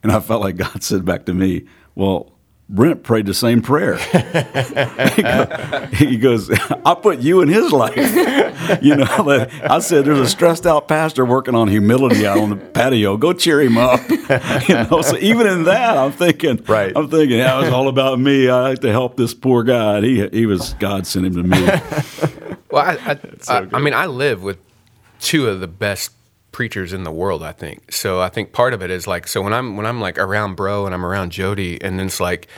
And 0.03 0.11
I 0.11 0.21
felt 0.21 0.41
like 0.41 0.57
God 0.57 0.83
said 0.83 1.05
back 1.05 1.27
to 1.27 1.35
me, 1.35 1.67
Well, 1.95 2.33
Brent 2.71 3.03
prayed 3.03 3.27
the 3.27 3.35
same 3.35 3.61
prayer. 3.61 3.97
he 5.93 6.17
goes, 6.17 6.51
I 6.51 6.95
put 6.95 7.19
you 7.19 7.43
in 7.43 7.49
his 7.49 7.73
life. 7.73 7.95
you 8.83 8.97
know, 8.97 9.47
I 9.63 9.81
said, 9.81 10.07
there's 10.07 10.19
a 10.19 10.27
stressed 10.27 10.67
out 10.67 10.89
pastor 10.89 11.27
working 11.27 11.55
on 11.55 11.69
humility 11.69 12.27
out 12.27 12.39
on 12.39 12.49
the 12.49 12.57
patio. 12.57 13.19
Go 13.19 13.35
cheer 13.35 13.61
him 13.61 13.77
up. 13.77 14.01
you 14.09 14.75
know, 14.75 15.03
so 15.03 15.19
even 15.19 15.47
in 15.47 15.65
that, 15.65 15.99
I'm 15.99 16.13
thinking, 16.13 16.65
right. 16.67 16.91
I'm 16.97 17.11
thinking, 17.11 17.37
yeah, 17.37 17.59
it 17.59 17.65
was 17.65 17.71
all 17.71 17.89
about 17.89 18.19
me. 18.19 18.49
I 18.49 18.63
like 18.63 18.81
to 18.81 18.91
help 18.91 19.19
this 19.19 19.35
poor 19.35 19.63
guy. 19.63 20.01
He, 20.01 20.27
he 20.29 20.47
was, 20.47 20.73
God 20.75 21.07
sent 21.07 21.27
him 21.27 21.35
to 21.35 21.43
me. 21.43 21.67
well, 22.71 22.83
I, 22.83 22.99
I, 23.05 23.19
so 23.43 23.53
I, 23.53 23.77
I 23.77 23.81
mean, 23.81 23.93
I 23.93 24.07
live 24.07 24.43
with 24.43 24.57
two 25.25 25.49
of 25.49 25.61
the 25.61 25.67
best 25.67 26.13
preachers 26.53 26.93
in 26.93 27.03
the 27.03 27.11
world, 27.11 27.43
I 27.43 27.53
think. 27.53 27.91
So 27.91 28.21
I 28.21 28.29
think 28.29 28.53
part 28.53 28.75
of 28.75 28.83
it 28.83 28.91
is 28.91 29.07
like 29.07 29.27
so 29.27 29.43
when 29.43 29.53
I'm 29.53 29.77
when 29.77 29.87
I'm 29.87 30.01
like 30.01 30.19
around 30.19 30.55
bro 30.55 30.87
and 30.87 30.95
I'm 30.95 31.05
around 31.05 31.33
Jody 31.33 31.83
and 31.83 31.99
then 31.99 32.07
it's 32.07 32.21
like 32.21 32.49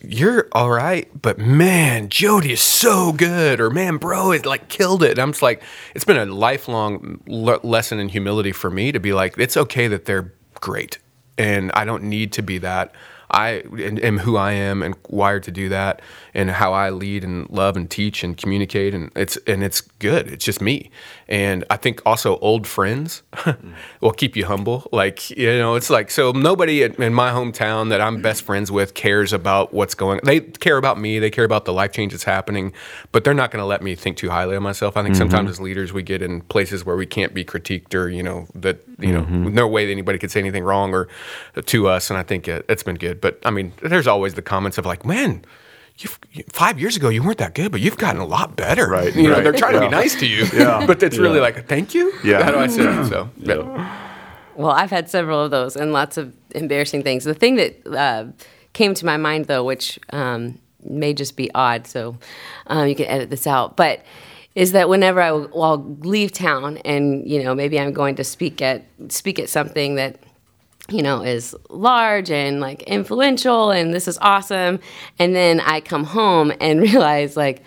you're 0.00 0.48
all 0.52 0.70
right, 0.70 1.10
but 1.20 1.38
man, 1.38 2.08
Jody 2.08 2.52
is 2.52 2.60
so 2.60 3.12
good, 3.12 3.60
or 3.60 3.68
man, 3.68 3.98
bro, 3.98 4.32
it 4.32 4.46
like 4.46 4.68
killed 4.68 5.02
it. 5.02 5.12
And 5.12 5.18
I'm 5.18 5.32
just 5.32 5.42
like, 5.42 5.62
it's 5.94 6.06
been 6.06 6.16
a 6.16 6.26
lifelong 6.26 7.20
le- 7.26 7.60
lesson 7.62 7.98
in 7.98 8.08
humility 8.08 8.52
for 8.52 8.70
me 8.70 8.92
to 8.92 8.98
be 8.98 9.12
like, 9.12 9.36
it's 9.38 9.56
okay 9.56 9.86
that 9.88 10.06
they're 10.06 10.32
great, 10.54 10.98
and 11.36 11.70
I 11.72 11.84
don't 11.84 12.04
need 12.04 12.32
to 12.32 12.42
be 12.42 12.58
that. 12.58 12.94
I 13.34 13.64
am 13.72 14.18
who 14.18 14.36
I 14.36 14.52
am 14.52 14.80
and 14.80 14.94
wired 15.08 15.42
to 15.42 15.50
do 15.50 15.68
that, 15.68 16.00
and 16.34 16.50
how 16.52 16.72
I 16.72 16.90
lead 16.90 17.24
and 17.24 17.50
love 17.50 17.76
and 17.76 17.90
teach 17.90 18.22
and 18.22 18.36
communicate, 18.36 18.94
and 18.94 19.10
it's 19.16 19.36
and 19.48 19.64
it's 19.64 19.80
good. 19.80 20.28
It's 20.28 20.44
just 20.44 20.60
me, 20.60 20.92
and 21.26 21.64
I 21.68 21.76
think 21.76 22.00
also 22.06 22.38
old 22.38 22.64
friends 22.64 23.24
will 24.00 24.12
keep 24.12 24.36
you 24.36 24.46
humble. 24.46 24.88
Like 24.92 25.30
you 25.30 25.58
know, 25.58 25.74
it's 25.74 25.90
like 25.90 26.12
so 26.12 26.30
nobody 26.30 26.84
in 26.84 27.12
my 27.12 27.30
hometown 27.30 27.88
that 27.88 28.00
I'm 28.00 28.22
best 28.22 28.42
friends 28.42 28.70
with 28.70 28.94
cares 28.94 29.32
about 29.32 29.74
what's 29.74 29.96
going. 29.96 30.20
They 30.22 30.38
care 30.38 30.76
about 30.76 31.00
me. 31.00 31.18
They 31.18 31.30
care 31.30 31.44
about 31.44 31.64
the 31.64 31.72
life 31.72 31.90
change 31.90 32.12
that's 32.12 32.22
happening, 32.22 32.72
but 33.10 33.24
they're 33.24 33.34
not 33.34 33.50
going 33.50 33.62
to 33.62 33.66
let 33.66 33.82
me 33.82 33.96
think 33.96 34.16
too 34.16 34.30
highly 34.30 34.54
of 34.54 34.62
myself. 34.62 34.96
I 34.96 35.02
think 35.02 35.14
mm-hmm. 35.14 35.22
sometimes 35.22 35.50
as 35.50 35.60
leaders 35.60 35.92
we 35.92 36.04
get 36.04 36.22
in 36.22 36.42
places 36.42 36.84
where 36.84 36.94
we 36.94 37.06
can't 37.06 37.34
be 37.34 37.44
critiqued 37.44 37.96
or 37.96 38.08
you 38.08 38.22
know 38.22 38.46
that 38.54 38.80
you 39.00 39.08
mm-hmm. 39.08 39.44
know 39.44 39.48
no 39.50 39.66
way 39.66 39.86
that 39.86 39.92
anybody 39.92 40.20
could 40.20 40.30
say 40.30 40.38
anything 40.38 40.62
wrong 40.62 40.94
or 40.94 41.08
to 41.66 41.88
us, 41.88 42.10
and 42.10 42.18
I 42.18 42.22
think 42.22 42.46
it, 42.46 42.64
it's 42.68 42.84
been 42.84 42.94
good. 42.94 43.20
But 43.24 43.38
I 43.42 43.50
mean, 43.50 43.72
there's 43.80 44.06
always 44.06 44.34
the 44.34 44.42
comments 44.42 44.76
of 44.76 44.84
like, 44.84 45.06
man, 45.06 45.46
You've, 45.96 46.18
five 46.52 46.78
years 46.78 46.94
ago 46.94 47.08
you 47.08 47.22
weren't 47.22 47.38
that 47.38 47.54
good, 47.54 47.72
but 47.72 47.80
you've 47.80 47.96
gotten 47.96 48.20
a 48.20 48.26
lot 48.26 48.54
better. 48.54 48.86
Right. 48.86 49.14
You 49.14 49.28
know, 49.28 49.40
they're 49.40 49.52
trying 49.52 49.74
yeah. 49.74 49.80
to 49.80 49.86
be 49.86 49.90
nice 49.90 50.14
to 50.16 50.26
you. 50.26 50.44
Yeah. 50.52 50.84
but 50.86 51.02
it's 51.02 51.16
yeah. 51.16 51.22
really 51.22 51.40
like, 51.40 51.66
thank 51.66 51.94
you. 51.94 52.12
Yeah. 52.22 52.42
How 52.42 52.50
do 52.50 52.58
I 52.58 52.66
say 52.66 52.82
it? 52.82 53.06
So. 53.06 53.30
Yeah. 53.38 54.10
well, 54.56 54.72
I've 54.72 54.90
had 54.90 55.08
several 55.08 55.40
of 55.40 55.50
those 55.50 55.74
and 55.74 55.94
lots 55.94 56.18
of 56.18 56.34
embarrassing 56.54 57.02
things. 57.02 57.24
The 57.24 57.32
thing 57.32 57.56
that 57.56 57.86
uh, 57.86 58.26
came 58.74 58.92
to 58.92 59.06
my 59.06 59.16
mind, 59.16 59.46
though, 59.46 59.64
which 59.64 59.98
um, 60.10 60.58
may 60.82 61.14
just 61.14 61.34
be 61.34 61.48
odd, 61.54 61.86
so 61.86 62.18
um, 62.66 62.88
you 62.88 62.94
can 62.94 63.06
edit 63.06 63.30
this 63.30 63.46
out, 63.46 63.74
but 63.74 64.04
is 64.54 64.72
that 64.72 64.90
whenever 64.90 65.22
I 65.22 65.32
will 65.32 65.62
I'll 65.62 65.96
leave 66.00 66.30
town 66.30 66.76
and 66.84 67.28
you 67.28 67.42
know 67.42 67.54
maybe 67.54 67.78
I'm 67.80 67.92
going 67.92 68.16
to 68.16 68.24
speak 68.24 68.62
at 68.62 68.84
speak 69.08 69.38
at 69.38 69.48
something 69.48 69.96
that 69.96 70.18
you 70.90 71.02
know 71.02 71.22
is 71.22 71.56
large 71.70 72.30
and 72.30 72.60
like 72.60 72.82
influential 72.82 73.70
and 73.70 73.94
this 73.94 74.08
is 74.08 74.18
awesome. 74.20 74.80
And 75.18 75.34
then 75.34 75.60
I 75.60 75.80
come 75.80 76.04
home 76.04 76.52
and 76.60 76.80
realize 76.82 77.36
like 77.36 77.62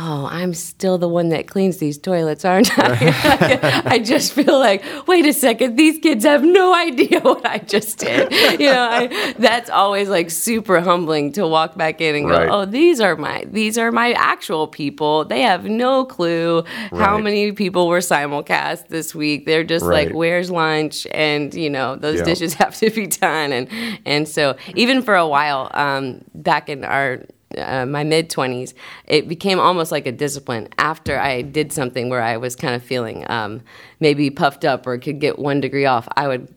oh, 0.00 0.28
I'm 0.30 0.54
still 0.54 0.96
the 0.96 1.08
one 1.08 1.30
that 1.30 1.48
cleans 1.48 1.78
these 1.78 1.98
toilets, 1.98 2.44
aren't 2.44 2.70
I? 2.78 3.82
I 3.84 3.98
just 3.98 4.32
feel 4.32 4.58
like, 4.58 4.84
wait 5.08 5.26
a 5.26 5.32
second, 5.32 5.74
these 5.74 5.98
kids 5.98 6.24
have 6.24 6.44
no 6.44 6.72
idea 6.72 7.18
what 7.20 7.44
I 7.44 7.58
just 7.58 7.98
did. 7.98 8.30
You 8.60 8.70
know, 8.70 8.88
I, 8.88 9.34
that's 9.38 9.68
always 9.68 10.08
like 10.08 10.30
super 10.30 10.80
humbling 10.80 11.32
to 11.32 11.48
walk 11.48 11.76
back 11.76 12.00
in 12.00 12.14
and 12.14 12.28
go, 12.28 12.38
right. 12.38 12.48
oh, 12.48 12.64
these 12.64 13.00
are 13.00 13.16
my 13.16 13.44
these 13.48 13.76
are 13.76 13.90
my 13.90 14.12
actual 14.12 14.68
people. 14.68 15.24
They 15.24 15.42
have 15.42 15.64
no 15.64 16.04
clue 16.04 16.62
right. 16.62 16.92
how 16.92 17.18
many 17.18 17.50
people 17.50 17.88
were 17.88 17.98
simulcast 17.98 18.88
this 18.88 19.16
week. 19.16 19.46
They're 19.46 19.64
just 19.64 19.84
right. 19.84 20.06
like, 20.06 20.16
where's 20.16 20.48
lunch? 20.48 21.08
And 21.10 21.52
you 21.52 21.70
know, 21.70 21.96
those 21.96 22.22
dishes 22.22 22.54
have 22.54 22.76
to 22.76 22.90
be 22.90 23.08
done. 23.08 23.52
And 23.52 23.68
and 24.06 24.28
so 24.28 24.56
even 24.76 25.02
for 25.02 25.16
a 25.16 25.26
while, 25.26 25.70
um, 25.74 26.24
back 26.34 26.68
in 26.68 26.84
our 26.84 27.24
uh, 27.58 27.86
my 27.86 28.04
mid 28.04 28.30
20s, 28.30 28.74
it 29.06 29.28
became 29.28 29.58
almost 29.58 29.92
like 29.92 30.06
a 30.06 30.12
discipline 30.12 30.68
after 30.78 31.18
I 31.18 31.42
did 31.42 31.72
something 31.72 32.08
where 32.08 32.22
I 32.22 32.36
was 32.36 32.56
kind 32.56 32.74
of 32.74 32.82
feeling 32.82 33.28
um, 33.30 33.62
maybe 34.00 34.30
puffed 34.30 34.64
up 34.64 34.86
or 34.86 34.98
could 34.98 35.20
get 35.20 35.38
one 35.38 35.60
degree 35.60 35.86
off. 35.86 36.08
I 36.16 36.28
would 36.28 36.48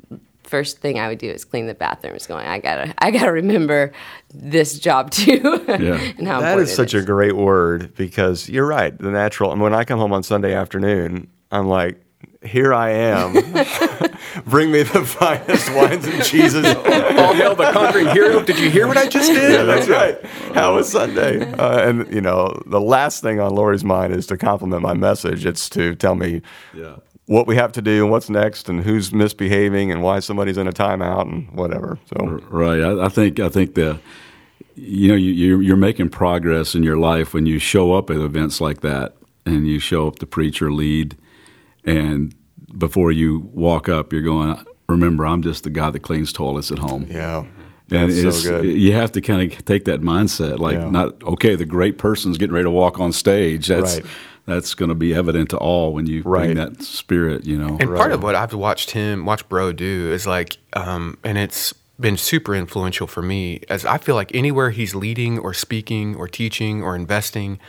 first 0.43 0.79
thing 0.79 0.99
I 0.99 1.07
would 1.07 1.17
do 1.17 1.29
is 1.29 1.45
clean 1.45 1.67
the 1.67 1.73
bathrooms. 1.73 2.27
Going, 2.27 2.45
I 2.45 2.59
gotta, 2.59 2.93
I 2.97 3.09
gotta 3.11 3.31
remember 3.31 3.93
this 4.33 4.77
job 4.77 5.09
too. 5.11 5.65
Yeah, 5.71 5.99
and 6.17 6.27
how 6.27 6.41
that 6.41 6.59
is 6.59 6.75
such 6.75 6.93
is. 6.93 7.03
a 7.03 7.05
great 7.05 7.35
word 7.35 7.95
because 7.95 8.49
you're 8.49 8.67
right. 8.67 8.95
The 8.95 9.09
natural. 9.09 9.51
And 9.51 9.61
when 9.61 9.73
I 9.73 9.85
come 9.85 9.99
home 9.99 10.11
on 10.11 10.21
Sunday 10.21 10.53
afternoon, 10.53 11.29
I'm 11.49 11.67
like, 11.67 12.03
here 12.43 12.73
I 12.73 12.89
am. 12.89 13.33
Bring 14.45 14.71
me 14.71 14.83
the 14.83 15.05
finest 15.05 15.71
wines 15.73 16.05
and 16.05 16.23
cheeses. 16.23 16.65
All 16.75 17.33
hail 17.33 17.55
the 17.55 17.69
conquering 17.71 18.07
hero. 18.07 18.41
Did 18.41 18.57
you 18.57 18.69
hear 18.69 18.87
what 18.87 18.97
I 18.97 19.07
just 19.07 19.31
did? 19.31 19.51
Yeah, 19.51 19.63
that's 19.63 19.87
right. 19.87 20.23
How 20.55 20.75
was 20.75 20.89
Sunday? 20.89 21.51
Uh, 21.53 21.87
and, 21.87 22.11
you 22.13 22.21
know, 22.21 22.59
the 22.65 22.81
last 22.81 23.21
thing 23.21 23.39
on 23.39 23.53
Lori's 23.53 23.83
mind 23.83 24.13
is 24.13 24.25
to 24.27 24.37
compliment 24.37 24.81
my 24.81 24.93
message. 24.93 25.45
It's 25.45 25.69
to 25.69 25.93
tell 25.95 26.15
me 26.15 26.41
yeah. 26.73 26.95
what 27.27 27.45
we 27.45 27.55
have 27.57 27.71
to 27.73 27.81
do 27.81 28.03
and 28.03 28.11
what's 28.11 28.29
next 28.29 28.69
and 28.69 28.81
who's 28.81 29.13
misbehaving 29.13 29.91
and 29.91 30.01
why 30.01 30.19
somebody's 30.19 30.57
in 30.57 30.67
a 30.67 30.73
timeout 30.73 31.31
and 31.31 31.51
whatever. 31.51 31.99
So 32.07 32.25
Right. 32.49 32.81
I, 32.81 33.05
I 33.05 33.09
think, 33.09 33.39
I 33.39 33.49
think 33.49 33.75
the, 33.75 33.99
you 34.75 35.09
know, 35.09 35.15
you, 35.15 35.59
you're 35.59 35.77
making 35.77 36.09
progress 36.09 36.73
in 36.73 36.81
your 36.81 36.97
life 36.97 37.35
when 37.35 37.45
you 37.45 37.59
show 37.59 37.93
up 37.93 38.09
at 38.09 38.15
events 38.15 38.59
like 38.59 38.81
that 38.81 39.13
and 39.45 39.67
you 39.67 39.77
show 39.77 40.07
up 40.07 40.17
to 40.19 40.25
preach 40.25 40.59
or 40.59 40.71
lead 40.71 41.15
and 41.85 42.35
before 42.77 43.11
you 43.11 43.49
walk 43.53 43.89
up, 43.89 44.13
you're 44.13 44.21
going, 44.21 44.63
remember, 44.87 45.25
I'm 45.25 45.41
just 45.41 45.63
the 45.63 45.69
guy 45.69 45.89
that 45.89 45.99
cleans 45.99 46.31
toilets 46.31 46.71
at 46.71 46.79
home. 46.79 47.07
Yeah. 47.09 47.45
And 47.91 48.09
it's, 48.09 48.43
so 48.43 48.61
you 48.61 48.93
have 48.93 49.11
to 49.13 49.21
kind 49.21 49.51
of 49.51 49.65
take 49.65 49.83
that 49.85 50.01
mindset, 50.01 50.59
like 50.59 50.77
yeah. 50.77 50.89
not 50.89 51.21
okay. 51.23 51.55
The 51.55 51.65
great 51.65 51.97
person's 51.97 52.37
getting 52.37 52.53
ready 52.53 52.63
to 52.63 52.71
walk 52.71 53.01
on 53.01 53.11
stage. 53.11 53.67
That's 53.67 53.95
right. 53.95 54.05
that's 54.45 54.73
going 54.73 54.87
to 54.87 54.95
be 54.95 55.13
evident 55.13 55.49
to 55.49 55.57
all 55.57 55.93
when 55.93 56.05
you 56.05 56.21
right. 56.23 56.45
bring 56.45 56.55
that 56.55 56.81
spirit. 56.83 57.45
You 57.45 57.57
know. 57.57 57.77
And 57.81 57.89
right. 57.89 57.97
part 57.97 58.13
of 58.13 58.23
what 58.23 58.33
I've 58.33 58.53
watched 58.53 58.91
him 58.91 59.25
watch 59.25 59.47
Breaux 59.49 59.73
do 59.73 60.09
is 60.09 60.25
like, 60.25 60.57
um, 60.71 61.17
and 61.25 61.37
it's 61.37 61.73
been 61.99 62.15
super 62.15 62.55
influential 62.55 63.07
for 63.07 63.21
me 63.21 63.59
as 63.69 63.85
I 63.85 63.97
feel 63.97 64.15
like 64.15 64.33
anywhere 64.33 64.69
he's 64.69 64.95
leading 64.95 65.37
or 65.37 65.53
speaking 65.53 66.15
or 66.15 66.29
teaching 66.29 66.81
or 66.81 66.95
investing, 66.95 67.59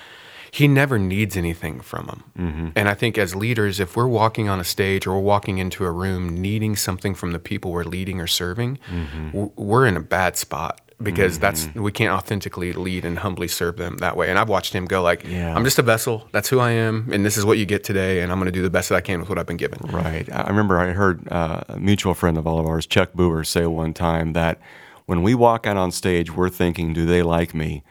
he 0.52 0.68
never 0.68 0.98
needs 0.98 1.34
anything 1.34 1.80
from 1.80 2.06
them. 2.06 2.24
Mm-hmm. 2.38 2.68
And 2.76 2.86
I 2.86 2.92
think 2.92 3.16
as 3.16 3.34
leaders, 3.34 3.80
if 3.80 3.96
we're 3.96 4.06
walking 4.06 4.50
on 4.50 4.60
a 4.60 4.64
stage 4.64 5.06
or 5.06 5.14
we're 5.14 5.20
walking 5.20 5.56
into 5.56 5.86
a 5.86 5.90
room 5.90 6.40
needing 6.40 6.76
something 6.76 7.14
from 7.14 7.32
the 7.32 7.38
people 7.38 7.72
we're 7.72 7.84
leading 7.84 8.20
or 8.20 8.26
serving, 8.26 8.78
mm-hmm. 8.90 9.46
we're 9.56 9.86
in 9.86 9.96
a 9.96 10.00
bad 10.00 10.36
spot 10.36 10.82
because 11.02 11.38
mm-hmm. 11.38 11.40
that's 11.40 11.74
we 11.74 11.90
can't 11.90 12.12
authentically 12.12 12.74
lead 12.74 13.06
and 13.06 13.20
humbly 13.20 13.48
serve 13.48 13.78
them 13.78 13.96
that 13.98 14.14
way. 14.14 14.28
And 14.28 14.38
I've 14.38 14.50
watched 14.50 14.74
him 14.74 14.84
go 14.84 15.02
like, 15.02 15.24
yeah. 15.24 15.54
"I'm 15.54 15.64
just 15.64 15.78
a 15.78 15.82
vessel. 15.82 16.28
That's 16.32 16.50
who 16.50 16.60
I 16.60 16.72
am, 16.72 17.08
and 17.10 17.24
this 17.24 17.38
is 17.38 17.46
what 17.46 17.56
you 17.56 17.64
get 17.64 17.82
today, 17.82 18.20
and 18.20 18.30
I'm 18.30 18.38
going 18.38 18.46
to 18.46 18.52
do 18.52 18.62
the 18.62 18.70
best 18.70 18.90
that 18.90 18.96
I 18.96 19.00
can 19.00 19.20
with 19.20 19.30
what 19.30 19.38
I've 19.38 19.46
been 19.46 19.56
given." 19.56 19.78
Right. 19.90 20.30
I 20.30 20.48
remember 20.48 20.78
I 20.78 20.92
heard 20.92 21.26
uh, 21.32 21.62
a 21.68 21.78
mutual 21.78 22.12
friend 22.12 22.36
of 22.36 22.46
all 22.46 22.58
of 22.58 22.66
ours, 22.66 22.86
Chuck 22.86 23.14
Booher, 23.14 23.46
say 23.46 23.64
one 23.64 23.94
time 23.94 24.34
that 24.34 24.60
when 25.06 25.22
we 25.22 25.34
walk 25.34 25.66
out 25.66 25.78
on 25.78 25.92
stage, 25.92 26.36
we're 26.36 26.50
thinking, 26.50 26.92
"Do 26.92 27.06
they 27.06 27.22
like 27.22 27.54
me?" 27.54 27.82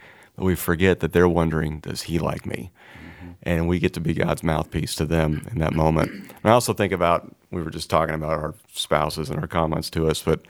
We 0.41 0.55
forget 0.55 0.99
that 0.99 1.13
they're 1.13 1.29
wondering, 1.29 1.79
does 1.79 2.03
he 2.03 2.19
like 2.19 2.45
me? 2.45 2.71
Mm-hmm. 2.95 3.31
And 3.43 3.67
we 3.67 3.79
get 3.79 3.93
to 3.93 3.99
be 3.99 4.13
God's 4.13 4.43
mouthpiece 4.43 4.95
to 4.95 5.05
them 5.05 5.47
in 5.51 5.59
that 5.59 5.73
moment. 5.73 6.11
And 6.11 6.45
I 6.45 6.51
also 6.51 6.73
think 6.73 6.93
about, 6.93 7.35
we 7.51 7.61
were 7.61 7.71
just 7.71 7.89
talking 7.89 8.15
about 8.15 8.31
our 8.31 8.55
spouses 8.73 9.29
and 9.29 9.39
our 9.39 9.47
comments 9.47 9.89
to 9.91 10.07
us, 10.07 10.21
but 10.21 10.41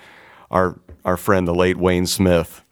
our, 0.49 0.79
our 1.05 1.17
friend, 1.17 1.47
the 1.47 1.55
late 1.55 1.77
Wayne 1.77 2.05
Smith, 2.05 2.63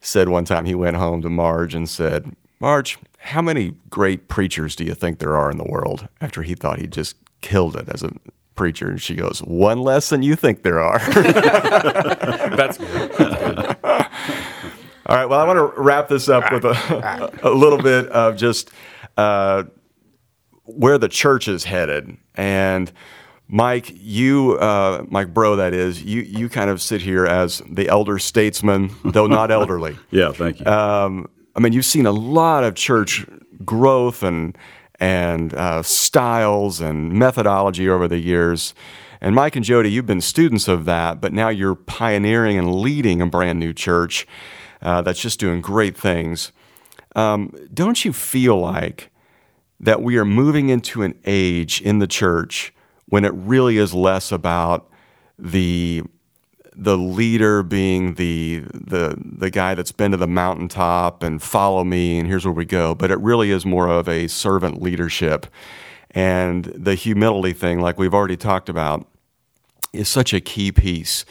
said 0.00 0.28
one 0.28 0.44
time 0.44 0.66
he 0.66 0.74
went 0.74 0.96
home 0.96 1.22
to 1.22 1.28
Marge 1.28 1.74
and 1.74 1.88
said, 1.88 2.36
Marge, 2.60 2.98
how 3.18 3.42
many 3.42 3.74
great 3.90 4.28
preachers 4.28 4.76
do 4.76 4.84
you 4.84 4.94
think 4.94 5.18
there 5.18 5.36
are 5.36 5.50
in 5.50 5.58
the 5.58 5.64
world? 5.64 6.08
After 6.20 6.42
he 6.42 6.54
thought 6.54 6.78
he 6.78 6.86
just 6.86 7.16
killed 7.40 7.76
it 7.76 7.88
as 7.88 8.02
a 8.02 8.10
preacher. 8.56 8.88
And 8.88 9.00
she 9.00 9.14
goes, 9.14 9.40
One 9.40 9.80
less 9.80 10.08
than 10.08 10.22
you 10.22 10.34
think 10.34 10.62
there 10.62 10.80
are. 10.80 10.98
That's 11.12 12.78
good. 12.78 13.12
That's 13.12 13.78
good. 13.82 14.05
All 15.06 15.16
right. 15.16 15.26
Well, 15.26 15.38
I 15.38 15.44
want 15.44 15.56
to 15.58 15.80
wrap 15.80 16.08
this 16.08 16.28
up 16.28 16.52
with 16.52 16.64
a, 16.64 17.30
a 17.42 17.50
little 17.50 17.80
bit 17.80 18.08
of 18.08 18.36
just 18.36 18.70
uh, 19.16 19.64
where 20.64 20.98
the 20.98 21.08
church 21.08 21.46
is 21.46 21.64
headed. 21.64 22.16
And 22.34 22.90
Mike, 23.46 23.92
you, 23.94 24.54
uh, 24.54 25.04
Mike 25.08 25.32
Breaux, 25.32 25.56
that 25.56 25.72
is, 25.74 26.02
you, 26.02 26.22
you 26.22 26.48
kind 26.48 26.70
of 26.70 26.82
sit 26.82 27.02
here 27.02 27.24
as 27.24 27.62
the 27.70 27.88
elder 27.88 28.18
statesman, 28.18 28.90
though 29.04 29.28
not 29.28 29.52
elderly. 29.52 29.96
yeah, 30.10 30.32
thank 30.32 30.58
you. 30.58 30.66
Um, 30.66 31.30
I 31.54 31.60
mean, 31.60 31.72
you've 31.72 31.84
seen 31.84 32.06
a 32.06 32.12
lot 32.12 32.64
of 32.64 32.74
church 32.74 33.24
growth 33.64 34.22
and 34.22 34.56
and 34.98 35.52
uh, 35.52 35.82
styles 35.82 36.80
and 36.80 37.12
methodology 37.12 37.86
over 37.86 38.08
the 38.08 38.16
years. 38.16 38.74
And 39.20 39.34
Mike 39.34 39.54
and 39.54 39.64
Jody, 39.64 39.90
you've 39.90 40.06
been 40.06 40.22
students 40.22 40.68
of 40.68 40.86
that, 40.86 41.20
but 41.20 41.34
now 41.34 41.50
you're 41.50 41.74
pioneering 41.74 42.58
and 42.58 42.74
leading 42.76 43.20
a 43.20 43.26
brand 43.26 43.58
new 43.58 43.74
church 43.74 44.26
uh, 44.82 45.02
that's 45.02 45.20
just 45.20 45.40
doing 45.40 45.60
great 45.60 45.96
things. 45.96 46.52
Um, 47.14 47.54
don't 47.72 48.04
you 48.04 48.12
feel 48.12 48.58
like 48.58 49.10
that 49.80 50.02
we 50.02 50.16
are 50.16 50.24
moving 50.24 50.68
into 50.68 51.02
an 51.02 51.18
age 51.24 51.80
in 51.80 51.98
the 51.98 52.06
church 52.06 52.72
when 53.06 53.24
it 53.24 53.32
really 53.34 53.78
is 53.78 53.94
less 53.94 54.32
about 54.32 54.90
the 55.38 56.02
the 56.78 56.98
leader 56.98 57.62
being 57.62 58.14
the 58.14 58.62
the 58.72 59.16
the 59.18 59.50
guy 59.50 59.74
that's 59.74 59.92
been 59.92 60.10
to 60.10 60.16
the 60.16 60.26
mountaintop 60.26 61.22
and 61.22 61.42
follow 61.42 61.82
me 61.84 62.18
and 62.18 62.28
here's 62.28 62.44
where 62.44 62.52
we 62.52 62.66
go, 62.66 62.94
but 62.94 63.10
it 63.10 63.18
really 63.20 63.50
is 63.50 63.64
more 63.64 63.88
of 63.88 64.08
a 64.08 64.28
servant 64.28 64.82
leadership. 64.82 65.46
And 66.10 66.64
the 66.64 66.94
humility 66.94 67.52
thing, 67.52 67.80
like 67.80 67.98
we've 67.98 68.14
already 68.14 68.36
talked 68.36 68.68
about, 68.68 69.06
is 69.92 70.08
such 70.08 70.32
a 70.32 70.40
key 70.40 70.72
piece. 70.72 71.24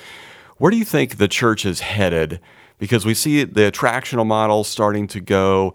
Where 0.58 0.72
do 0.72 0.78
you 0.78 0.86
think 0.86 1.18
the 1.18 1.28
church 1.28 1.66
is 1.66 1.82
headed 1.82 2.40
because 2.78 3.06
we 3.06 3.14
see 3.14 3.44
the 3.44 3.72
attractional 3.72 4.26
model 4.26 4.64
starting 4.64 5.08
to 5.08 5.20
go. 5.20 5.74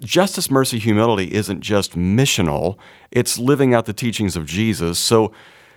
Justice, 0.00 0.50
mercy, 0.50 0.78
humility 0.78 1.32
isn't 1.32 1.60
just 1.60 1.96
missional, 1.96 2.78
it's 3.10 3.38
living 3.38 3.74
out 3.74 3.86
the 3.86 3.92
teachings 3.92 4.36
of 4.36 4.46
Jesus. 4.46 4.98
So 4.98 5.32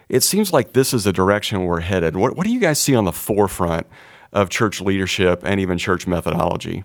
it 0.09 0.23
seems 0.23 0.51
like 0.51 0.73
this 0.73 0.93
is 0.93 1.05
the 1.05 1.13
direction 1.13 1.63
we're 1.63 1.79
headed. 1.79 2.15
What, 2.15 2.35
what 2.35 2.45
do 2.45 2.51
you 2.51 2.59
guys 2.59 2.79
see 2.79 2.95
on 2.95 3.05
the 3.05 3.13
forefront 3.13 3.87
of 4.33 4.49
church 4.49 4.81
leadership 4.81 5.41
and 5.43 5.59
even 5.59 5.77
church 5.77 6.05
methodology? 6.05 6.83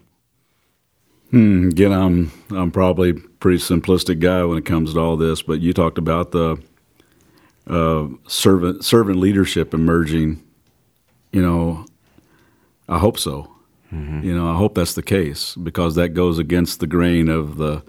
Hmm, 1.30 1.68
again, 1.68 1.92
I'm 1.92 2.30
I'm 2.50 2.70
probably 2.70 3.12
pretty 3.12 3.58
simplistic 3.58 4.20
guy 4.20 4.44
when 4.44 4.58
it 4.58 4.64
comes 4.64 4.94
to 4.94 5.00
all 5.00 5.16
this, 5.16 5.42
but 5.42 5.60
you 5.60 5.72
talked 5.72 5.98
about 5.98 6.30
the 6.30 6.56
uh, 7.66 8.06
servant 8.28 8.84
servant 8.84 9.18
leadership 9.18 9.74
emerging. 9.74 10.42
You 11.32 11.42
know, 11.42 11.84
I 12.88 12.98
hope 12.98 13.18
so. 13.18 13.55
Mm-hmm. 13.96 14.24
You 14.24 14.36
know, 14.36 14.50
I 14.50 14.56
hope 14.56 14.74
that's 14.74 14.94
the 14.94 15.02
case 15.02 15.54
because 15.54 15.94
that 15.94 16.10
goes 16.10 16.38
against 16.38 16.80
the 16.80 16.86
grain 16.86 17.28
of 17.28 17.56
the 17.56 17.82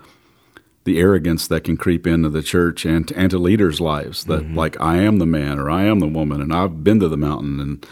the 0.84 1.00
arrogance 1.00 1.50
that 1.50 1.66
can 1.66 1.76
creep 1.76 2.08
into 2.08 2.30
the 2.30 2.42
church 2.42 2.86
and 2.86 3.12
and 3.12 3.30
to 3.32 3.38
leaders' 3.38 3.82
lives. 3.82 4.24
That 4.26 4.44
mm-hmm. 4.44 4.56
like 4.56 4.80
I 4.80 4.98
am 4.98 5.20
the 5.20 5.26
man 5.26 5.60
or 5.60 5.70
I 5.70 5.84
am 5.84 6.00
the 6.00 6.08
woman 6.08 6.42
and 6.42 6.54
I've 6.54 6.84
been 6.84 7.00
to 7.02 7.10
the 7.10 7.18
mountain 7.18 7.60
and 7.60 7.86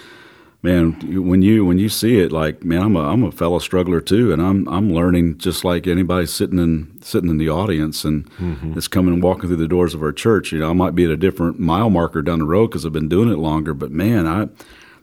man, 0.65 1.23
when 1.27 1.43
you 1.43 1.63
when 1.63 1.77
you 1.77 1.87
see 1.87 2.17
it, 2.17 2.31
like 2.31 2.63
man, 2.63 2.81
I'm 2.81 2.95
a 2.95 3.01
I'm 3.01 3.23
a 3.23 3.31
fellow 3.31 3.59
struggler 3.59 4.01
too, 4.01 4.33
and 4.33 4.41
I'm 4.41 4.67
I'm 4.67 4.91
learning 4.91 5.37
just 5.37 5.63
like 5.63 5.87
anybody 5.87 6.25
sitting 6.25 6.59
in 6.59 6.99
sitting 7.01 7.29
in 7.29 7.37
the 7.37 7.49
audience 7.49 8.03
and 8.03 8.29
mm-hmm. 8.31 8.73
that's 8.73 8.87
coming 8.87 9.13
and 9.13 9.23
walking 9.23 9.47
through 9.47 9.57
the 9.57 9.67
doors 9.67 9.93
of 9.93 10.01
our 10.01 10.11
church. 10.11 10.51
You 10.51 10.59
know, 10.59 10.71
I 10.71 10.73
might 10.73 10.95
be 10.95 11.05
at 11.05 11.11
a 11.11 11.17
different 11.17 11.59
mile 11.59 11.91
marker 11.91 12.23
down 12.23 12.39
the 12.39 12.45
road 12.45 12.67
because 12.67 12.85
I've 12.85 12.91
been 12.91 13.07
doing 13.07 13.31
it 13.31 13.37
longer, 13.37 13.73
but 13.73 13.91
man, 13.91 14.27
I 14.27 14.49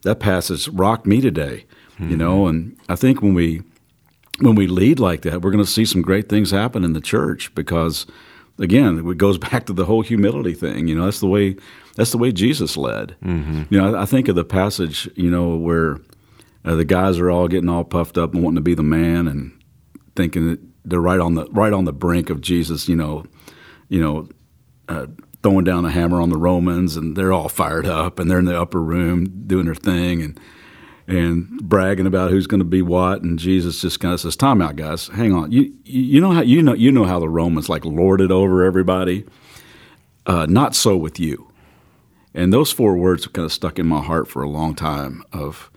that 0.02 0.18
passage 0.18 0.68
rocked 0.68 1.06
me 1.06 1.20
today. 1.20 1.64
Mm-hmm. 2.02 2.10
You 2.10 2.16
know, 2.16 2.46
and 2.46 2.76
I 2.88 2.96
think 2.96 3.22
when 3.22 3.34
we 3.34 3.62
when 4.40 4.56
we 4.56 4.66
lead 4.66 4.98
like 4.98 5.22
that, 5.22 5.42
we're 5.42 5.52
going 5.52 5.64
to 5.64 5.70
see 5.70 5.84
some 5.84 6.02
great 6.02 6.28
things 6.28 6.50
happen 6.50 6.84
in 6.84 6.94
the 6.94 7.00
church 7.00 7.54
because 7.54 8.06
again, 8.58 8.98
it 8.98 9.18
goes 9.18 9.38
back 9.50 9.66
to 9.66 9.72
the 9.72 9.84
whole 9.84 10.02
humility 10.02 10.54
thing. 10.54 10.88
You 10.88 10.96
know, 10.96 11.04
that's 11.04 11.20
the 11.20 11.28
way 11.28 11.56
that's 11.96 12.10
the 12.10 12.18
way 12.18 12.32
Jesus 12.32 12.76
led. 12.76 13.16
Mm-hmm. 13.22 13.62
You 13.70 13.80
know, 13.80 13.94
I, 13.94 14.02
I, 14.02 14.06
think 14.06 14.28
of 14.28 14.34
the 14.34 14.44
passage, 14.44 15.08
you 15.14 15.30
know, 15.30 15.56
where 15.56 15.98
uh, 16.64 16.74
the 16.74 16.84
guys 16.84 17.18
are 17.18 17.30
all 17.30 17.48
getting 17.48 17.68
all 17.68 17.84
puffed 17.84 18.18
up 18.18 18.34
and 18.34 18.42
wanting 18.42 18.56
to 18.56 18.62
be 18.62 18.74
the 18.74 18.82
man 18.82 19.28
and 19.28 19.52
thinking 20.16 20.48
that 20.48 20.60
they're 20.84 21.00
right 21.00 21.20
on 21.20 21.34
the 21.34 21.46
right 21.50 21.72
on 21.72 21.84
the 21.84 21.92
brink 21.92 22.30
of 22.30 22.40
Jesus. 22.40 22.88
You 22.88 22.96
know, 22.96 23.24
you 23.88 24.00
know, 24.00 24.28
uh, 24.88 25.06
throwing 25.42 25.64
down 25.64 25.84
a 25.84 25.90
hammer 25.90 26.20
on 26.20 26.30
the 26.30 26.38
Romans, 26.38 26.96
and 26.96 27.16
they're 27.16 27.32
all 27.32 27.48
fired 27.48 27.86
up, 27.86 28.18
and 28.18 28.30
they're 28.30 28.38
in 28.38 28.46
the 28.46 28.60
upper 28.60 28.80
room 28.80 29.46
doing 29.46 29.66
their 29.66 29.74
thing 29.74 30.22
and 30.22 30.40
and 31.06 31.48
bragging 31.62 32.06
about 32.06 32.30
who's 32.30 32.46
going 32.46 32.60
to 32.60 32.64
be 32.64 32.82
what. 32.82 33.22
And 33.22 33.38
Jesus 33.38 33.80
just 33.80 34.00
kind 34.00 34.14
of 34.14 34.20
says, 34.20 34.36
"Time 34.36 34.62
out, 34.62 34.76
guys. 34.76 35.08
Hang 35.08 35.32
on. 35.32 35.52
You 35.52 35.72
you 35.84 36.20
know 36.20 36.32
how 36.32 36.42
you 36.42 36.62
know 36.62 36.74
you 36.74 36.92
know 36.92 37.04
how 37.04 37.18
the 37.18 37.28
Romans 37.28 37.68
like 37.68 37.84
lorded 37.84 38.30
over 38.30 38.64
everybody. 38.64 39.24
Uh, 40.26 40.46
not 40.48 40.74
so 40.74 40.96
with 40.96 41.18
you." 41.18 41.48
And 42.34 42.52
those 42.52 42.72
four 42.72 42.96
words 42.96 43.24
have 43.24 43.32
kind 43.32 43.44
of 43.44 43.52
stuck 43.52 43.78
in 43.78 43.86
my 43.86 44.02
heart 44.02 44.28
for 44.28 44.42
a 44.42 44.48
long 44.48 44.74
time. 44.74 45.22
Of 45.32 45.70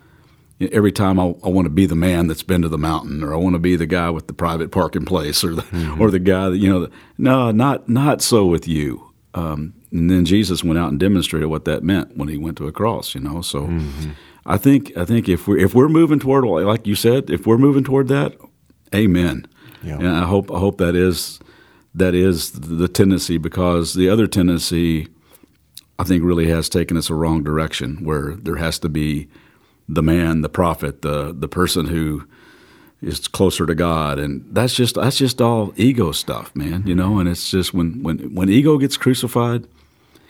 you 0.58 0.68
know, 0.68 0.76
every 0.76 0.92
time 0.92 1.20
I, 1.20 1.34
I, 1.44 1.48
want 1.48 1.66
to 1.66 1.70
be 1.70 1.84
the 1.86 1.94
man 1.94 2.28
that's 2.28 2.42
been 2.42 2.62
to 2.62 2.68
the 2.68 2.78
mountain, 2.78 3.22
or 3.22 3.34
I 3.34 3.36
want 3.36 3.54
to 3.54 3.60
be 3.60 3.76
the 3.76 3.86
guy 3.86 4.08
with 4.10 4.26
the 4.26 4.32
private 4.32 4.70
parking 4.70 5.04
place, 5.04 5.44
or 5.44 5.54
the 5.54 5.62
mm-hmm. 5.62 6.00
or 6.00 6.10
the 6.10 6.18
guy 6.18 6.48
that 6.48 6.56
you 6.56 6.68
know. 6.68 6.80
The, 6.80 6.92
No, 7.18 7.50
not 7.50 7.88
not 7.88 8.22
so 8.22 8.46
with 8.46 8.66
you. 8.66 9.12
Um, 9.34 9.74
and 9.92 10.10
then 10.10 10.24
Jesus 10.24 10.64
went 10.64 10.78
out 10.78 10.90
and 10.90 10.98
demonstrated 10.98 11.48
what 11.48 11.66
that 11.66 11.82
meant 11.82 12.16
when 12.16 12.28
he 12.28 12.38
went 12.38 12.56
to 12.58 12.66
a 12.66 12.72
cross. 12.72 13.14
You 13.14 13.20
know, 13.20 13.42
so 13.42 13.62
mm-hmm. 13.62 14.10
I 14.46 14.56
think 14.56 14.96
I 14.96 15.04
think 15.04 15.28
if 15.28 15.48
we 15.48 15.62
if 15.62 15.74
we're 15.74 15.88
moving 15.88 16.18
toward 16.18 16.44
like 16.44 16.86
you 16.86 16.94
said, 16.94 17.30
if 17.30 17.46
we're 17.46 17.58
moving 17.58 17.84
toward 17.84 18.08
that, 18.08 18.36
Amen. 18.94 19.46
Yeah. 19.82 19.96
And 19.96 20.08
I 20.08 20.24
hope 20.24 20.50
I 20.50 20.58
hope 20.58 20.78
that 20.78 20.94
is 20.94 21.40
that 21.94 22.14
is 22.14 22.52
the 22.52 22.88
tendency 22.88 23.38
because 23.38 23.94
the 23.94 24.08
other 24.08 24.26
tendency 24.26 25.08
I 25.98 26.04
think 26.04 26.24
really 26.24 26.48
has 26.48 26.68
taken 26.68 26.96
us 26.96 27.10
a 27.10 27.14
wrong 27.14 27.42
direction 27.42 28.04
where 28.04 28.34
there 28.34 28.56
has 28.56 28.78
to 28.80 28.88
be 28.88 29.28
the 29.88 30.02
man, 30.02 30.42
the 30.42 30.48
prophet, 30.48 31.02
the 31.02 31.34
the 31.36 31.48
person 31.48 31.86
who 31.86 32.26
is 33.02 33.28
closer 33.28 33.66
to 33.66 33.74
God, 33.74 34.18
and 34.18 34.44
that's 34.50 34.74
just 34.74 34.96
that's 34.96 35.16
just 35.16 35.40
all 35.40 35.72
ego 35.76 36.12
stuff, 36.12 36.54
man. 36.54 36.86
You 36.86 36.94
know, 36.94 37.18
and 37.18 37.28
it's 37.28 37.50
just 37.50 37.72
when 37.72 38.02
when 38.02 38.34
when 38.34 38.48
ego 38.48 38.78
gets 38.78 38.96
crucified. 38.96 39.66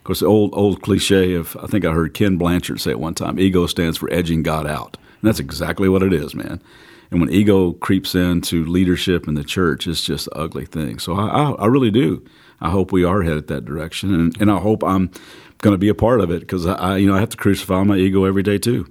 Course, 0.07 0.21
the 0.21 0.27
old 0.27 0.51
old 0.53 0.83
cliche 0.83 1.35
of 1.35 1.57
I 1.61 1.67
think 1.67 1.85
I 1.85 1.91
heard 1.91 2.15
Ken 2.15 2.37
Blanchard 2.37 2.81
say 2.81 2.93
it 2.93 3.01
one 3.01 3.15
time: 3.15 3.41
ego 3.41 3.67
stands 3.67 3.99
for 3.99 4.09
edging 4.13 4.45
God 4.45 4.65
out, 4.65 4.97
and 5.21 5.27
that's 5.27 5.41
exactly 5.41 5.89
what 5.89 6.01
it 6.01 6.13
is, 6.13 6.33
man. 6.33 6.63
And 7.11 7.21
when 7.21 7.29
ego 7.29 7.73
creeps 7.73 8.15
into 8.15 8.65
leadership 8.65 9.27
in 9.27 9.35
the 9.35 9.43
church, 9.43 9.89
it's 9.89 10.03
just 10.03 10.29
an 10.29 10.35
ugly 10.37 10.65
thing. 10.65 11.01
So 11.01 11.15
I, 11.15 11.27
I, 11.27 11.51
I 11.55 11.67
really 11.67 11.91
do. 11.91 12.25
I 12.61 12.71
hope 12.71 12.93
we 12.93 13.03
are 13.03 13.23
headed 13.23 13.49
that 13.49 13.65
direction, 13.65 14.15
and, 14.15 14.41
and 14.41 14.49
I 14.49 14.59
hope 14.59 14.85
I'm 14.85 15.11
going 15.59 15.75
to 15.75 15.79
be 15.79 15.89
a 15.89 15.95
part 15.95 16.21
of 16.21 16.31
it 16.31 16.39
because 16.39 16.67
I, 16.67 16.99
you 16.99 17.09
know, 17.09 17.17
I 17.17 17.19
have 17.19 17.31
to 17.31 17.37
crucify 17.37 17.83
my 17.83 17.97
ego 17.97 18.27
every 18.27 18.45
day 18.45 18.59
too. 18.59 18.85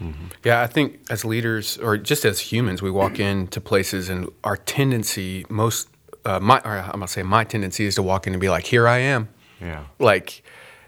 Mm-hmm. 0.00 0.26
Yeah, 0.42 0.60
I 0.60 0.66
think 0.66 0.98
as 1.08 1.24
leaders 1.24 1.78
or 1.78 1.96
just 1.96 2.24
as 2.24 2.40
humans, 2.40 2.82
we 2.82 2.90
walk 2.90 3.20
into 3.20 3.60
places 3.60 4.08
and 4.08 4.28
our 4.42 4.56
tendency, 4.56 5.46
most, 5.48 5.88
uh, 6.24 6.40
my, 6.40 6.60
I'm 6.64 6.90
gonna 6.90 7.06
say 7.06 7.22
my 7.22 7.44
tendency 7.44 7.84
is 7.84 7.94
to 7.94 8.02
walk 8.02 8.26
in 8.26 8.32
and 8.32 8.40
be 8.40 8.48
like, 8.48 8.66
"Here 8.66 8.88
I 8.88 8.98
am." 8.98 9.28
Yeah. 9.60 9.84
Like, 9.98 10.42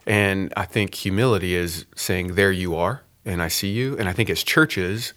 and 0.07 0.53
I 0.57 0.65
think 0.65 0.95
humility 0.95 1.55
is 1.55 1.87
saying, 1.95 2.35
"There 2.35 2.53
you 2.53 2.77
are, 2.77 3.03
and 3.25 3.43
I 3.43 3.49
see 3.49 3.71
you." 3.71 3.97
And 3.99 4.09
I 4.09 4.13
think 4.13 4.31
as 4.31 4.43
churches, 4.43 5.13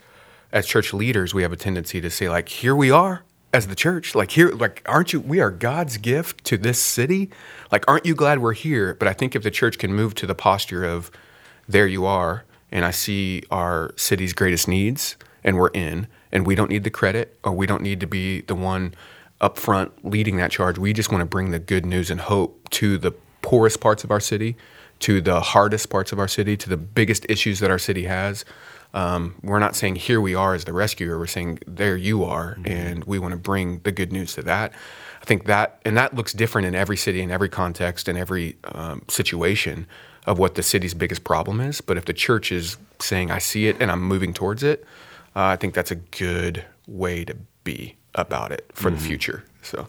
as 0.52 0.66
church 0.66 0.94
leaders, 0.94 1.34
we 1.34 1.42
have 1.44 1.52
a 1.52 1.58
tendency 1.58 2.02
to 2.02 2.10
say, 2.10 2.30
like, 2.30 2.50
"Here 2.50 2.76
we 2.76 2.92
are." 2.92 3.24
as 3.54 3.68
the 3.68 3.76
church 3.76 4.16
like 4.16 4.32
here 4.32 4.50
like 4.50 4.82
aren't 4.88 5.14
you 5.14 5.20
we 5.20 5.40
are 5.40 5.52
god's 5.52 5.98
gift 5.98 6.44
to 6.44 6.58
this 6.58 6.82
city 6.82 7.30
like 7.72 7.88
aren't 7.88 8.06
you 8.06 8.16
glad 8.16 8.40
we're 8.40 8.54
here 8.54 8.96
but 8.96 9.08
i 9.08 9.14
think 9.14 9.36
if 9.36 9.44
the 9.44 9.52
church 9.52 9.78
can 9.78 9.94
move 9.94 10.16
to 10.16 10.26
the 10.26 10.34
posture 10.34 10.84
of 10.84 11.12
there 11.68 11.86
you 11.86 12.04
are 12.04 12.44
and 12.72 12.84
i 12.84 12.90
see 12.90 13.44
our 13.52 13.94
city's 13.96 14.34
greatest 14.34 14.68
needs 14.68 15.16
and 15.44 15.56
we're 15.56 15.70
in 15.70 16.08
and 16.32 16.48
we 16.48 16.56
don't 16.56 16.70
need 16.70 16.84
the 16.84 16.90
credit 16.90 17.38
or 17.44 17.52
we 17.52 17.68
don't 17.68 17.84
need 17.84 18.00
to 18.00 18.08
be 18.08 18.42
the 18.42 18.56
one 18.56 18.94
up 19.40 19.58
front 19.60 20.04
leading 20.04 20.38
that 20.38 20.50
charge 20.50 20.80
we 20.80 20.92
just 20.92 21.12
want 21.12 21.22
to 21.22 21.26
bring 21.26 21.52
the 21.52 21.60
good 21.60 21.86
news 21.86 22.10
and 22.10 22.22
hope 22.22 22.68
to 22.72 22.98
the 22.98 23.14
poorest 23.54 23.80
parts 23.80 24.04
of 24.04 24.12
our 24.12 24.20
city 24.20 24.56
to 25.00 25.22
the 25.22 25.40
hardest 25.42 25.90
parts 25.90 26.12
of 26.12 26.20
our 26.20 26.28
city 26.28 26.58
to 26.58 26.70
the 26.70 26.78
biggest 26.78 27.26
issues 27.30 27.60
that 27.60 27.70
our 27.70 27.80
city 27.80 28.06
has 28.06 28.46
um, 28.94 29.36
we're 29.42 29.60
not 29.60 29.76
saying 29.76 29.96
here 29.96 30.22
we 30.22 30.36
are 30.36 30.54
as 30.54 30.66
the 30.66 30.74
rescuer. 30.74 31.18
We're 31.18 31.28
saying 31.28 31.60
there 31.66 31.98
you 31.98 32.24
are, 32.24 32.56
mm-hmm. 32.56 32.72
and 32.72 33.04
we 33.06 33.18
want 33.20 33.32
to 33.32 33.38
bring 33.38 33.80
the 33.80 33.92
good 33.92 34.12
news 34.12 34.34
to 34.36 34.44
that. 34.44 34.72
I 35.22 35.26
think 35.26 35.46
that, 35.46 35.80
and 35.86 35.98
that 35.98 36.14
looks 36.14 36.34
different 36.34 36.68
in 36.68 36.76
every 36.76 36.98
city, 36.98 37.22
in 37.22 37.32
every 37.32 37.50
context, 37.50 38.08
in 38.08 38.18
every 38.18 38.58
um, 38.66 39.04
situation 39.08 39.88
of 40.26 40.38
what 40.38 40.56
the 40.56 40.64
city's 40.64 40.94
biggest 40.94 41.24
problem 41.24 41.60
is. 41.60 41.82
But 41.82 41.98
if 41.98 42.06
the 42.06 42.14
church 42.14 42.52
is 42.52 42.78
saying, 43.00 43.32
I 43.32 43.40
see 43.40 43.68
it 43.68 43.78
and 43.80 43.90
I'm 43.90 44.02
moving 44.02 44.34
towards 44.34 44.64
it, 44.64 44.84
uh, 45.36 45.42
I 45.44 45.56
think 45.56 45.74
that's 45.74 45.92
a 45.92 45.96
good 45.96 46.64
way 46.88 47.26
to 47.26 47.36
be 47.64 47.96
about 48.16 48.52
it 48.52 48.70
for 48.74 48.90
mm-hmm. 48.90 49.00
the 49.00 49.04
future. 49.04 49.44
So, 49.64 49.88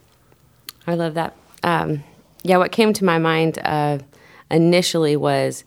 I 0.86 0.94
love 0.94 1.14
that. 1.14 1.36
Um, 1.62 2.04
yeah, 2.44 2.58
what 2.58 2.70
came 2.70 2.92
to 2.92 3.04
my 3.04 3.18
mind 3.18 3.58
uh, 3.64 3.98
initially 4.50 5.16
was, 5.16 5.64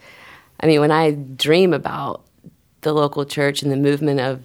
I 0.60 0.68
mean, 0.68 0.80
when 0.80 0.92
I 0.92 1.12
dream 1.12 1.74
about 1.74 2.24
the 2.82 2.94
local 2.94 3.26
church 3.26 3.62
and 3.62 3.72
the 3.72 3.76
movement 3.76 4.20
of 4.22 4.42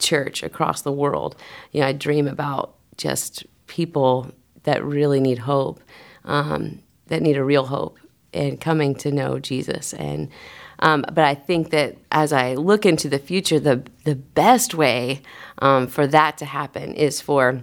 church 0.00 0.42
across 0.42 0.82
the 0.82 0.92
world. 0.92 1.36
You 1.72 1.80
know, 1.80 1.86
I 1.86 1.92
dream 1.92 2.26
about 2.26 2.74
just 2.96 3.46
people 3.66 4.32
that 4.64 4.84
really 4.84 5.20
need 5.20 5.38
hope, 5.38 5.80
um, 6.24 6.82
that 7.06 7.22
need 7.22 7.36
a 7.36 7.44
real 7.44 7.66
hope, 7.66 7.98
and 8.32 8.60
coming 8.60 8.94
to 8.96 9.12
know 9.12 9.38
Jesus. 9.38 9.92
And 9.94 10.28
um, 10.80 11.04
but 11.12 11.24
I 11.24 11.34
think 11.34 11.70
that 11.70 11.96
as 12.10 12.32
I 12.32 12.54
look 12.54 12.86
into 12.86 13.08
the 13.08 13.18
future, 13.18 13.60
the 13.60 13.84
the 14.04 14.16
best 14.16 14.74
way 14.74 15.22
um, 15.58 15.86
for 15.86 16.06
that 16.06 16.38
to 16.38 16.46
happen 16.46 16.94
is 16.94 17.20
for 17.20 17.62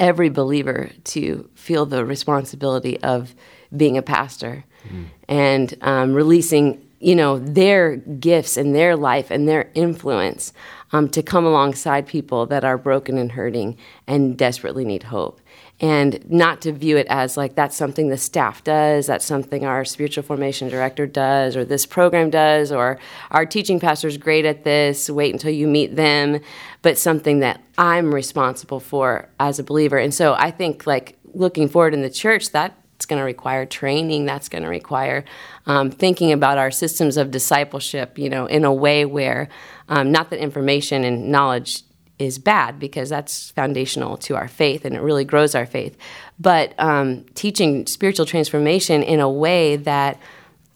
every 0.00 0.28
believer 0.28 0.90
to 1.04 1.48
feel 1.54 1.86
the 1.86 2.04
responsibility 2.04 3.00
of 3.02 3.34
being 3.76 3.98
a 3.98 4.02
pastor 4.02 4.64
mm. 4.88 5.06
and 5.28 5.74
um, 5.82 6.14
releasing 6.14 6.84
you 7.00 7.14
know, 7.14 7.38
their 7.38 7.96
gifts 7.96 8.56
and 8.56 8.74
their 8.74 8.96
life 8.96 9.30
and 9.30 9.48
their 9.48 9.70
influence 9.74 10.52
um, 10.92 11.08
to 11.10 11.22
come 11.22 11.44
alongside 11.44 12.06
people 12.06 12.46
that 12.46 12.64
are 12.64 12.78
broken 12.78 13.18
and 13.18 13.32
hurting 13.32 13.76
and 14.06 14.36
desperately 14.36 14.84
need 14.84 15.04
hope. 15.04 15.40
And 15.80 16.28
not 16.28 16.60
to 16.62 16.72
view 16.72 16.96
it 16.96 17.06
as 17.08 17.36
like 17.36 17.54
that's 17.54 17.76
something 17.76 18.08
the 18.08 18.16
staff 18.16 18.64
does, 18.64 19.06
that's 19.06 19.24
something 19.24 19.64
our 19.64 19.84
spiritual 19.84 20.24
formation 20.24 20.68
director 20.68 21.06
does, 21.06 21.56
or 21.56 21.64
this 21.64 21.86
program 21.86 22.30
does, 22.30 22.72
or 22.72 22.98
our 23.30 23.46
teaching 23.46 23.78
pastor 23.78 24.08
is 24.08 24.18
great 24.18 24.44
at 24.44 24.64
this, 24.64 25.08
wait 25.08 25.32
until 25.32 25.52
you 25.52 25.68
meet 25.68 25.94
them, 25.94 26.40
but 26.82 26.98
something 26.98 27.38
that 27.40 27.62
I'm 27.76 28.12
responsible 28.12 28.80
for 28.80 29.28
as 29.38 29.60
a 29.60 29.62
believer. 29.62 29.98
And 29.98 30.12
so 30.12 30.34
I 30.34 30.50
think 30.50 30.84
like 30.84 31.16
looking 31.32 31.68
forward 31.68 31.94
in 31.94 32.02
the 32.02 32.10
church, 32.10 32.50
that 32.50 32.74
it's 32.98 33.06
going 33.06 33.20
to 33.20 33.24
require 33.24 33.64
training. 33.64 34.26
That's 34.26 34.48
going 34.48 34.64
to 34.64 34.68
require 34.68 35.24
um, 35.66 35.88
thinking 35.88 36.32
about 36.32 36.58
our 36.58 36.72
systems 36.72 37.16
of 37.16 37.30
discipleship, 37.30 38.18
you 38.18 38.28
know, 38.28 38.46
in 38.46 38.64
a 38.64 38.74
way 38.74 39.04
where 39.04 39.48
um, 39.88 40.10
not 40.10 40.30
that 40.30 40.40
information 40.40 41.04
and 41.04 41.30
knowledge 41.30 41.84
is 42.18 42.38
bad 42.38 42.78
because 42.78 43.08
that's 43.08 43.50
foundational 43.52 44.16
to 44.16 44.34
our 44.34 44.48
faith 44.48 44.84
and 44.84 44.96
it 44.96 45.00
really 45.00 45.24
grows 45.24 45.54
our 45.54 45.66
faith, 45.66 45.96
but 46.38 46.74
um, 46.78 47.24
teaching 47.34 47.86
spiritual 47.86 48.26
transformation 48.26 49.02
in 49.02 49.20
a 49.20 49.30
way 49.30 49.76
that 49.76 50.18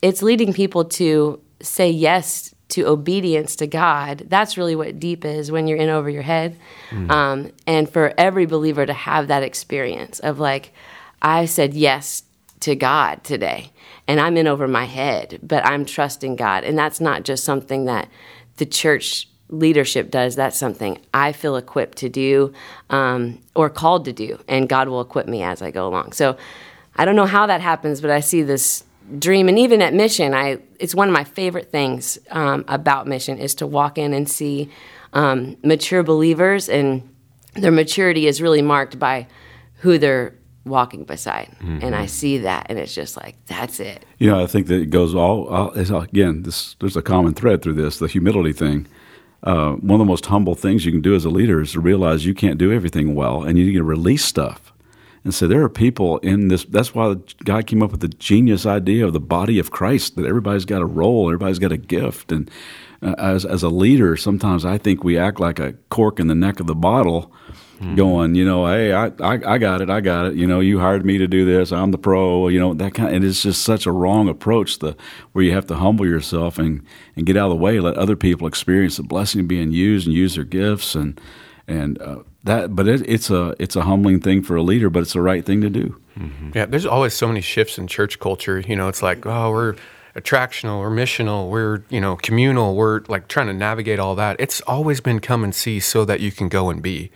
it's 0.02 0.22
leading 0.22 0.52
people 0.52 0.84
to 0.84 1.40
say 1.60 1.90
yes 1.90 2.54
to 2.68 2.86
obedience 2.86 3.54
to 3.56 3.66
God. 3.66 4.24
That's 4.28 4.56
really 4.56 4.74
what 4.74 4.98
deep 4.98 5.24
is 5.24 5.50
when 5.50 5.66
you're 5.66 5.78
in 5.78 5.90
over 5.90 6.08
your 6.08 6.22
head. 6.22 6.58
Mm. 6.90 7.10
Um, 7.10 7.52
and 7.66 7.88
for 7.88 8.14
every 8.16 8.46
believer 8.46 8.86
to 8.86 8.94
have 8.94 9.28
that 9.28 9.42
experience 9.42 10.20
of 10.20 10.38
like, 10.38 10.72
I 11.20 11.44
said 11.44 11.74
yes 11.74 12.22
to 12.60 12.74
God 12.74 13.24
today 13.24 13.72
and 14.08 14.20
I'm 14.20 14.36
in 14.36 14.46
over 14.46 14.66
my 14.66 14.84
head, 14.84 15.38
but 15.42 15.66
I'm 15.66 15.84
trusting 15.84 16.36
God. 16.36 16.64
And 16.64 16.78
that's 16.78 17.00
not 17.00 17.24
just 17.24 17.44
something 17.44 17.84
that 17.84 18.08
the 18.56 18.66
church 18.66 19.28
leadership 19.48 20.10
does, 20.10 20.34
that's 20.34 20.58
something 20.58 20.98
I 21.12 21.32
feel 21.32 21.56
equipped 21.56 21.98
to 21.98 22.08
do 22.08 22.52
um, 22.90 23.38
or 23.54 23.68
called 23.68 24.04
to 24.06 24.12
do, 24.12 24.38
and 24.48 24.68
God 24.68 24.88
will 24.88 25.00
equip 25.00 25.26
me 25.26 25.42
as 25.42 25.62
I 25.62 25.70
go 25.70 25.86
along. 25.86 26.12
So 26.12 26.36
I 26.96 27.04
don't 27.04 27.16
know 27.16 27.26
how 27.26 27.46
that 27.46 27.60
happens, 27.60 28.00
but 28.00 28.10
I 28.10 28.20
see 28.20 28.42
this 28.42 28.84
dream, 29.18 29.48
and 29.48 29.58
even 29.58 29.82
at 29.82 29.94
Mission, 29.94 30.34
I 30.34 30.58
it's 30.78 30.94
one 30.94 31.08
of 31.08 31.14
my 31.14 31.24
favorite 31.24 31.70
things 31.70 32.18
um, 32.30 32.64
about 32.68 33.06
Mission 33.06 33.38
is 33.38 33.54
to 33.56 33.66
walk 33.66 33.98
in 33.98 34.14
and 34.14 34.28
see 34.28 34.70
um, 35.12 35.56
mature 35.62 36.02
believers, 36.02 36.68
and 36.68 37.08
their 37.54 37.72
maturity 37.72 38.26
is 38.26 38.40
really 38.40 38.62
marked 38.62 38.98
by 38.98 39.26
who 39.76 39.98
they're 39.98 40.34
walking 40.64 41.04
beside, 41.04 41.48
mm-hmm. 41.58 41.80
and 41.82 41.94
I 41.94 42.06
see 42.06 42.38
that, 42.38 42.66
and 42.70 42.78
it's 42.78 42.94
just 42.94 43.16
like 43.16 43.36
that's 43.46 43.80
it. 43.80 44.04
You 44.18 44.30
know, 44.30 44.42
I 44.42 44.46
think 44.46 44.66
that 44.68 44.80
it 44.80 44.90
goes 44.90 45.14
all, 45.14 45.48
all 45.48 45.72
again. 45.74 46.42
This 46.42 46.76
there's 46.80 46.96
a 46.96 47.02
common 47.02 47.34
thread 47.34 47.62
through 47.62 47.74
this, 47.74 47.98
the 47.98 48.06
humility 48.06 48.52
thing. 48.52 48.86
Uh, 49.42 49.72
one 49.72 50.00
of 50.00 50.06
the 50.06 50.10
most 50.10 50.26
humble 50.26 50.54
things 50.54 50.84
you 50.84 50.92
can 50.92 51.00
do 51.00 51.14
as 51.14 51.24
a 51.24 51.30
leader 51.30 51.60
is 51.60 51.72
to 51.72 51.80
realize 51.80 52.24
you 52.24 52.34
can't 52.34 52.58
do 52.58 52.72
everything 52.72 53.14
well, 53.14 53.42
and 53.42 53.58
you 53.58 53.64
need 53.64 53.72
to 53.72 53.82
release 53.82 54.24
stuff. 54.24 54.72
And 55.24 55.34
so 55.34 55.46
there 55.46 55.62
are 55.62 55.68
people 55.68 56.18
in 56.18 56.48
this. 56.48 56.64
That's 56.64 56.94
why 56.94 57.16
God 57.44 57.66
came 57.66 57.82
up 57.82 57.92
with 57.92 58.00
the 58.00 58.08
genius 58.08 58.66
idea 58.66 59.06
of 59.06 59.12
the 59.12 59.20
body 59.20 59.58
of 59.58 59.70
Christ 59.70 60.16
that 60.16 60.26
everybody's 60.26 60.64
got 60.64 60.82
a 60.82 60.86
role, 60.86 61.28
everybody's 61.28 61.60
got 61.60 61.72
a 61.72 61.76
gift, 61.76 62.32
and 62.32 62.50
uh, 63.02 63.14
as 63.18 63.44
as 63.44 63.62
a 63.62 63.68
leader, 63.68 64.16
sometimes 64.16 64.64
I 64.64 64.78
think 64.78 65.04
we 65.04 65.18
act 65.18 65.40
like 65.40 65.58
a 65.58 65.74
cork 65.90 66.18
in 66.20 66.26
the 66.26 66.34
neck 66.34 66.60
of 66.60 66.66
the 66.66 66.74
bottle 66.74 67.32
mm-hmm. 67.82 67.94
going, 67.96 68.34
you 68.34 68.44
know, 68.44 68.66
hey, 68.66 68.92
I, 68.92 69.06
I, 69.20 69.54
I 69.54 69.58
got 69.58 69.80
it, 69.80 69.90
I 69.90 70.00
got 70.00 70.26
it. 70.26 70.34
You 70.34 70.46
know, 70.46 70.60
you 70.60 70.78
hired 70.78 71.04
me 71.04 71.18
to 71.18 71.26
do 71.26 71.44
this. 71.44 71.72
I'm 71.72 71.90
the 71.90 71.98
pro. 71.98 72.48
You 72.48 72.60
know, 72.60 72.74
that 72.74 72.94
kind. 72.94 73.08
Of, 73.08 73.16
and 73.16 73.24
it's 73.24 73.42
just 73.42 73.62
such 73.62 73.86
a 73.86 73.92
wrong 73.92 74.28
approach. 74.28 74.78
The 74.78 74.96
where 75.32 75.44
you 75.44 75.52
have 75.52 75.66
to 75.66 75.76
humble 75.76 76.06
yourself 76.06 76.58
and 76.58 76.82
and 77.16 77.26
get 77.26 77.36
out 77.36 77.50
of 77.50 77.58
the 77.58 77.62
way, 77.62 77.80
let 77.80 77.96
other 77.96 78.16
people 78.16 78.46
experience 78.46 78.96
the 78.96 79.02
blessing 79.02 79.40
of 79.40 79.48
being 79.48 79.72
used 79.72 80.06
and 80.06 80.14
use 80.14 80.36
their 80.36 80.44
gifts 80.44 80.94
and 80.94 81.20
and 81.66 82.00
uh, 82.00 82.20
that. 82.44 82.74
But 82.74 82.88
it, 82.88 83.08
it's 83.08 83.30
a 83.30 83.54
it's 83.58 83.76
a 83.76 83.82
humbling 83.82 84.20
thing 84.20 84.42
for 84.42 84.56
a 84.56 84.62
leader, 84.62 84.88
but 84.88 85.00
it's 85.00 85.14
the 85.14 85.20
right 85.20 85.44
thing 85.44 85.60
to 85.62 85.70
do. 85.70 86.00
Mm-hmm. 86.16 86.50
Yeah, 86.54 86.66
there's 86.66 86.86
always 86.86 87.14
so 87.14 87.26
many 87.26 87.40
shifts 87.40 87.78
in 87.78 87.86
church 87.88 88.20
culture. 88.20 88.60
You 88.60 88.76
know, 88.76 88.88
it's 88.88 89.02
like, 89.02 89.26
oh, 89.26 89.50
we're 89.50 89.76
attractional 90.14 90.78
we're 90.80 90.90
missional 90.90 91.48
we're 91.48 91.82
you 91.88 91.98
know 91.98 92.16
communal 92.16 92.74
we're 92.74 93.00
like 93.08 93.28
trying 93.28 93.46
to 93.46 93.52
navigate 93.54 93.98
all 93.98 94.14
that 94.14 94.36
it's 94.38 94.60
always 94.62 95.00
been 95.00 95.18
come 95.20 95.42
and 95.42 95.54
see 95.54 95.80
so 95.80 96.04
that 96.04 96.20
you 96.20 96.30
can 96.30 96.50
go 96.50 96.68
and 96.68 96.82
be 96.82 97.10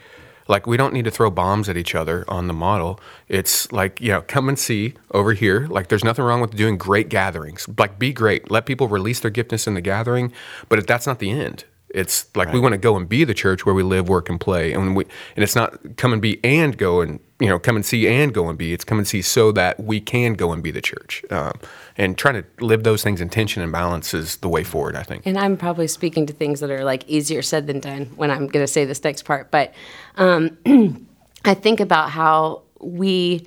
like 0.49 0.67
we 0.67 0.77
don't 0.77 0.93
need 0.93 1.05
to 1.05 1.11
throw 1.11 1.31
bombs 1.31 1.69
at 1.69 1.77
each 1.77 1.95
other 1.95 2.25
on 2.29 2.47
the 2.47 2.53
model. 2.53 3.01
It's 3.29 3.71
like, 3.73 4.01
you 4.01 4.11
know, 4.11 4.23
come 4.23 4.49
and 4.49 4.59
see 4.59 4.95
over 5.13 5.33
here. 5.33 5.67
Like 5.69 5.89
there's 5.89 6.05
nothing 6.05 6.25
wrong 6.25 6.41
with 6.41 6.57
doing 6.57 6.77
great 6.79 7.09
gatherings. 7.09 7.69
Like 7.79 7.99
be 7.99 8.13
great. 8.13 8.51
Let 8.51 8.67
people 8.67 8.89
release 8.89 9.21
their 9.21 9.31
giftness 9.31 9.67
in 9.67 9.75
the 9.75 9.81
gathering, 9.81 10.33
but 10.69 10.79
if 10.79 10.87
that's 10.87 11.07
not 11.07 11.19
the 11.19 11.31
end. 11.31 11.65
It's 11.91 12.27
like 12.35 12.49
right. 12.49 12.55
we 12.55 12.61
want 12.61 12.73
to 12.73 12.79
go 12.79 12.97
and 12.97 13.09
be 13.09 13.25
the 13.25 13.35
church 13.35 13.65
where 13.65 13.75
we 13.75 13.83
live, 13.83 14.09
work, 14.09 14.29
and 14.29 14.41
play, 14.41 14.73
and 14.73 14.97
we 14.97 15.05
and 15.37 15.43
it's 15.43 15.55
not 15.55 15.97
come 15.97 16.13
and 16.13 16.21
be 16.21 16.41
and 16.45 16.77
go 16.77 17.01
and 17.01 17.21
you 17.39 17.49
know 17.49 17.59
come 17.59 17.77
and 17.77 17.87
see 17.87 18.09
and 18.09 18.35
go 18.35 18.49
and 18.49 18.59
be. 18.59 18.73
It's 18.73 18.85
come 18.85 18.99
and 18.99 19.07
see 19.07 19.23
so 19.23 19.53
that 19.53 19.79
we 19.83 20.01
can 20.01 20.35
go 20.35 20.53
and 20.53 20.63
be 20.63 20.71
the 20.71 20.81
church, 20.81 21.25
um, 21.31 21.53
and 21.97 22.19
trying 22.19 22.43
to 22.43 22.65
live 22.65 22.83
those 22.83 23.05
things 23.05 23.21
in 23.21 23.29
tension 23.29 23.63
and 23.63 23.71
balance 23.71 24.15
is 24.15 24.39
the 24.39 24.49
way 24.49 24.65
forward. 24.65 24.97
I 24.97 25.05
think. 25.05 25.23
And 25.27 25.39
I'm 25.39 25.57
probably 25.57 25.87
speaking 25.87 26.27
to 26.27 26.33
things 26.33 26.61
that 26.61 26.71
are 26.71 26.85
like 26.85 27.09
easier 27.09 27.41
said 27.41 27.67
than 27.67 27.81
done 27.81 28.07
when 28.17 28.31
I'm 28.31 28.49
going 28.49 28.65
to 28.65 28.73
say 28.73 28.85
this 28.85 29.03
next 29.05 29.23
part, 29.25 29.51
but 29.51 29.73
um, 30.17 30.59
I 31.45 31.55
think 31.55 31.79
about 31.79 32.11
how 32.11 32.63
we 32.81 33.47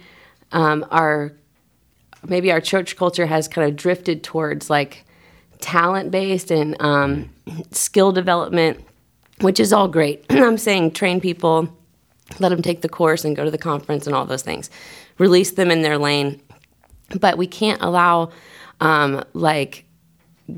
um, 0.53 0.85
are 0.89 1.33
maybe 2.25 2.51
our 2.51 2.61
church 2.61 2.95
culture 2.95 3.25
has 3.25 3.47
kind 3.47 3.69
of 3.69 3.75
drifted 3.75 4.23
towards 4.23 4.69
like 4.69 5.05
talent 5.59 6.11
based 6.11 6.51
and 6.51 6.75
um, 6.81 7.29
skill 7.71 8.11
development, 8.11 8.83
which 9.41 9.59
is 9.59 9.73
all 9.73 9.87
great. 9.87 10.25
I'm 10.29 10.57
saying 10.57 10.91
train 10.91 11.21
people, 11.21 11.69
let 12.39 12.49
them 12.49 12.61
take 12.61 12.81
the 12.81 12.89
course 12.89 13.25
and 13.25 13.35
go 13.35 13.45
to 13.45 13.51
the 13.51 13.57
conference 13.57 14.07
and 14.07 14.15
all 14.15 14.25
those 14.25 14.43
things, 14.43 14.69
release 15.17 15.51
them 15.51 15.71
in 15.71 15.81
their 15.81 15.97
lane. 15.97 16.41
But 17.19 17.37
we 17.37 17.47
can't 17.47 17.81
allow 17.81 18.31
um, 18.79 19.23
like 19.33 19.85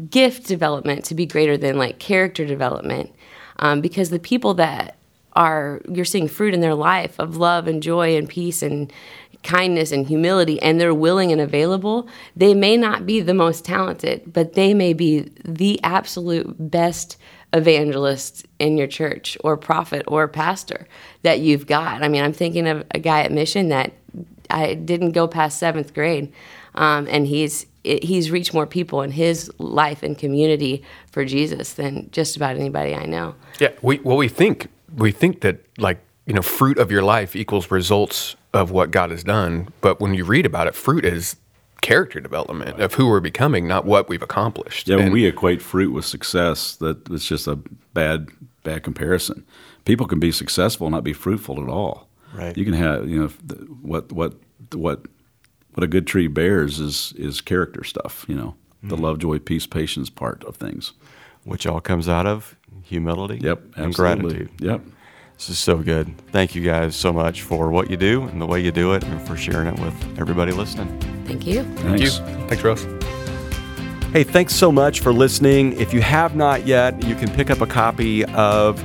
gift 0.09 0.47
development 0.47 1.05
to 1.05 1.15
be 1.15 1.25
greater 1.25 1.57
than 1.57 1.77
like 1.77 1.99
character 1.99 2.45
development 2.45 3.13
um, 3.59 3.81
because 3.81 4.09
the 4.09 4.19
people 4.19 4.53
that 4.55 4.97
are 5.33 5.81
you're 5.89 6.05
seeing 6.05 6.27
fruit 6.27 6.53
in 6.53 6.59
their 6.59 6.75
life 6.75 7.17
of 7.19 7.37
love 7.37 7.67
and 7.67 7.81
joy 7.81 8.17
and 8.17 8.27
peace 8.27 8.61
and 8.61 8.91
kindness 9.43 9.91
and 9.91 10.07
humility 10.07 10.61
and 10.61 10.79
they're 10.79 10.93
willing 10.93 11.31
and 11.31 11.41
available, 11.41 12.07
they 12.35 12.53
may 12.53 12.77
not 12.77 13.05
be 13.05 13.19
the 13.19 13.33
most 13.33 13.65
talented, 13.65 14.31
but 14.31 14.53
they 14.53 14.73
may 14.73 14.93
be 14.93 15.31
the 15.43 15.79
absolute 15.83 16.55
best 16.57 17.17
evangelist 17.53 18.45
in 18.59 18.77
your 18.77 18.87
church 18.87 19.37
or 19.43 19.57
prophet 19.57 20.03
or 20.07 20.27
pastor 20.27 20.87
that 21.23 21.39
you've 21.39 21.67
got. 21.67 22.03
I 22.03 22.07
mean, 22.07 22.23
I'm 22.23 22.33
thinking 22.33 22.67
of 22.67 22.85
a 22.91 22.99
guy 22.99 23.21
at 23.21 23.31
Mission 23.31 23.69
that 23.69 23.93
I 24.49 24.73
didn't 24.73 25.11
go 25.11 25.27
past 25.27 25.59
seventh 25.59 25.93
grade, 25.93 26.31
um, 26.75 27.07
and 27.09 27.27
he's 27.27 27.65
he's 27.83 28.29
reached 28.29 28.53
more 28.53 28.67
people 28.67 29.01
in 29.01 29.11
his 29.11 29.51
life 29.57 30.03
and 30.03 30.17
community 30.17 30.83
for 31.11 31.25
Jesus 31.25 31.73
than 31.73 32.09
just 32.11 32.35
about 32.35 32.55
anybody 32.55 32.93
I 32.93 33.05
know. 33.05 33.35
Yeah, 33.59 33.69
we 33.81 33.99
well 33.99 34.17
we 34.17 34.27
think 34.27 34.67
we 34.95 35.11
think 35.11 35.41
that 35.41 35.59
like 35.77 35.99
you 36.25 36.33
know 36.33 36.41
fruit 36.41 36.77
of 36.77 36.91
your 36.91 37.01
life 37.01 37.35
equals 37.35 37.71
results 37.71 38.35
of 38.53 38.71
what 38.71 38.91
God 38.91 39.11
has 39.11 39.23
done. 39.23 39.69
But 39.81 39.99
when 39.99 40.13
you 40.13 40.25
read 40.25 40.45
about 40.45 40.67
it, 40.67 40.75
fruit 40.75 41.05
is 41.05 41.35
character 41.81 42.19
development 42.19 42.79
of 42.79 42.93
who 42.93 43.07
we're 43.07 43.19
becoming, 43.19 43.67
not 43.67 43.85
what 43.85 44.07
we've 44.07 44.21
accomplished. 44.21 44.87
Yeah, 44.87 44.97
when 44.97 45.05
and, 45.05 45.13
we 45.13 45.25
equate 45.25 45.61
fruit 45.61 45.91
with 45.91 46.05
success, 46.05 46.75
that 46.77 47.09
it's 47.09 47.25
just 47.25 47.47
a 47.47 47.57
bad 47.93 48.29
bad 48.63 48.83
comparison. 48.83 49.45
People 49.85 50.07
can 50.07 50.19
be 50.19 50.31
successful 50.31 50.87
and 50.87 50.93
not 50.93 51.03
be 51.03 51.13
fruitful 51.13 51.61
at 51.61 51.69
all. 51.69 52.07
Right. 52.33 52.55
You 52.55 52.63
can 52.63 52.73
have 52.73 53.09
you 53.09 53.21
know 53.21 53.27
what 53.81 54.11
what 54.11 54.35
what 54.73 55.05
what 55.73 55.83
a 55.83 55.87
good 55.87 56.07
tree 56.07 56.27
bears 56.27 56.79
is 56.79 57.13
is 57.17 57.41
character 57.41 57.83
stuff. 57.83 58.25
You 58.27 58.35
know, 58.35 58.55
mm-hmm. 58.77 58.89
the 58.89 58.97
love, 58.97 59.19
joy, 59.19 59.39
peace, 59.39 59.67
patience 59.67 60.09
part 60.09 60.43
of 60.43 60.55
things, 60.55 60.93
which 61.43 61.65
all 61.65 61.81
comes 61.81 62.07
out 62.07 62.27
of 62.27 62.55
humility. 62.83 63.39
Yep, 63.41 63.77
and 63.77 63.93
gratitude. 63.93 64.49
Yep. 64.59 64.81
This 65.41 65.49
is 65.49 65.57
so 65.57 65.77
good. 65.77 66.15
Thank 66.31 66.53
you 66.53 66.63
guys 66.63 66.95
so 66.95 67.11
much 67.11 67.41
for 67.41 67.71
what 67.71 67.89
you 67.89 67.97
do 67.97 68.21
and 68.21 68.39
the 68.39 68.45
way 68.45 68.59
you 68.59 68.71
do 68.71 68.93
it 68.93 69.03
and 69.03 69.19
for 69.27 69.35
sharing 69.35 69.69
it 69.69 69.79
with 69.79 70.19
everybody 70.19 70.51
listening. 70.51 70.99
Thank 71.25 71.47
you. 71.47 71.63
Thank 71.77 71.99
you. 71.99 72.11
Thanks, 72.11 72.63
Russ. 72.63 72.83
Hey, 74.13 74.23
thanks 74.23 74.53
so 74.53 74.71
much 74.71 74.99
for 74.99 75.11
listening. 75.11 75.73
If 75.79 75.95
you 75.95 76.01
have 76.01 76.35
not 76.35 76.67
yet, 76.67 77.03
you 77.03 77.15
can 77.15 77.27
pick 77.31 77.49
up 77.49 77.59
a 77.59 77.65
copy 77.65 78.23
of 78.23 78.79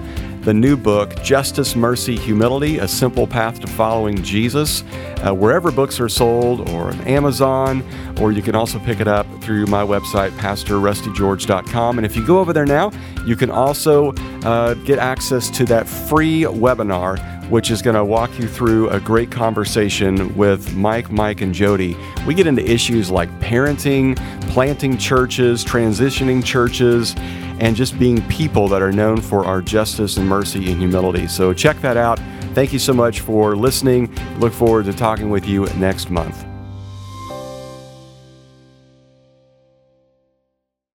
the 0.47 0.55
new 0.55 0.77
book, 0.77 1.13
Justice, 1.25 1.75
Mercy, 1.75 2.15
Humility 2.17 2.79
A 2.79 2.87
Simple 2.87 3.27
Path 3.27 3.59
to 3.59 3.67
Following 3.67 4.23
Jesus, 4.23 4.85
uh, 5.27 5.35
wherever 5.35 5.73
books 5.73 5.99
are 5.99 6.09
sold 6.09 6.71
or 6.71 6.91
on 6.91 7.01
Amazon, 7.01 7.85
or 8.21 8.31
you 8.31 8.43
can 8.43 8.55
also 8.55 8.79
pick 8.79 9.01
it 9.01 9.09
up 9.09 9.27
through 9.43 9.67
my 9.67 9.83
website, 9.83 10.31
PastorRustyGeorge.com. 10.39 11.99
And 11.99 12.07
if 12.07 12.15
you 12.15 12.25
go 12.25 12.39
over 12.39 12.53
there 12.53 12.65
now, 12.65 12.93
you 13.27 13.35
can 13.35 13.51
also 13.51 14.13
uh, 14.45 14.75
get 14.75 15.01
access 15.01 15.51
to 15.51 15.65
that 15.65 15.89
free 15.89 16.43
webinar 16.43 17.19
which 17.51 17.71
is 17.71 17.83
going 17.83 17.97
to 17.97 18.05
walk 18.05 18.39
you 18.39 18.49
through 18.49 18.89
a 18.91 19.01
great 19.01 19.31
conversation 19.31 20.35
with 20.37 20.75
Mike, 20.75 21.11
Mike, 21.11 21.41
and 21.41 21.55
Jody. 21.55 21.97
We 22.27 22.35
get 22.35 22.47
into 22.47 22.65
issues 22.65 23.11
like 23.11 23.29
parenting, 23.41 24.17
planting 24.51 24.97
churches, 24.99 25.65
transitioning 25.65 26.45
churches, 26.45 27.15
and 27.59 27.77
just 27.77 27.99
being 27.99 28.27
people 28.29 28.69
that 28.69 28.83
are 28.83 28.93
known 28.93 29.21
for 29.21 29.45
our 29.45 29.61
justice 29.63 30.17
and 30.17 30.29
mercy 30.29 30.71
and 30.71 30.79
humility. 30.79 31.27
So 31.27 31.53
check 31.53 31.81
that 31.81 31.97
out. 31.97 32.19
Thank 32.55 32.73
you 32.73 32.79
so 32.79 32.93
much 32.93 33.21
for 33.21 33.57
listening. 33.57 34.15
Look 34.39 34.53
forward 34.53 34.87
to 34.87 34.93
talking 34.93 35.31
with 35.31 35.47
you 35.47 35.67
next 35.77 36.11
month. 36.11 36.46